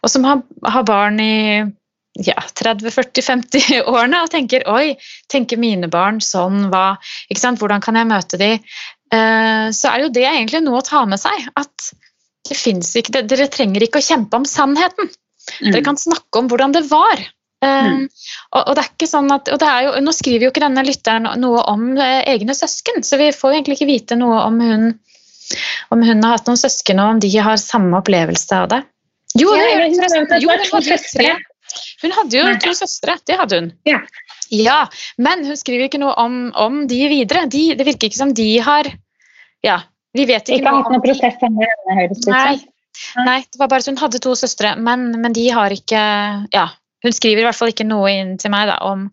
og 0.03 0.11
som 0.11 0.25
har, 0.27 0.41
har 0.73 0.87
barn 0.87 1.21
i 1.23 1.35
ja, 2.25 2.35
30-40-50-årene 2.59 4.21
og 4.25 4.31
tenker 4.33 4.65
oi, 4.71 4.97
tenker 5.31 5.61
mine 5.61 5.87
barn 5.91 6.19
sånn, 6.23 6.67
hva, 6.73 6.97
hvordan 7.29 7.85
kan 7.85 7.99
jeg 7.99 8.09
møte 8.09 8.41
de? 8.41 8.55
Uh, 9.13 9.69
så 9.73 9.93
er 9.93 10.05
jo 10.05 10.13
det 10.13 10.27
egentlig 10.27 10.63
noe 10.65 10.81
å 10.81 10.85
ta 10.85 11.05
med 11.09 11.21
seg. 11.21 11.47
At 11.57 11.91
det 12.49 12.57
ikke, 12.57 13.23
dere 13.29 13.49
trenger 13.51 13.85
ikke 13.85 14.01
å 14.01 14.05
kjempe 14.05 14.39
om 14.39 14.45
sannheten. 14.47 15.09
Mm. 15.59 15.73
Dere 15.73 15.83
kan 15.85 15.99
snakke 15.99 16.41
om 16.41 16.49
hvordan 16.51 16.75
det 16.75 16.85
var. 16.89 17.25
Um, 17.59 18.05
og, 18.55 18.61
og, 18.61 18.69
det 18.77 18.83
er 18.85 18.87
ikke 18.93 19.07
sånn 19.09 19.33
at, 19.35 19.49
og 19.51 19.63
jo, 19.83 19.89
Nå 19.99 20.13
skriver 20.15 20.45
jo 20.45 20.51
ikke 20.53 20.63
denne 20.63 20.83
lytteren 20.87 21.27
noe 21.41 21.65
om 21.67 21.89
eh, 21.99 22.21
egne 22.31 22.55
søsken, 22.55 23.03
så 23.03 23.19
vi 23.19 23.33
får 23.35 23.57
egentlig 23.57 23.75
ikke 23.75 23.89
vite 23.89 24.15
noe 24.15 24.37
om 24.45 24.61
hun, 24.63 24.85
om 25.91 26.05
hun 26.07 26.23
har 26.23 26.37
hatt 26.37 26.47
noen 26.47 26.61
søsken, 26.61 27.01
og 27.03 27.17
om 27.17 27.19
de 27.25 27.33
har 27.35 27.59
samme 27.59 27.99
opplevelse 27.99 28.61
av 28.61 28.71
det. 28.71 28.79
Jo, 29.37 29.51
ja, 29.59 29.67
hun, 29.75 29.91
hun, 29.91 30.07
hadde 30.07 30.39
jo 30.39 30.97
tre. 31.03 31.35
Hun 32.01 32.15
hadde 32.15 32.39
jo 32.39 32.47
to 32.63 32.73
søstre, 32.79 33.19
det 33.27 33.37
hadde 33.41 33.59
hun. 33.59 33.69
Ja. 33.89 33.99
ja. 34.55 34.79
Men 35.21 35.43
hun 35.45 35.59
skriver 35.59 35.89
ikke 35.89 36.01
noe 36.01 36.15
om, 36.21 36.41
om 36.55 36.81
de 36.89 37.03
videre. 37.11 37.43
De, 37.51 37.67
det 37.77 37.85
virker 37.91 38.09
ikke 38.09 38.23
som 38.23 38.33
de 38.35 38.49
har 38.63 38.89
Ja, 39.65 39.81
vi 40.15 40.23
vet 40.29 40.47
ikke, 40.47 40.63
ikke 40.63 40.71
noe 40.71 40.95
om 40.95 41.03
de. 41.03 42.31
Nei, 42.31 42.55
Nei, 43.25 43.39
det 43.47 43.59
var 43.59 43.69
bare 43.71 43.83
at 43.83 43.89
hun 43.89 43.99
hadde 43.99 44.21
to 44.23 44.35
søstre, 44.37 44.75
men, 44.79 45.09
men, 45.21 45.35
de 45.35 45.47
har 45.53 45.73
ikke 45.73 46.01
Ja, 46.53 46.65
hun 47.05 47.15
skriver 47.15 47.43
i 47.43 47.47
hvert 47.47 47.57
fall 47.57 47.73
ikke 47.73 47.87
noe 47.87 48.11
inn 48.11 48.35
til 48.41 48.51
meg 48.53 48.67
da, 48.69 48.77
om, 48.85 49.07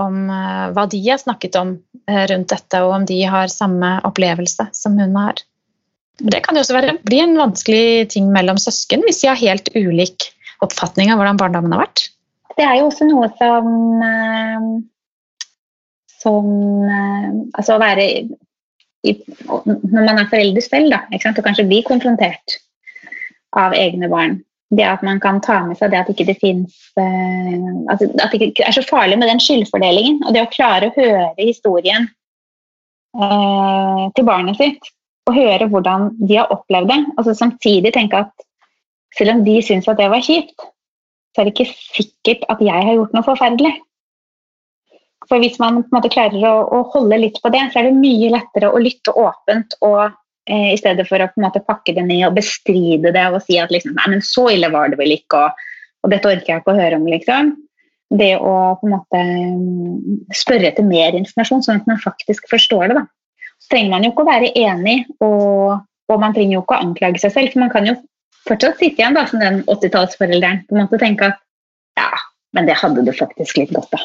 om 0.00 0.20
uh, 0.28 0.70
hva 0.76 0.86
de 0.90 1.00
har 1.06 1.20
snakket 1.22 1.58
om 1.60 1.74
uh, 2.10 2.24
rundt 2.30 2.52
dette, 2.52 2.82
og 2.84 2.94
om 2.98 3.08
de 3.08 3.20
har 3.30 3.52
samme 3.52 3.96
opplevelse 4.06 4.68
som 4.76 4.98
hun 5.00 5.16
har. 5.18 5.40
Det 6.20 6.44
kan 6.44 6.54
jo 6.54 6.62
også 6.62 6.76
være, 6.76 6.98
bli 7.02 7.20
en 7.24 7.36
vanskelig 7.40 8.10
ting 8.14 8.28
mellom 8.32 8.60
søsken 8.60 9.02
hvis 9.06 9.24
de 9.24 9.32
har 9.32 9.40
helt 9.40 9.72
ulik 9.74 10.28
oppfatning 10.62 11.10
av 11.10 11.18
hvordan 11.18 11.40
barndommen 11.40 11.74
har 11.74 11.86
vært. 11.86 12.08
Det 12.54 12.62
er 12.62 12.78
jo 12.78 12.90
også 12.90 13.08
noe 13.08 13.30
som 13.40 13.70
uh, 14.04 14.74
som 16.24 16.46
Altså 17.54 17.74
å 17.74 17.82
være 17.82 18.04
i, 19.04 19.12
når 19.44 20.06
man 20.06 20.20
er 20.22 20.28
forelder 20.30 20.64
selv, 20.64 20.92
da, 20.94 21.02
og 21.12 21.42
kanskje 21.44 21.66
blir 21.68 21.84
konfrontert 21.84 22.56
av 23.58 23.74
egne 23.76 24.08
barn. 24.10 24.40
Det 24.74 24.84
at 24.86 25.02
man 25.06 25.20
kan 25.22 25.40
ta 25.44 25.60
med 25.66 25.78
seg 25.78 25.92
det 25.92 26.00
at 26.00 26.10
ikke 26.10 26.26
det 26.26 26.38
fins 26.40 26.74
uh, 26.98 27.92
At 27.92 28.32
det 28.32 28.48
ikke 28.48 28.64
er 28.66 28.74
så 28.74 28.82
farlig 28.86 29.18
med 29.20 29.28
den 29.30 29.42
skyldfordelingen. 29.42 30.22
Og 30.24 30.34
det 30.34 30.42
å 30.42 30.50
klare 30.50 30.90
å 30.90 30.94
høre 30.96 31.34
historien 31.38 32.08
uh, 33.18 34.10
til 34.16 34.26
barnet 34.26 34.58
sitt, 34.58 34.90
og 35.28 35.38
høre 35.38 35.68
hvordan 35.70 36.10
de 36.18 36.40
har 36.40 36.52
opplevd 36.52 36.90
det. 36.90 37.00
Og 37.14 37.28
så 37.28 37.36
samtidig 37.38 37.94
tenke 37.94 38.24
at 38.26 38.46
selv 39.14 39.36
om 39.36 39.44
de 39.46 39.60
syns 39.62 39.88
at 39.88 40.00
det 40.00 40.10
var 40.10 40.24
kjipt, 40.24 40.56
så 41.34 41.42
er 41.42 41.48
det 41.48 41.54
ikke 41.54 41.70
sikkert 41.94 42.46
at 42.50 42.62
jeg 42.62 42.88
har 42.88 42.96
gjort 42.96 43.14
noe 43.14 43.26
forferdelig. 43.26 43.74
For 45.28 45.40
hvis 45.40 45.56
man 45.62 45.80
på 45.80 45.88
en 45.88 45.96
måte 45.96 46.10
klarer 46.12 46.42
å, 46.50 46.56
å 46.68 46.82
holde 46.92 47.20
litt 47.22 47.38
på 47.40 47.52
det, 47.54 47.62
så 47.72 47.80
er 47.80 47.88
det 47.88 47.96
mye 47.96 48.32
lettere 48.34 48.68
å 48.68 48.82
lytte 48.82 49.14
åpent 49.16 49.78
og 49.86 50.10
Eh, 50.10 50.23
I 50.44 50.76
stedet 50.76 51.06
for 51.08 51.22
å 51.22 51.28
på 51.32 51.40
en 51.40 51.46
måte 51.46 51.62
pakke 51.64 51.94
det 51.96 52.04
ned 52.04 52.26
og 52.26 52.34
bestride 52.36 53.14
det 53.14 53.24
og 53.30 53.40
si 53.46 53.56
at 53.60 53.72
liksom, 53.72 53.94
nei, 53.96 54.10
men 54.12 54.24
så 54.24 54.50
ille 54.52 54.68
var 54.72 54.92
det 54.92 54.98
vel 55.00 55.14
ikke, 55.16 55.40
og, 55.40 55.68
og 56.04 56.12
dette 56.12 56.28
orker 56.28 56.52
jeg 56.52 56.62
ikke 56.62 56.74
å 56.74 56.80
høre 56.80 56.98
om. 57.00 57.06
liksom. 57.08 57.54
Det 58.14 58.34
å 58.36 58.54
på 58.78 58.88
en 58.88 58.92
måte 58.92 59.22
mm, 59.24 60.18
spørre 60.36 60.68
etter 60.68 60.84
mer 60.86 61.16
informasjon, 61.16 61.64
sånn 61.64 61.80
at 61.80 61.88
man 61.88 62.02
faktisk 62.02 62.50
forstår 62.52 62.92
det. 62.92 62.98
da. 63.00 63.06
Så 63.64 63.72
trenger 63.72 63.94
man 63.94 64.04
jo 64.04 64.12
ikke 64.12 64.26
å 64.26 64.28
være 64.28 64.52
enig, 64.60 64.98
og, 65.24 65.80
og 66.12 66.20
man 66.20 66.36
trenger 66.36 66.58
jo 66.58 66.66
ikke 66.66 66.76
å 66.76 66.84
anklage 66.90 67.24
seg 67.24 67.32
selv. 67.32 67.54
for 67.54 67.64
man 67.64 67.72
kan 67.72 67.88
jo 67.88 67.96
fortsatt 68.44 68.78
sitte 68.78 69.00
igjen 69.00 69.16
da, 69.16 69.24
som 69.30 69.40
den 69.40 69.62
80-tallsforelderen 69.64 70.66
på 70.68 70.76
en 70.76 70.84
måte 70.84 71.00
tenke 71.00 71.32
at 71.32 71.40
ja, 71.96 72.10
men 72.54 72.68
det 72.68 72.76
hadde 72.78 73.02
du 73.06 73.12
faktisk 73.16 73.58
litt 73.58 73.72
godt 73.74 73.96
av. 73.96 74.04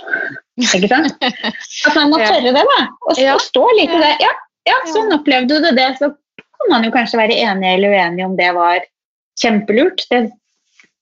Ikke 0.60 0.90
sant? 0.90 1.26
At 1.90 1.96
man 1.98 2.14
må 2.14 2.20
tørre 2.22 2.54
det, 2.54 2.64
da. 2.64 2.80
Og, 3.10 3.20
og 3.36 3.44
stå 3.44 3.66
litt 3.78 3.94
i 3.94 4.02
det. 4.02 4.14
Ja, 4.24 4.32
ja, 4.70 4.78
sånn 4.90 5.14
opplevde 5.16 5.60
du 5.64 5.70
det. 5.78 5.90
Så 6.00 6.12
kan 6.60 6.74
man 6.74 6.86
jo 6.86 6.92
kanskje 6.94 7.20
være 7.20 7.38
enig 7.40 7.74
eller 7.74 7.96
uenig 7.96 8.26
om 8.26 8.36
det 8.38 8.50
var 8.56 8.84
kjempelurt. 9.40 10.04
Det 10.12 10.28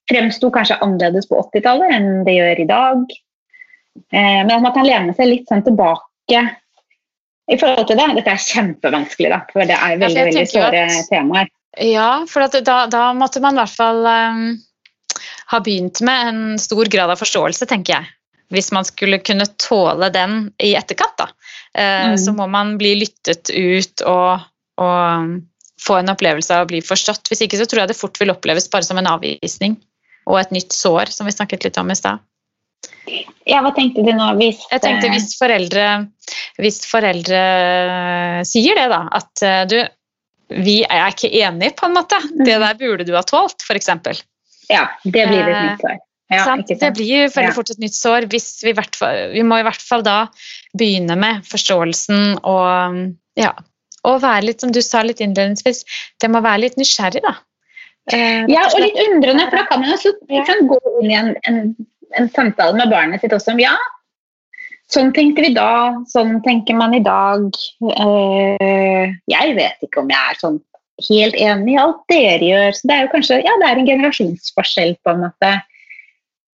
fremsto 0.08 0.52
kanskje 0.54 0.80
annerledes 0.84 1.28
på 1.30 1.40
80-tallet 1.42 1.96
enn 1.98 2.10
det 2.28 2.38
gjør 2.38 2.64
i 2.64 2.70
dag. 2.70 3.18
Eh, 4.14 4.40
men 4.46 4.54
at 4.54 4.64
man 4.64 4.76
kan 4.76 4.88
lene 4.88 5.16
seg 5.18 5.32
litt 5.32 5.50
sånn 5.50 5.66
tilbake 5.66 6.44
i 7.48 7.58
forhold 7.58 7.90
til 7.90 8.00
det. 8.00 8.08
Dette 8.20 8.36
er 8.36 8.46
kjempevanskelig, 8.46 9.32
da, 9.34 9.42
for 9.52 9.68
det 9.68 9.78
er 9.78 10.02
veldig, 10.04 10.26
veldig 10.30 10.46
såre 10.52 10.84
temaer. 11.10 11.52
Ja, 11.84 12.12
for 12.30 12.48
da, 12.48 12.78
da, 12.90 13.04
måtte 13.14 13.42
man 13.44 13.58
i 13.58 13.62
hvert 13.62 13.78
fall 13.78 14.06
um, 14.08 14.46
ha 15.52 15.60
begynt 15.62 16.02
med 16.06 16.30
en 16.30 16.44
stor 16.62 16.90
grad 16.90 17.12
av 17.14 17.20
forståelse, 17.22 17.68
tenker 17.70 17.98
jeg. 17.98 18.14
Hvis 18.54 18.72
man 18.72 18.88
skulle 18.88 19.20
kunne 19.20 19.46
tåle 19.60 20.08
den 20.14 20.46
i 20.64 20.72
etterkant, 20.80 21.18
da. 21.20 21.28
Uh, 21.78 22.14
mm. 22.14 22.18
Så 22.22 22.34
må 22.38 22.48
man 22.50 22.78
bli 22.80 22.96
lyttet 23.02 23.52
ut 23.52 24.06
og 24.08 24.46
og 24.78 25.38
få 25.82 26.00
en 26.00 26.14
opplevelse 26.14 26.56
av 26.56 26.66
å 26.66 26.70
bli 26.70 26.82
forstått. 26.86 27.30
Hvis 27.32 27.44
ikke 27.46 27.60
så 27.60 27.68
tror 27.70 27.84
jeg 27.84 27.92
det 27.92 28.00
fort 28.00 28.18
vil 28.22 28.34
oppleves 28.34 28.70
bare 28.74 28.88
som 28.88 29.00
en 29.00 29.10
avvisning 29.10 29.78
og 30.28 30.40
et 30.42 30.56
nytt 30.56 30.76
sår, 30.76 31.14
som 31.14 31.28
vi 31.28 31.36
snakket 31.36 31.68
litt 31.68 31.78
om 31.80 31.92
i 31.92 31.98
stad. 31.98 32.24
Ja, 33.48 33.62
hva 33.64 33.72
tenkte 33.76 34.04
du 34.04 34.10
nå 34.12 34.26
hvis 34.38 34.60
Jeg 34.68 34.84
tenkte 34.84 35.10
hvis 35.14 35.32
foreldre, 35.40 35.86
hvis 36.60 36.82
foreldre 36.90 37.44
sier 38.48 38.76
det, 38.76 38.88
da, 38.92 39.06
at 39.16 39.44
eh, 39.46 39.62
du, 39.72 39.78
vi 40.68 40.82
er 40.84 41.14
ikke 41.14 41.32
enige, 41.32 41.78
på 41.80 41.88
en 41.88 41.96
måte. 41.96 42.20
Det 42.34 42.58
mm. 42.58 42.66
der 42.66 42.82
burde 42.82 43.08
du 43.08 43.14
ha 43.16 43.24
tålt, 43.28 43.64
f.eks. 43.64 43.94
Ja, 44.68 44.84
det 45.06 45.30
blir 45.30 45.48
et 45.48 45.64
nytt 45.64 45.86
sår. 45.86 46.04
Ja, 46.28 46.44
det 46.60 46.90
blir 46.98 47.30
veldig 47.32 47.54
fort 47.56 47.70
et 47.72 47.80
nytt 47.80 47.96
sår. 47.96 48.28
Hvis 48.28 48.50
vi, 48.66 48.74
vi 48.76 49.44
må 49.48 49.62
i 49.62 49.64
hvert 49.64 49.84
fall 49.84 50.04
da 50.04 50.26
begynne 50.76 51.16
med 51.20 51.46
forståelsen 51.48 52.42
og 52.44 53.00
ja, 53.40 53.54
og 54.06 54.22
være 54.24 54.46
litt, 54.50 54.64
som 54.64 54.72
du 54.74 54.82
sa 54.86 55.04
litt 55.06 55.22
innledningsvis, 55.24 55.84
det 56.22 56.30
må 56.32 56.44
være 56.46 56.68
litt 56.68 56.80
nysgjerrig, 56.80 57.24
da. 57.26 57.36
Eh, 58.14 58.46
ja, 58.48 58.64
og 58.70 58.80
litt 58.80 58.98
undrende, 59.04 59.50
for 59.50 59.60
da 59.60 59.68
kan 59.68 59.84
man 59.84 59.94
også 59.98 60.14
liksom, 60.32 60.68
gå 60.70 60.78
inn 61.02 61.12
i 61.12 61.18
en, 61.18 61.34
en, 61.50 61.62
en, 62.16 62.30
samtale 62.32 62.78
med 62.78 62.94
barnet 62.94 63.24
sitt 63.24 63.36
også 63.36 63.52
om 63.56 63.64
ja, 63.64 63.76
Sånn 64.88 65.10
tenkte 65.12 65.44
vi 65.44 65.50
da, 65.52 65.98
sånn 66.08 66.38
tenker 66.46 66.78
man 66.80 66.94
i 66.96 67.02
dag. 67.04 67.50
Eh, 67.92 69.16
jeg 69.28 69.56
vet 69.58 69.84
ikke 69.84 70.00
om 70.00 70.14
jeg 70.14 70.32
er 70.32 70.38
sånn 70.40 70.62
helt 71.10 71.36
enig 71.36 71.74
i 71.74 71.82
alt 71.82 72.00
dere 72.08 72.48
gjør. 72.48 72.78
Så 72.78 72.88
det 72.88 72.96
er 72.96 73.02
jo 73.04 73.10
kanskje 73.12 73.42
ja, 73.44 73.56
det 73.60 73.68
er 73.68 73.82
en 73.82 73.90
generasjonsforskjell, 73.90 74.96
på 75.04 75.12
en 75.12 75.26
måte. 75.26 75.50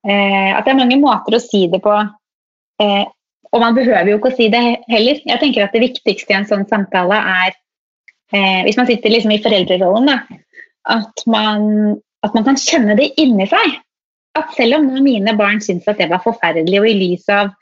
Eh, 0.05 0.51
at 0.53 0.61
det 0.61 0.75
er 0.75 0.77
mange 0.77 0.99
måter 1.01 1.39
å 1.39 1.41
si 1.41 1.63
det 1.73 1.81
på. 1.81 1.95
Eh, 2.85 3.01
og 3.53 3.63
man 3.63 3.77
behøver 3.77 4.11
jo 4.11 4.19
ikke 4.19 4.31
å 4.31 4.37
si 4.37 4.49
det 4.53 4.63
heller. 4.91 5.21
Jeg 5.25 5.41
tenker 5.41 5.65
at 5.65 5.73
Det 5.73 5.81
viktigste 5.83 6.33
i 6.33 6.37
en 6.37 6.47
sånn 6.49 6.67
samtale 6.69 7.17
er, 7.17 7.57
eh, 8.33 8.61
hvis 8.67 8.77
man 8.77 8.89
sitter 8.89 9.13
liksom 9.13 9.33
i 9.33 9.41
foreldrerollen, 9.43 10.09
da, 10.11 10.19
at 10.89 11.25
man, 11.27 11.97
at 12.25 12.35
man 12.37 12.45
kan 12.45 12.59
kjenne 12.59 12.97
det 12.99 13.11
inni 13.21 13.47
seg. 13.49 13.79
At 14.37 14.53
selv 14.55 14.77
om 14.77 14.91
mine 15.03 15.33
barn 15.37 15.59
syns 15.63 15.87
at 15.89 15.97
det 15.97 16.11
var 16.11 16.21
forferdelig, 16.23 16.79
og 16.79 16.89
i 16.89 16.97
lys 16.99 17.25
av 17.33 17.55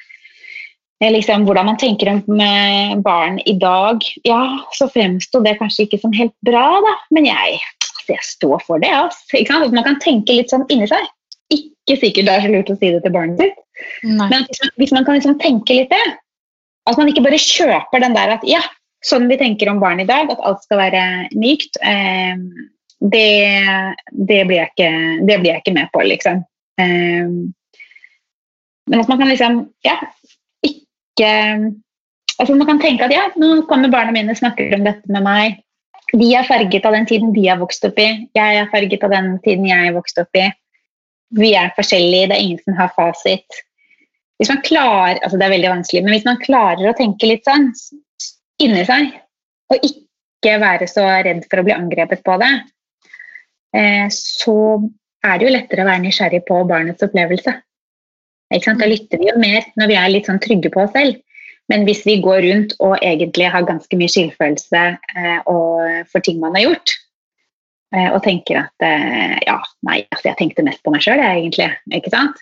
Eh, 0.98 1.12
liksom, 1.14 1.44
hvordan 1.46 1.68
man 1.70 1.78
tenker 1.78 2.10
om 2.10 2.40
eh, 2.42 2.96
barn 3.06 3.38
i 3.46 3.54
dag, 3.62 4.02
ja, 4.26 4.42
så 4.74 4.88
fremsto 4.90 5.44
det 5.46 5.60
kanskje 5.60 5.86
ikke 5.86 6.00
som 6.02 6.16
helt 6.18 6.34
bra, 6.46 6.66
da. 6.82 6.94
Men 7.14 7.30
jeg, 7.30 7.60
altså, 7.84 8.16
jeg 8.16 8.26
står 8.26 8.64
for 8.66 8.82
det. 8.82 8.90
Altså, 8.90 9.60
man 9.76 9.86
kan 9.86 10.00
tenke 10.02 10.34
litt 10.34 10.54
sånn 10.54 10.66
inni 10.74 10.90
seg. 10.90 11.06
Ikke 11.88 12.02
sikkert 12.02 12.28
det 12.28 12.34
er 12.36 12.44
så 12.44 12.52
lurt 12.52 12.72
å 12.74 12.78
si 12.78 12.92
det 12.92 13.04
til 13.04 13.14
barnet 13.16 13.40
sitt, 13.40 13.60
Nei. 14.04 14.28
men 14.28 14.48
hvis 14.76 14.92
man, 14.92 15.06
kan 15.08 15.16
liksom 15.16 15.38
tenke 15.40 15.78
litt 15.78 15.94
det 15.94 16.06
At 16.90 16.98
man 17.00 17.08
ikke 17.12 17.24
bare 17.24 17.40
kjøper 17.40 18.04
den 18.04 18.16
der 18.18 18.34
at 18.36 18.44
ja, 18.48 18.60
sånn 19.06 19.30
vi 19.32 19.38
tenker 19.40 19.72
om 19.72 19.80
barn 19.80 20.02
i 20.04 20.08
dag, 20.08 20.30
at 20.32 20.44
alt 20.44 20.64
skal 20.66 20.82
være 20.82 21.04
mykt, 21.38 21.80
eh, 21.80 22.36
det, 23.00 23.30
det, 24.12 24.42
blir 24.50 24.66
ikke, 24.66 24.92
det, 25.28 25.40
blir 25.40 25.52
jeg 25.52 25.64
ikke, 25.64 25.76
med 25.76 25.92
på, 25.94 26.04
liksom. 26.08 26.44
Eh, 26.82 27.28
men 28.88 29.04
at 29.04 29.12
man 29.12 29.20
kan 29.20 29.32
liksom 29.32 29.60
ja, 29.86 29.98
ikke 30.64 31.32
altså 32.38 32.56
Man 32.56 32.68
kan 32.70 32.80
tenke 32.82 33.08
at 33.08 33.14
ja, 33.14 33.24
nå 33.40 33.64
kommer 33.70 33.90
barna 33.92 34.14
mine 34.14 34.32
og 34.34 34.40
snakker 34.40 34.76
om 34.78 34.84
dette 34.86 35.10
med 35.10 35.26
meg. 35.26 35.58
De 36.14 36.28
er 36.38 36.46
farget 36.48 36.86
av 36.86 36.94
den 36.94 37.08
tiden 37.10 37.34
de 37.36 37.48
har 37.50 37.58
vokst 37.60 37.84
opp 37.88 37.98
i. 38.00 38.08
Jeg 38.38 38.60
er 38.62 38.70
farget 38.72 39.04
av 39.04 39.12
den 39.16 39.32
tiden 39.44 39.66
jeg 39.68 39.88
har 39.90 39.96
vokst 39.98 40.22
opp 40.22 40.38
i. 40.38 40.46
Vi 41.36 41.52
er 41.60 41.74
forskjellige, 41.76 42.30
det 42.30 42.38
er 42.38 42.44
ingen 42.44 42.62
som 42.64 42.78
har 42.78 42.94
fasit. 42.96 43.64
Hvis 44.38 44.52
man 44.54 44.62
klarer, 44.64 45.20
altså 45.24 45.38
Det 45.38 45.46
er 45.46 45.56
veldig 45.56 45.72
vanskelig, 45.74 46.04
men 46.04 46.14
hvis 46.14 46.28
man 46.28 46.42
klarer 46.44 46.90
å 46.90 46.96
tenke 46.98 47.30
litt 47.30 47.48
sånn 47.48 47.72
inni 48.64 48.86
seg, 48.86 49.12
og 49.74 49.84
ikke 49.84 50.60
være 50.62 50.88
så 50.90 51.06
redd 51.26 51.44
for 51.50 51.60
å 51.60 51.68
bli 51.68 51.76
angrepet 51.76 52.24
på 52.26 52.38
det, 52.42 52.52
eh, 53.76 54.06
så 54.14 54.58
er 55.26 55.38
det 55.38 55.48
jo 55.48 55.56
lettere 55.56 55.84
å 55.84 55.90
være 55.90 56.06
nysgjerrig 56.06 56.44
på 56.48 56.62
barnets 56.70 57.04
opplevelse. 57.04 57.56
Da 58.48 58.88
lytter 58.88 59.20
vi 59.20 59.28
jo 59.28 59.40
mer 59.42 59.66
når 59.76 59.90
vi 59.92 59.98
er 60.00 60.14
litt 60.14 60.30
sånn 60.30 60.40
trygge 60.40 60.72
på 60.72 60.86
oss 60.86 60.94
selv. 60.96 61.18
Men 61.68 61.84
hvis 61.84 62.06
vi 62.08 62.22
går 62.24 62.46
rundt 62.46 62.78
og 62.80 62.96
egentlig 63.04 63.50
har 63.52 63.66
ganske 63.68 63.98
mye 64.00 64.12
skyldfølelse 64.12 64.84
eh, 65.20 65.50
for 66.08 66.24
ting 66.24 66.40
man 66.40 66.56
har 66.56 66.70
gjort, 66.70 66.94
og 67.96 68.20
tenker 68.26 68.60
at 68.66 68.84
eh, 68.84 69.38
ja, 69.48 69.58
nei, 69.88 70.02
altså 70.12 70.32
jeg 70.32 70.40
tenkte 70.42 70.66
mest 70.68 70.84
på 70.84 70.92
meg 70.92 71.06
sjøl, 71.06 71.22
egentlig. 71.24 71.70
ikke 71.96 72.12
sant? 72.12 72.42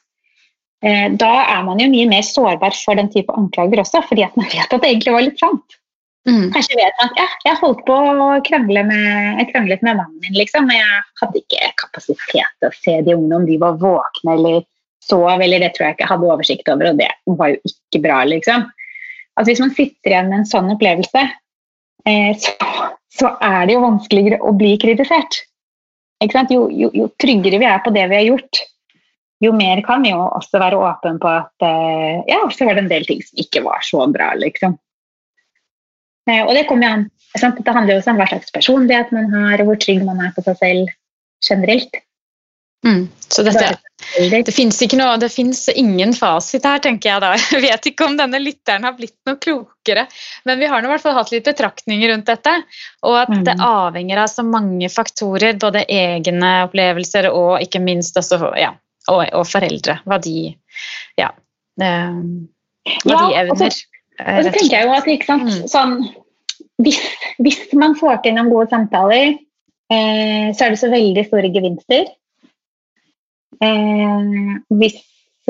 Eh, 0.85 1.07
da 1.17 1.31
er 1.45 1.63
man 1.65 1.79
jo 1.81 1.87
mye 1.89 2.09
mer 2.09 2.25
sårbar 2.25 2.75
for 2.77 2.97
den 2.99 3.09
type 3.13 3.33
anklager 3.33 3.81
også, 3.81 4.03
fordi 4.09 4.25
at 4.25 4.35
man 4.37 4.49
vet 4.51 4.69
at 4.69 4.81
det 4.81 4.91
egentlig 4.91 5.15
var 5.15 5.25
litt 5.25 5.41
sant. 5.41 5.77
Mm. 6.25 6.49
Kanskje 6.53 6.77
vet 6.79 6.95
man 6.99 7.11
at 7.11 7.19
ja, 7.21 7.25
jeg 7.45 7.59
holdt 7.61 7.81
på 7.85 7.95
å 7.95 8.29
krangle 8.47 8.81
med, 8.87 9.41
kranglet 9.51 9.83
med 9.85 9.99
mannen 9.99 10.21
min, 10.23 10.37
liksom, 10.37 10.65
men 10.69 10.79
jeg 10.79 11.03
hadde 11.21 11.41
ikke 11.41 11.71
kapasitet 11.83 12.55
til 12.57 12.69
å 12.69 12.77
se 12.77 12.95
de 13.05 13.13
unge 13.13 13.37
om 13.37 13.45
de 13.45 13.59
var 13.61 13.77
våkne 13.81 14.33
eller 14.33 14.63
sov, 15.05 15.29
eller 15.37 15.61
det 15.61 15.75
tror 15.75 15.87
jeg 15.87 15.97
ikke 15.97 16.05
jeg 16.07 16.13
hadde 16.15 16.31
oversikt 16.33 16.71
over, 16.73 16.89
og 16.89 17.01
det 17.01 17.11
var 17.37 17.53
jo 17.53 17.59
ikke 17.69 18.01
bra, 18.07 18.23
liksom. 18.29 18.65
Altså 19.35 19.51
Hvis 19.51 19.61
man 19.61 19.73
sitter 19.77 20.13
igjen 20.13 20.31
med 20.31 20.41
en 20.41 20.49
sånn 20.49 20.71
opplevelse, 20.73 21.23
eh, 22.09 22.31
så, 22.41 22.55
så, 23.15 23.35
er 23.41 23.67
det 23.67 23.75
jo 23.75 23.83
vanskeligere 23.85 24.41
å 24.43 24.53
bli 24.57 24.75
kritisert. 24.81 25.43
Jo, 26.23 26.65
jo, 26.71 26.89
jo, 26.95 27.09
tryggere 27.21 27.59
vi 27.61 27.67
er 27.67 27.83
på 27.83 27.91
det 27.93 28.05
vi 28.11 28.17
har 28.17 28.25
gjort, 28.29 28.61
jo 29.43 29.51
mer 29.55 29.81
kan 29.85 30.03
vi 30.03 30.13
jo 30.13 30.21
også 30.23 30.61
være 30.61 30.79
åpne 30.79 31.19
på 31.21 31.29
at 31.29 31.65
eh, 31.67 32.23
ja, 32.29 32.39
så 32.55 32.67
var 32.67 32.77
det 32.77 32.85
en 32.85 32.91
del 32.91 33.05
ting 33.07 33.21
som 33.23 33.41
ikke 33.43 33.65
var 33.65 33.83
så 33.85 34.05
bra, 34.11 34.31
liksom. 34.39 34.77
Eh, 36.29 36.41
og 36.41 36.53
det 36.55 36.65
kommer 36.69 36.87
jo 36.87 36.93
an. 36.95 37.05
Det 37.35 37.75
handler 37.75 37.93
jo 37.93 37.99
også 37.99 38.13
om 38.13 38.21
hva 38.21 38.29
slags 38.31 38.53
personlighet 38.55 39.11
man 39.11 39.27
har, 39.33 39.59
og 39.59 39.69
hvor 39.69 39.79
trygg 39.83 40.05
man 40.07 40.23
er 40.23 40.31
på 40.35 40.43
seg 40.45 40.57
selv 40.61 40.93
generelt. 41.43 41.99
Mm. 42.85 43.07
Så 43.27 43.43
dette, 43.43 43.77
det 45.17 45.29
fins 45.29 45.69
ingen 45.69 46.13
fasit 46.13 46.65
her, 46.67 46.79
tenker 46.83 47.09
jeg 47.09 47.23
da. 47.23 47.31
Jeg 47.55 47.63
vet 47.63 47.87
ikke 47.89 48.07
om 48.09 48.17
denne 48.19 48.39
lytteren 48.39 48.85
har 48.85 48.93
blitt 48.97 49.15
noe 49.25 49.39
klokere, 49.41 50.05
men 50.45 50.61
vi 50.61 50.69
har 50.69 50.83
nå 50.83 50.89
i 50.89 50.93
hvert 50.93 51.03
fall 51.03 51.15
hatt 51.17 51.31
litt 51.33 51.47
betraktninger 51.47 52.11
rundt 52.13 52.29
dette. 52.29 52.53
Og 53.07 53.17
at 53.23 53.31
det 53.33 53.55
mm. 53.57 53.63
avhenger 53.65 54.21
av 54.21 54.29
så 54.31 54.45
mange 54.45 54.89
faktorer, 54.93 55.57
både 55.61 55.85
egne 55.89 56.51
opplevelser 56.67 57.31
og 57.31 57.57
ikke 57.65 57.81
minst 57.83 58.17
også 58.21 58.53
ja, 58.59 58.75
og, 59.09 59.23
og, 59.31 59.45
foreldre. 59.49 59.97
Hva 60.05 60.19
de 60.21 60.51
ja, 61.17 61.31
eh, 61.81 62.19
hva 63.01 63.15
ja, 63.15 63.23
de 63.23 63.39
evner. 63.41 63.55
Og 63.55 63.63
så, 63.63 63.71
og 64.21 64.43
så 64.45 64.53
tenker 64.59 64.77
jeg 64.77 64.85
jo 64.85 64.93
at 64.99 65.09
ikke 65.15 65.31
sant, 65.31 65.49
mm. 65.49 65.65
sånn, 65.71 65.97
hvis, 66.85 67.01
hvis, 67.41 67.65
man 67.73 67.97
får 67.97 68.21
til 68.23 68.37
noen 68.37 68.53
gode 68.53 68.69
samtaler, 68.69 69.33
eh, 69.89 70.53
så 70.53 70.67
er 70.67 70.75
det 70.75 70.81
så 70.83 70.91
veldig 70.93 71.25
store 71.31 71.51
gevinster. 71.55 72.05
Eh, 73.63 74.59
hvis 74.75 74.99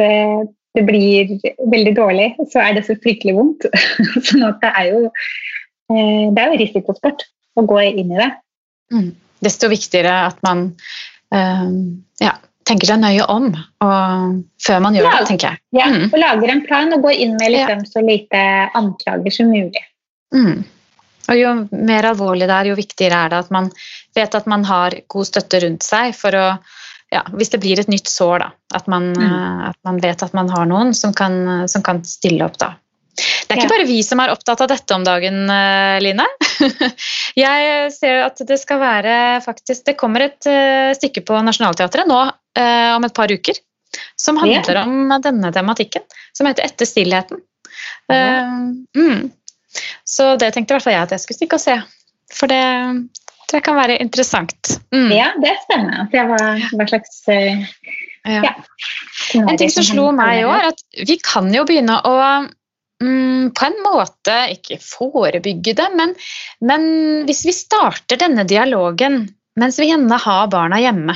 eh, 0.01 0.45
det 0.75 0.83
blir 0.83 1.35
veldig 1.71 1.93
dårlig, 1.97 2.29
så 2.51 2.61
er 2.63 2.77
det 2.77 2.85
så 2.87 2.97
fryktelig 2.99 3.35
vondt. 3.37 3.67
sånn 4.27 4.47
at 4.47 4.59
det 4.63 4.71
er 4.71 4.89
jo 4.91 5.03
eh, 5.07 6.25
det 6.35 6.41
er 6.41 6.51
jo 6.51 6.59
risikosport 6.63 7.25
å 7.55 7.65
gå 7.69 7.79
inn 7.91 8.11
i 8.11 8.19
det. 8.19 8.31
Mm. 8.93 9.13
Desto 9.45 9.69
viktigere 9.71 10.13
at 10.27 10.41
man 10.45 10.67
eh, 11.33 11.71
ja, 12.23 12.35
tenker 12.67 12.91
seg 12.91 13.01
nøye 13.01 13.25
om 13.31 13.49
og, 13.53 14.37
før 14.65 14.79
man 14.83 14.97
gjør 14.97 15.09
ja, 15.09 15.17
det, 15.17 15.27
tenker 15.31 15.53
jeg. 15.53 15.63
Ja, 15.79 15.89
mm. 15.93 16.07
og 16.11 16.21
lager 16.21 16.53
en 16.53 16.63
plan 16.67 16.95
og 16.97 17.05
går 17.05 17.25
inn 17.25 17.35
med 17.39 17.53
liksom, 17.55 17.83
så 17.89 18.03
lite 18.05 18.45
anklager 18.77 19.33
som 19.33 19.51
mulig. 19.53 19.83
Mm. 20.35 20.63
Og 21.25 21.39
Jo 21.39 21.51
mer 21.71 22.11
alvorlig 22.11 22.45
det 22.49 22.55
er, 22.55 22.67
jo 22.69 22.77
viktigere 22.77 23.23
er 23.25 23.31
det 23.33 23.43
at 23.45 23.53
man 23.53 23.71
vet 24.15 24.35
at 24.37 24.49
man 24.49 24.65
har 24.67 24.93
god 25.09 25.29
støtte 25.29 25.61
rundt 25.63 25.85
seg 25.85 26.13
for 26.17 26.37
å 26.37 26.47
ja, 27.13 27.21
hvis 27.37 27.51
det 27.53 27.61
blir 27.63 27.79
et 27.79 27.91
nytt 27.91 28.09
sår, 28.09 28.39
da. 28.41 28.49
At 28.75 28.87
man, 28.91 29.11
mm. 29.13 29.25
Eh, 29.25 29.61
at 29.69 29.77
man 29.87 30.01
vet 30.03 30.23
at 30.25 30.33
man 30.37 30.49
har 30.51 30.65
noen 30.69 30.93
som 30.97 31.13
kan, 31.15 31.67
som 31.71 31.85
kan 31.85 32.01
stille 32.07 32.45
opp 32.45 32.57
da. 32.61 32.73
Det 33.15 33.53
er 33.53 33.61
ikke 33.61 33.69
ja. 33.69 33.75
bare 33.77 33.87
vi 33.87 34.01
som 34.03 34.19
er 34.19 34.33
opptatt 34.33 34.65
av 34.65 34.67
dette 34.73 34.95
om 34.95 35.05
dagen, 35.05 35.45
eh, 35.51 35.99
Line. 36.03 36.25
Jeg 37.45 37.93
ser 37.95 38.25
at 38.25 38.41
det 38.47 38.57
skal 38.61 38.79
være 38.79 39.15
faktisk 39.43 39.85
Det 39.87 39.95
kommer 39.99 40.23
et 40.23 40.47
eh, 40.47 40.91
stykke 40.95 41.23
på 41.27 41.39
Nationaltheatret 41.43 42.07
nå 42.07 42.19
om 42.55 43.03
et 43.03 43.15
par 43.15 43.27
uker 43.27 43.57
som 44.15 44.37
handler 44.39 44.77
ja. 44.77 44.83
om 44.87 45.11
denne 45.23 45.49
tematikken, 45.51 46.03
som 46.35 46.47
heter 46.47 46.63
'Etter 46.63 46.87
stillheten'. 46.87 47.41
Mm. 48.07 48.85
Mm. 48.95 49.31
Så 50.07 50.35
det 50.39 50.53
tenkte 50.55 50.71
i 50.71 50.75
hvert 50.75 50.85
fall 50.85 50.95
jeg 50.95 51.03
at 51.03 51.13
jeg 51.15 51.23
skulle 51.23 51.39
stikke 51.39 51.59
og 51.59 51.63
se. 51.63 51.75
For 52.31 52.51
det, 52.51 52.61
det 53.51 53.61
kan 53.65 53.77
være 53.77 53.99
interessant. 54.01 54.75
Mm. 54.95 55.11
Ja, 55.13 55.29
det 55.41 55.51
er 55.51 55.61
spennende. 55.63 56.07
Det 56.11 56.25
var, 56.29 56.65
hva 56.73 56.87
slags 56.89 57.21
uh, 57.29 57.65
ja. 58.25 58.41
ja. 58.41 58.53
En 59.41 59.57
ting 59.59 59.71
som 59.73 59.85
slo 59.85 60.09
meg 60.15 60.41
i 60.41 60.45
er 60.49 60.69
at 60.71 60.81
vi 61.07 61.17
kan 61.21 61.51
jo 61.53 61.65
begynne 61.67 61.99
å 62.07 62.15
mm, 63.03 63.53
på 63.55 63.67
en 63.69 63.79
måte 63.85 64.39
ikke 64.55 64.79
forebygge 64.81 65.75
det, 65.77 65.87
men, 65.97 66.15
men, 66.65 66.89
hvis 67.29 67.45
vi 67.47 67.55
starter 67.55 68.21
denne 68.21 68.47
dialogen 68.49 69.25
mens 69.59 69.79
vi 69.79 69.87
gjerne 69.91 70.17
har 70.19 70.49
barna 70.51 70.81
hjemme 70.83 71.15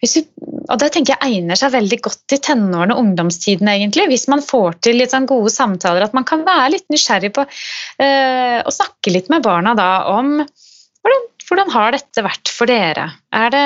vi, 0.00 0.22
og 0.72 0.78
Det 0.80 0.88
tenker 0.94 1.12
jeg 1.12 1.34
egner 1.36 1.58
seg 1.58 1.74
veldig 1.74 1.98
godt 2.02 2.34
i 2.34 2.38
tenårene 2.40 2.94
og 2.94 3.02
ungdomstiden. 3.02 3.68
egentlig, 3.68 4.06
Hvis 4.08 4.26
man 4.32 4.40
får 4.42 4.78
til 4.86 4.96
litt 4.96 5.12
sånn 5.12 5.28
gode 5.28 5.52
samtaler, 5.52 6.06
at 6.06 6.16
man 6.16 6.24
kan 6.24 6.46
være 6.46 6.70
litt 6.76 6.86
nysgjerrig 6.88 7.32
på 7.36 7.44
uh, 7.44 8.58
å 8.64 8.72
snakke 8.72 9.12
litt 9.12 9.28
med 9.28 9.44
barna 9.44 9.74
da 9.76 9.90
om 10.14 10.38
hvordan 11.04 11.30
hvordan 11.50 11.72
har 11.74 11.94
dette 11.96 12.22
vært 12.24 12.50
for 12.54 12.70
dere? 12.70 13.08
Det, 13.52 13.62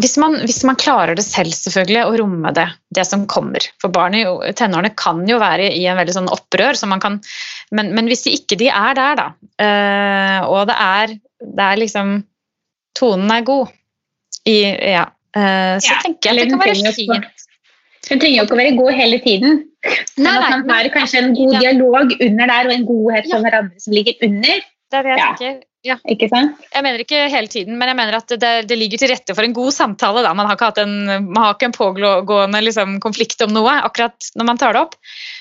hvis, 0.00 0.16
man, 0.20 0.36
hvis, 0.44 0.60
man, 0.68 0.78
klarer 0.80 1.16
det 1.16 1.24
selv, 1.24 1.54
selvfølgelig, 1.56 2.02
å 2.04 2.16
romme 2.20 2.52
det, 2.56 2.66
det 2.96 3.06
som 3.08 3.24
kommer. 3.30 3.64
For 3.80 3.92
barn 3.94 4.16
i 4.18 4.24
tenårene 4.56 4.92
kan 4.98 5.22
jo 5.28 5.40
være 5.40 5.70
i 5.76 5.86
en 5.88 5.98
veldig 6.00 6.16
sånn 6.18 6.32
opprør, 6.32 6.76
så 6.78 6.90
kan, 7.00 7.20
men, 7.72 7.94
men, 7.96 8.10
hvis 8.10 8.26
de 8.26 8.34
ikke 8.36 8.58
de 8.60 8.68
er 8.68 8.98
der, 8.98 9.22
da, 9.22 9.28
øh, 9.64 10.50
og 10.50 10.66
det 10.70 10.76
er, 10.76 11.16
det 11.40 11.70
er 11.70 11.80
liksom 11.80 12.20
Tonen 12.98 13.30
er 13.32 13.44
god, 13.46 13.70
i, 14.50 14.58
ja, 14.66 15.04
øh, 15.38 15.76
så 15.78 15.92
ja, 15.94 15.98
tenker 16.02 16.26
jeg 16.34 16.42
at 16.42 16.50
det 16.50 16.56
kan 16.58 16.60
være 16.66 16.92
fint. 16.96 17.46
Den 18.08 18.20
trenger 18.20 18.40
jo 18.40 18.44
ikke 18.48 18.56
å 18.56 18.58
være 18.58 18.76
god 18.80 18.96
hele 18.98 19.20
tiden. 19.22 19.60
Men 20.18 20.26
nei, 20.26 20.34
at 20.42 20.66
man 20.66 20.72
har 20.74 20.88
kanskje 20.92 21.22
en 21.22 21.36
god 21.38 21.54
dialog 21.62 22.12
under 22.16 22.50
der, 22.50 22.68
og 22.68 22.74
en 22.74 22.86
godhet 22.88 23.28
for 23.30 23.46
hverandre 23.46 23.84
som 23.84 23.94
ligger 23.94 24.26
under. 24.26 24.64
Det 24.90 25.04
det 25.06 25.12
jeg 25.14 25.22
ja. 25.22 25.28
tenker. 25.38 25.60
Ja. 25.86 25.96
Ikke 26.12 26.28
sant? 26.28 26.58
Jeg 26.74 26.84
mener 26.84 27.00
ikke 27.00 27.22
hele 27.32 27.48
tiden, 27.48 27.78
men 27.80 27.88
jeg 27.88 27.96
mener 27.96 28.18
at 28.18 28.32
det, 28.42 28.50
det 28.68 28.76
ligger 28.76 29.00
til 29.00 29.10
rette 29.14 29.36
for 29.36 29.46
en 29.46 29.54
god 29.56 29.72
samtale. 29.72 30.24
Da. 30.26 30.32
Man 30.36 30.48
har 30.48 30.58
ikke, 30.58 30.84
en, 30.84 31.30
man 31.30 31.40
har 31.40 31.54
ikke 31.54 31.70
en 31.70 31.76
pågående 31.76 32.60
liksom, 32.66 32.98
konflikt 33.00 33.40
om 33.46 33.54
noe 33.56 33.78
akkurat 33.80 34.28
når 34.36 34.48
man 34.50 34.60
tar 34.60 34.76
det 34.76 34.82
opp. 34.84 34.98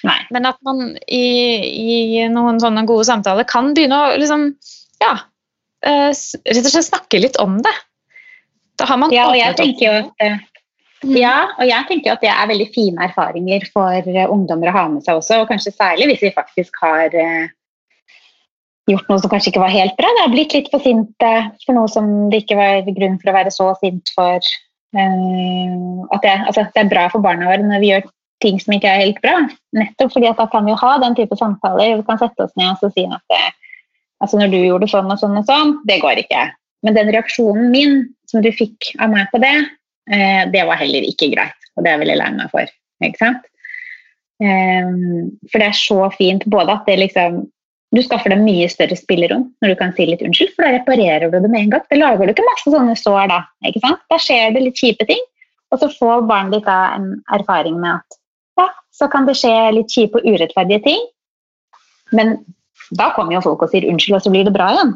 Nei. 0.08 0.16
Men 0.32 0.48
at 0.48 0.60
man 0.64 0.96
i, 1.04 1.26
i, 1.68 2.24
noen 2.32 2.62
sånne 2.64 2.86
gode 2.88 3.10
samtaler 3.10 3.48
kan 3.50 3.74
begynne 3.76 4.00
å 4.00 4.14
liksom, 4.20 4.48
ja, 5.04 5.12
uh, 5.20 6.12
rett 6.14 6.64
og 6.64 6.72
slett 6.72 6.88
snakke 6.88 7.20
litt 7.20 7.40
om 7.44 7.60
det. 7.66 7.76
Da 8.80 8.88
har 8.88 9.02
man 9.02 9.12
ja, 9.12 9.28
og 9.28 9.36
jeg 9.36 9.60
tenker 9.60 9.90
jo 9.90 9.96
at 10.00 10.24
uh, 10.24 10.48
ja, 11.16 11.36
og 11.60 11.68
jeg 11.68 11.88
tenker 11.88 12.16
at 12.16 12.24
det 12.24 12.32
er 12.32 12.48
veldig 12.48 12.72
fine 12.76 13.12
erfaringer 13.12 13.68
for 13.76 14.08
uh, 14.08 14.26
ungdommer 14.32 14.72
å 14.72 14.78
ha 14.78 14.88
med 14.96 15.04
seg 15.04 15.20
også, 15.20 15.44
og 15.44 15.52
kanskje 15.52 15.76
særlig 15.76 16.14
hvis 16.14 16.30
vi 16.30 16.36
faktisk 16.38 16.80
har 16.80 17.12
gjort 18.90 19.10
noe 19.10 19.22
som 19.22 19.32
kanskje 19.32 19.52
ikke 19.54 19.64
var 19.64 19.74
helt 19.74 19.96
bra. 20.00 20.10
Har 20.22 20.32
blitt 20.34 20.56
litt 20.56 20.70
for 20.72 20.84
sinte 20.84 21.34
for 21.66 21.78
noe 21.78 21.90
som 21.92 22.30
det 22.32 22.44
ikke 22.44 22.58
var 22.60 22.88
grunn 22.96 23.20
for 23.22 23.32
å 23.32 23.38
være 23.38 23.54
så 23.54 23.72
sint 23.82 24.14
for. 24.16 24.52
Uh, 24.96 26.06
at 26.16 26.24
det, 26.24 26.36
altså, 26.50 26.64
det, 26.66 26.82
er 26.82 26.90
bra 26.90 27.04
for 27.14 27.22
barna 27.22 27.46
våre 27.52 27.62
når 27.62 27.84
vi 27.84 27.92
gjør 27.92 28.08
ting 28.42 28.58
som 28.62 28.74
ikke 28.74 28.90
er 28.90 29.04
helt 29.04 29.20
bra. 29.24 29.36
Nettopp 29.78 30.16
fordi 30.16 30.30
at 30.32 30.40
da 30.40 30.48
kan 30.50 30.66
vi 30.66 30.74
jo 30.74 30.80
ha 30.82 30.94
den 31.04 31.18
type 31.18 31.38
samtaler. 31.38 31.98
Vi 32.00 32.08
kan 32.08 32.22
sette 32.22 32.48
oss 32.48 32.56
ned 32.60 32.72
og 32.86 32.96
si 32.96 33.06
at 33.06 33.34
det, 33.34 33.44
altså 34.24 34.40
når 34.40 34.54
du 34.54 34.60
gjorde 34.62 34.90
sånn 34.90 35.12
og 35.12 35.22
sånn 35.22 35.38
og 35.42 35.46
sånn, 35.50 35.76
det 35.90 36.00
går 36.02 36.24
ikke. 36.24 36.48
Men 36.88 36.96
den 36.96 37.12
reaksjonen 37.12 37.70
min 37.74 38.02
som 38.32 38.42
du 38.46 38.50
fikk 38.56 38.94
av 39.04 39.12
meg 39.12 39.28
på 39.34 39.42
det, 39.44 39.54
det 40.54 40.62
var 40.66 40.80
heller 40.80 41.04
ikke 41.06 41.28
greit. 41.34 41.58
Og 41.76 41.84
det 41.84 41.92
er 41.92 41.98
jeg 41.98 42.04
veldig 42.06 42.18
lei 42.22 42.30
meg 42.38 42.54
for. 42.54 42.72
Ikke 43.04 43.20
sant? 43.20 43.44
For 44.40 45.60
det 45.60 45.68
er 45.68 45.76
så 45.76 46.08
fint 46.16 46.46
både 46.48 46.78
at 46.78 46.88
det 46.88 46.96
liksom 47.02 47.42
du 47.96 48.02
skaffer 48.06 48.34
deg 48.34 48.42
mye 48.44 48.68
større 48.70 48.98
spillerom 48.98 49.48
når 49.64 49.74
du 49.74 49.78
kan 49.80 49.94
si 49.98 50.06
litt 50.06 50.22
unnskyld, 50.26 50.54
for 50.56 50.66
da 50.66 50.76
reparerer 50.78 51.32
du 51.32 51.40
det 51.40 51.50
med 51.50 51.64
en 51.64 51.74
gang. 51.74 51.86
Da 51.90 51.98
lager 51.98 52.28
du 52.28 52.34
ikke 52.36 52.46
masse 52.46 52.74
sånne 52.74 52.96
sår 53.00 53.32
da. 53.32 53.40
ikke 53.66 53.82
sant? 53.86 54.04
Da 54.14 54.20
skjer 54.22 54.54
det 54.54 54.64
litt 54.66 54.82
kjipe 54.82 55.08
ting, 55.10 55.24
og 55.74 55.82
så 55.82 55.90
får 55.96 56.28
barnet 56.30 56.60
ditt 56.60 56.70
da 56.70 56.80
en 56.98 57.12
erfaring 57.36 57.80
med 57.82 57.98
at 57.98 58.20
ja, 58.62 58.68
så 58.94 59.10
kan 59.10 59.26
det 59.30 59.38
skje 59.40 59.56
litt 59.78 59.94
kjipe 59.94 60.22
og 60.22 60.28
urettferdige 60.28 60.84
ting, 60.86 61.08
men 62.14 62.38
da 62.98 63.12
kommer 63.16 63.38
jo 63.38 63.46
folk 63.46 63.66
og 63.66 63.74
sier 63.74 63.88
unnskyld, 63.90 64.18
og 64.18 64.26
så 64.26 64.34
blir 64.34 64.46
det 64.46 64.54
bra 64.56 64.70
igjen. 64.74 64.96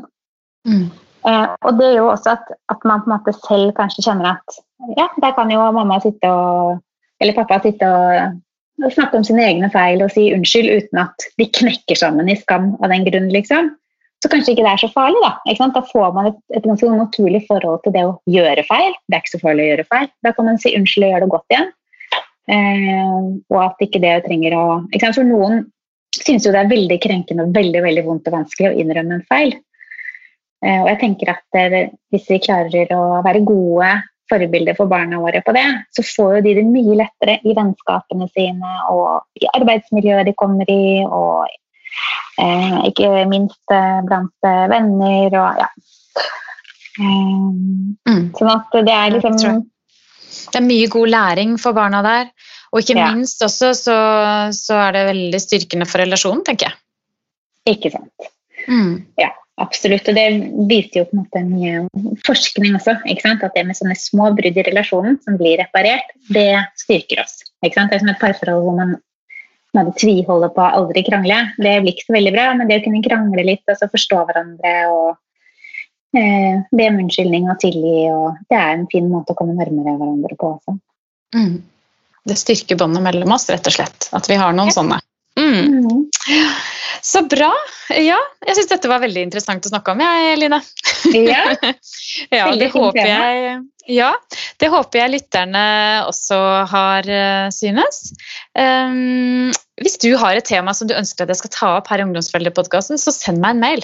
Mm. 0.70 0.86
Eh, 1.30 1.50
og 1.64 1.78
det 1.80 1.90
er 1.90 2.00
jo 2.00 2.08
også 2.12 2.34
at, 2.36 2.50
at, 2.72 2.86
man 2.86 3.04
på 3.04 3.10
en 3.10 3.16
måte 3.16 3.34
selv 3.38 3.74
kanskje 3.78 4.06
kjenner 4.06 4.34
at 4.36 4.58
ja, 4.98 5.08
der 5.24 5.36
kan 5.38 5.52
jo 5.52 5.66
mamma 5.76 6.00
sitte 6.04 6.30
og 6.30 6.82
eller 7.22 7.38
pappa 7.38 7.62
sitte 7.64 7.88
og 7.88 8.40
å 8.82 8.90
snakke 8.92 9.20
om 9.20 9.26
sine 9.28 9.44
egne 9.46 9.70
feil 9.74 10.02
og 10.04 10.12
si 10.14 10.32
unnskyld 10.34 10.72
uten 10.82 11.02
at 11.04 11.26
de 11.40 11.48
knekker 11.60 12.00
sammen 12.00 12.32
i 12.32 12.38
skam 12.40 12.74
av 12.82 12.90
den 12.94 13.06
grunn, 13.08 13.30
liksom. 13.34 13.72
Så 14.24 14.32
kanskje 14.32 14.54
ikke 14.54 14.64
det 14.64 14.72
er 14.72 14.82
så 14.82 14.90
farlig, 14.94 15.20
da. 15.20 15.70
Da 15.76 15.84
får 15.84 16.14
man 16.16 16.30
et, 16.30 16.40
et, 16.56 16.64
ganske 16.64 16.90
naturlig 16.96 17.44
forhold 17.50 17.82
til 17.84 17.94
det 17.96 18.06
å 18.08 18.16
gjøre 18.32 18.64
feil. 18.70 18.94
Det 19.06 19.18
er 19.18 19.24
ikke 19.24 19.36
så 19.36 19.42
farlig 19.42 19.66
å 19.66 19.72
gjøre 19.74 19.88
feil. 19.92 20.08
Da 20.24 20.32
kan 20.36 20.48
man 20.48 20.60
si 20.64 20.72
unnskyld 20.78 21.08
og 21.08 21.12
gjøre 21.12 21.26
det 21.26 21.34
godt 21.34 21.54
igjen. 21.56 21.70
Eh, 22.54 23.28
og 23.52 23.60
at 23.64 23.84
ikke 23.84 24.02
det 24.04 24.18
trenger 24.26 24.56
å 24.58 24.64
For 24.92 25.28
noen 25.28 25.62
syns 26.12 26.44
jo 26.44 26.52
det 26.52 26.60
er 26.60 26.72
veldig 26.72 26.98
krenkende 27.04 27.46
og 27.48 27.54
veldig 27.56 27.84
veldig 27.86 28.04
vondt 28.04 28.28
og 28.28 28.36
vanskelig 28.36 28.72
å 28.72 28.80
innrømme 28.80 29.20
en 29.20 29.28
feil. 29.28 29.54
Eh, 30.64 30.80
og 30.80 30.90
jeg 30.94 31.00
tenker 31.04 31.34
at 31.36 31.44
det, 31.56 31.86
hvis 32.14 32.28
vi 32.32 32.42
klarer 32.44 32.96
å 32.96 33.04
være 33.26 33.44
gode 33.48 33.92
forbilde 34.32 34.76
for 34.78 34.90
barna 34.92 35.20
våre 35.22 35.42
på 35.46 35.54
det, 35.56 35.66
så 35.96 36.06
får 36.06 36.38
jo 36.38 36.44
de 36.46 36.56
det 36.60 36.64
mye 36.68 37.00
lettere 37.02 37.40
i 37.44 37.56
vennskapene 37.58 38.30
sine 38.32 38.78
og 38.94 39.42
i 39.42 39.50
arbeidsmiljøet 39.52 40.30
de 40.30 40.36
kommer 40.40 40.70
i, 40.72 41.04
og 41.04 41.50
eh, 42.42 42.80
ikke 42.90 43.12
minst 43.32 43.76
eh, 43.76 44.00
blant 44.08 44.50
eh, 44.50 44.66
venner 44.72 45.40
og 45.42 45.64
ja. 45.64 45.70
Um, 46.94 47.96
mm. 48.06 48.26
Sånn 48.38 48.52
at 48.54 48.76
det 48.86 48.94
er 48.94 49.16
liksom 49.16 49.64
Det 49.64 50.60
er 50.60 50.66
mye 50.66 50.90
god 50.94 51.10
læring 51.10 51.56
for 51.62 51.74
barna 51.74 52.04
der. 52.06 52.28
Og 52.74 52.82
ikke 52.82 52.98
ja. 52.98 53.08
minst 53.14 53.42
også 53.46 53.72
så, 53.78 53.98
så, 54.54 54.78
er 54.88 54.96
det 54.96 55.08
veldig 55.12 55.40
styrkende 55.42 55.88
for 55.90 56.02
relasjonen, 56.02 56.42
tenker 56.46 56.70
jeg. 56.70 56.80
Ikke 57.76 57.94
sant. 57.94 58.30
Mm. 58.68 59.04
Ja. 59.22 59.30
Absolutt, 59.62 60.08
og 60.10 60.16
det 60.18 60.28
viser 60.70 61.04
jo 61.04 61.08
på 61.10 61.14
en 61.14 61.22
måte 61.22 61.42
mye 61.46 62.14
forskning 62.26 62.74
også. 62.80 62.96
At 63.06 63.54
det 63.54 63.66
med 63.68 63.78
sånne 63.78 63.98
små 64.00 64.32
brudd 64.34 64.58
i 64.58 64.66
relasjonen 64.66 65.20
som 65.22 65.38
blir 65.38 65.60
reparert, 65.62 66.10
det 66.34 66.64
styrker 66.82 67.22
oss. 67.22 67.44
Det 67.62 67.70
er 67.78 68.00
som 68.00 68.10
et 68.10 68.22
parforhold 68.22 68.66
hvor 68.66 68.78
man, 68.80 68.96
man 69.78 69.92
tviholder 70.00 70.50
på 70.56 70.64
å 70.64 70.72
aldri 70.80 71.06
krangle. 71.06 71.38
Det 71.60 71.76
blir 71.84 71.94
ikke 71.94 72.08
så 72.10 72.18
veldig 72.18 72.34
bra, 72.34 72.48
men 72.58 72.72
det 72.72 72.82
å 72.82 72.86
kunne 72.88 73.04
krangle 73.06 73.46
litt 73.46 73.70
og 73.70 73.78
så 73.78 73.92
forstå 73.94 74.24
hverandre 74.32 74.74
og 74.90 75.06
eh, 76.18 76.66
be 76.74 76.90
om 76.90 77.00
unnskyldning 77.06 77.46
og 77.54 77.62
tilgi, 77.62 78.10
og 78.10 78.42
det 78.50 78.58
er 78.58 78.74
en 78.74 78.90
fin 78.90 79.06
måte 79.12 79.36
å 79.36 79.38
komme 79.38 79.54
nærmere 79.60 79.96
hverandre 80.00 80.40
på 80.40 80.56
også. 80.56 80.78
Mm. 81.38 81.62
Det 82.26 82.40
styrker 82.40 82.80
båndet 82.80 83.06
mellom 83.06 83.36
oss, 83.36 83.50
rett 83.52 83.68
og 83.70 83.76
slett. 83.76 84.10
At 84.16 84.30
vi 84.32 84.40
har 84.40 84.56
noen 84.56 84.74
ja. 84.74 84.80
sånne. 84.82 85.00
Mm. 85.40 85.84
Mm. 85.84 86.04
Så 87.04 87.24
bra. 87.28 87.52
Ja, 87.90 88.18
jeg 88.48 88.58
syns 88.58 88.72
dette 88.72 88.92
var 88.92 89.04
veldig 89.04 89.26
interessant 89.28 89.66
å 89.68 89.74
snakke 89.74 89.96
om, 89.96 90.04
jeg, 90.04 90.40
Line. 90.40 90.60
Ja, 91.18 91.44
ja 92.40 92.48
det 92.60 92.72
håper 92.74 93.04
jeg 93.04 93.62
ja, 93.92 94.14
det 94.64 94.70
håper 94.72 95.02
jeg 95.02 95.12
lytterne 95.12 95.62
også 96.08 96.38
har 96.72 97.04
uh, 97.04 97.50
synes. 97.52 98.14
Um, 98.56 99.52
hvis 99.82 99.98
du 100.00 100.16
har 100.20 100.36
et 100.40 100.46
tema 100.48 100.74
som 100.78 100.88
du 100.88 100.94
ønsker 100.96 101.24
at 101.26 101.30
jeg 101.34 101.42
skal 101.42 101.52
ta 101.52 101.68
opp 101.82 101.90
her 101.92 102.00
i 102.00 102.04
Ungdomsforeldrepodkasten, 102.06 102.98
så 103.02 103.12
send 103.12 103.40
meg 103.44 103.52
en 103.58 103.64
mail. 103.64 103.82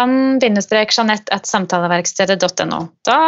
Ann-Jeanette.samtaleverkstedet.no. 0.00 2.80
Da 3.06 3.20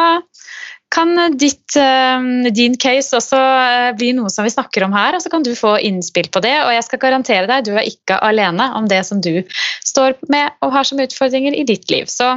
kan 0.93 1.38
ditt, 1.38 1.76
eh, 1.76 2.20
din 2.53 2.76
case 2.76 3.16
også 3.16 3.38
eh, 3.38 3.88
bli 3.97 4.11
noe 4.16 4.30
som 4.30 4.45
vi 4.45 4.53
snakker 4.53 4.84
om 4.84 4.93
her, 4.93 5.16
og 5.16 5.24
så 5.24 5.30
kan 5.32 5.45
du 5.45 5.55
få 5.57 5.74
innspill 5.80 6.28
på 6.32 6.43
det. 6.45 6.55
Og 6.66 6.72
jeg 6.74 6.84
skal 6.86 7.01
garantere 7.01 7.49
deg, 7.49 7.64
du 7.64 7.72
er 7.72 7.88
ikke 7.88 8.18
alene 8.20 8.68
om 8.76 8.88
det 8.90 9.01
som 9.09 9.22
du 9.24 9.40
står 9.86 10.18
med 10.32 10.53
og 10.62 10.74
har 10.76 10.88
som 10.88 11.01
utfordringer 11.03 11.57
i 11.57 11.64
ditt 11.68 11.88
liv. 11.93 12.11
Så 12.12 12.28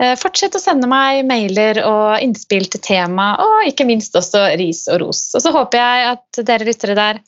eh, 0.00 0.14
fortsett 0.20 0.56
å 0.56 0.62
sende 0.62 0.88
meg 0.90 1.26
mailer 1.28 1.82
og 1.84 2.24
innspill 2.24 2.70
til 2.72 2.82
tema, 2.84 3.34
og 3.44 3.68
ikke 3.68 3.86
minst 3.88 4.16
også 4.16 4.46
ris 4.60 4.86
og 4.88 5.02
ros. 5.04 5.26
Og 5.36 5.44
så 5.44 5.52
håper 5.54 5.82
jeg 5.82 6.06
at 6.14 6.44
dere 6.48 6.68
lyttere 6.68 6.96
der 6.98 7.20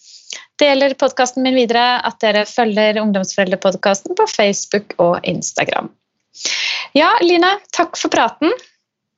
deler 0.61 0.97
podkasten 0.97 1.45
min 1.45 1.59
videre, 1.59 1.99
at 2.01 2.17
dere 2.25 2.47
følger 2.49 3.03
Ungdomsforeldrepodkasten 3.03 4.17
på 4.17 4.29
Facebook 4.33 4.97
og 5.03 5.21
Instagram. 5.29 5.93
Ja, 6.97 7.13
Line, 7.21 7.59
takk 7.77 8.01
for 8.01 8.13
praten. 8.13 8.57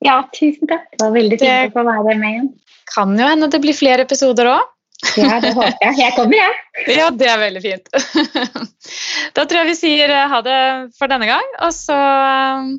Ja, 0.05 0.21
tusen 0.35 0.69
takk. 0.69 0.87
Det 0.95 1.03
var 1.03 1.15
veldig 1.15 1.39
fint 1.41 1.71
å 1.71 1.75
få 1.75 1.85
være 1.87 2.17
med 2.19 2.33
igjen. 2.33 2.51
Kan 2.89 3.17
jo 3.19 3.27
hende 3.27 3.49
det 3.51 3.61
blir 3.63 3.77
flere 3.77 4.05
episoder 4.07 4.49
òg. 4.49 4.67
Ja, 5.15 5.37
det 5.39 5.53
håper 5.55 5.75
jeg. 5.79 5.95
Jeg 5.99 6.15
kommer, 6.17 6.35
jeg. 6.35 6.55
Ja. 6.87 6.95
ja, 6.99 7.09
det 7.15 7.29
er 7.31 7.41
veldig 7.45 7.63
fint. 7.63 7.93
Da 9.37 9.45
tror 9.45 9.61
jeg 9.61 9.69
vi 9.69 9.77
sier 9.77 10.11
eh, 10.11 10.25
ha 10.31 10.39
det 10.43 10.59
for 10.97 11.11
denne 11.11 11.27
gang, 11.29 11.45
og 11.61 11.71
så 11.75 11.95
eh, 11.95 12.73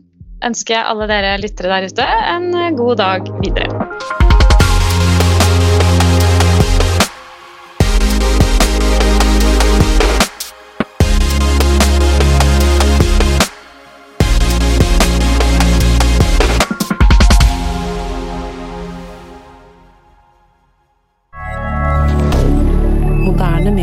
ønsker 0.49 0.77
jeg 0.77 0.89
alle 0.91 1.09
dere 1.09 1.39
lyttere 1.41 1.71
der 1.71 1.89
ute 1.93 2.11
en 2.35 2.51
god 2.77 3.01
dag 3.01 3.33
videre. 3.41 3.89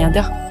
Canada. 0.07 0.46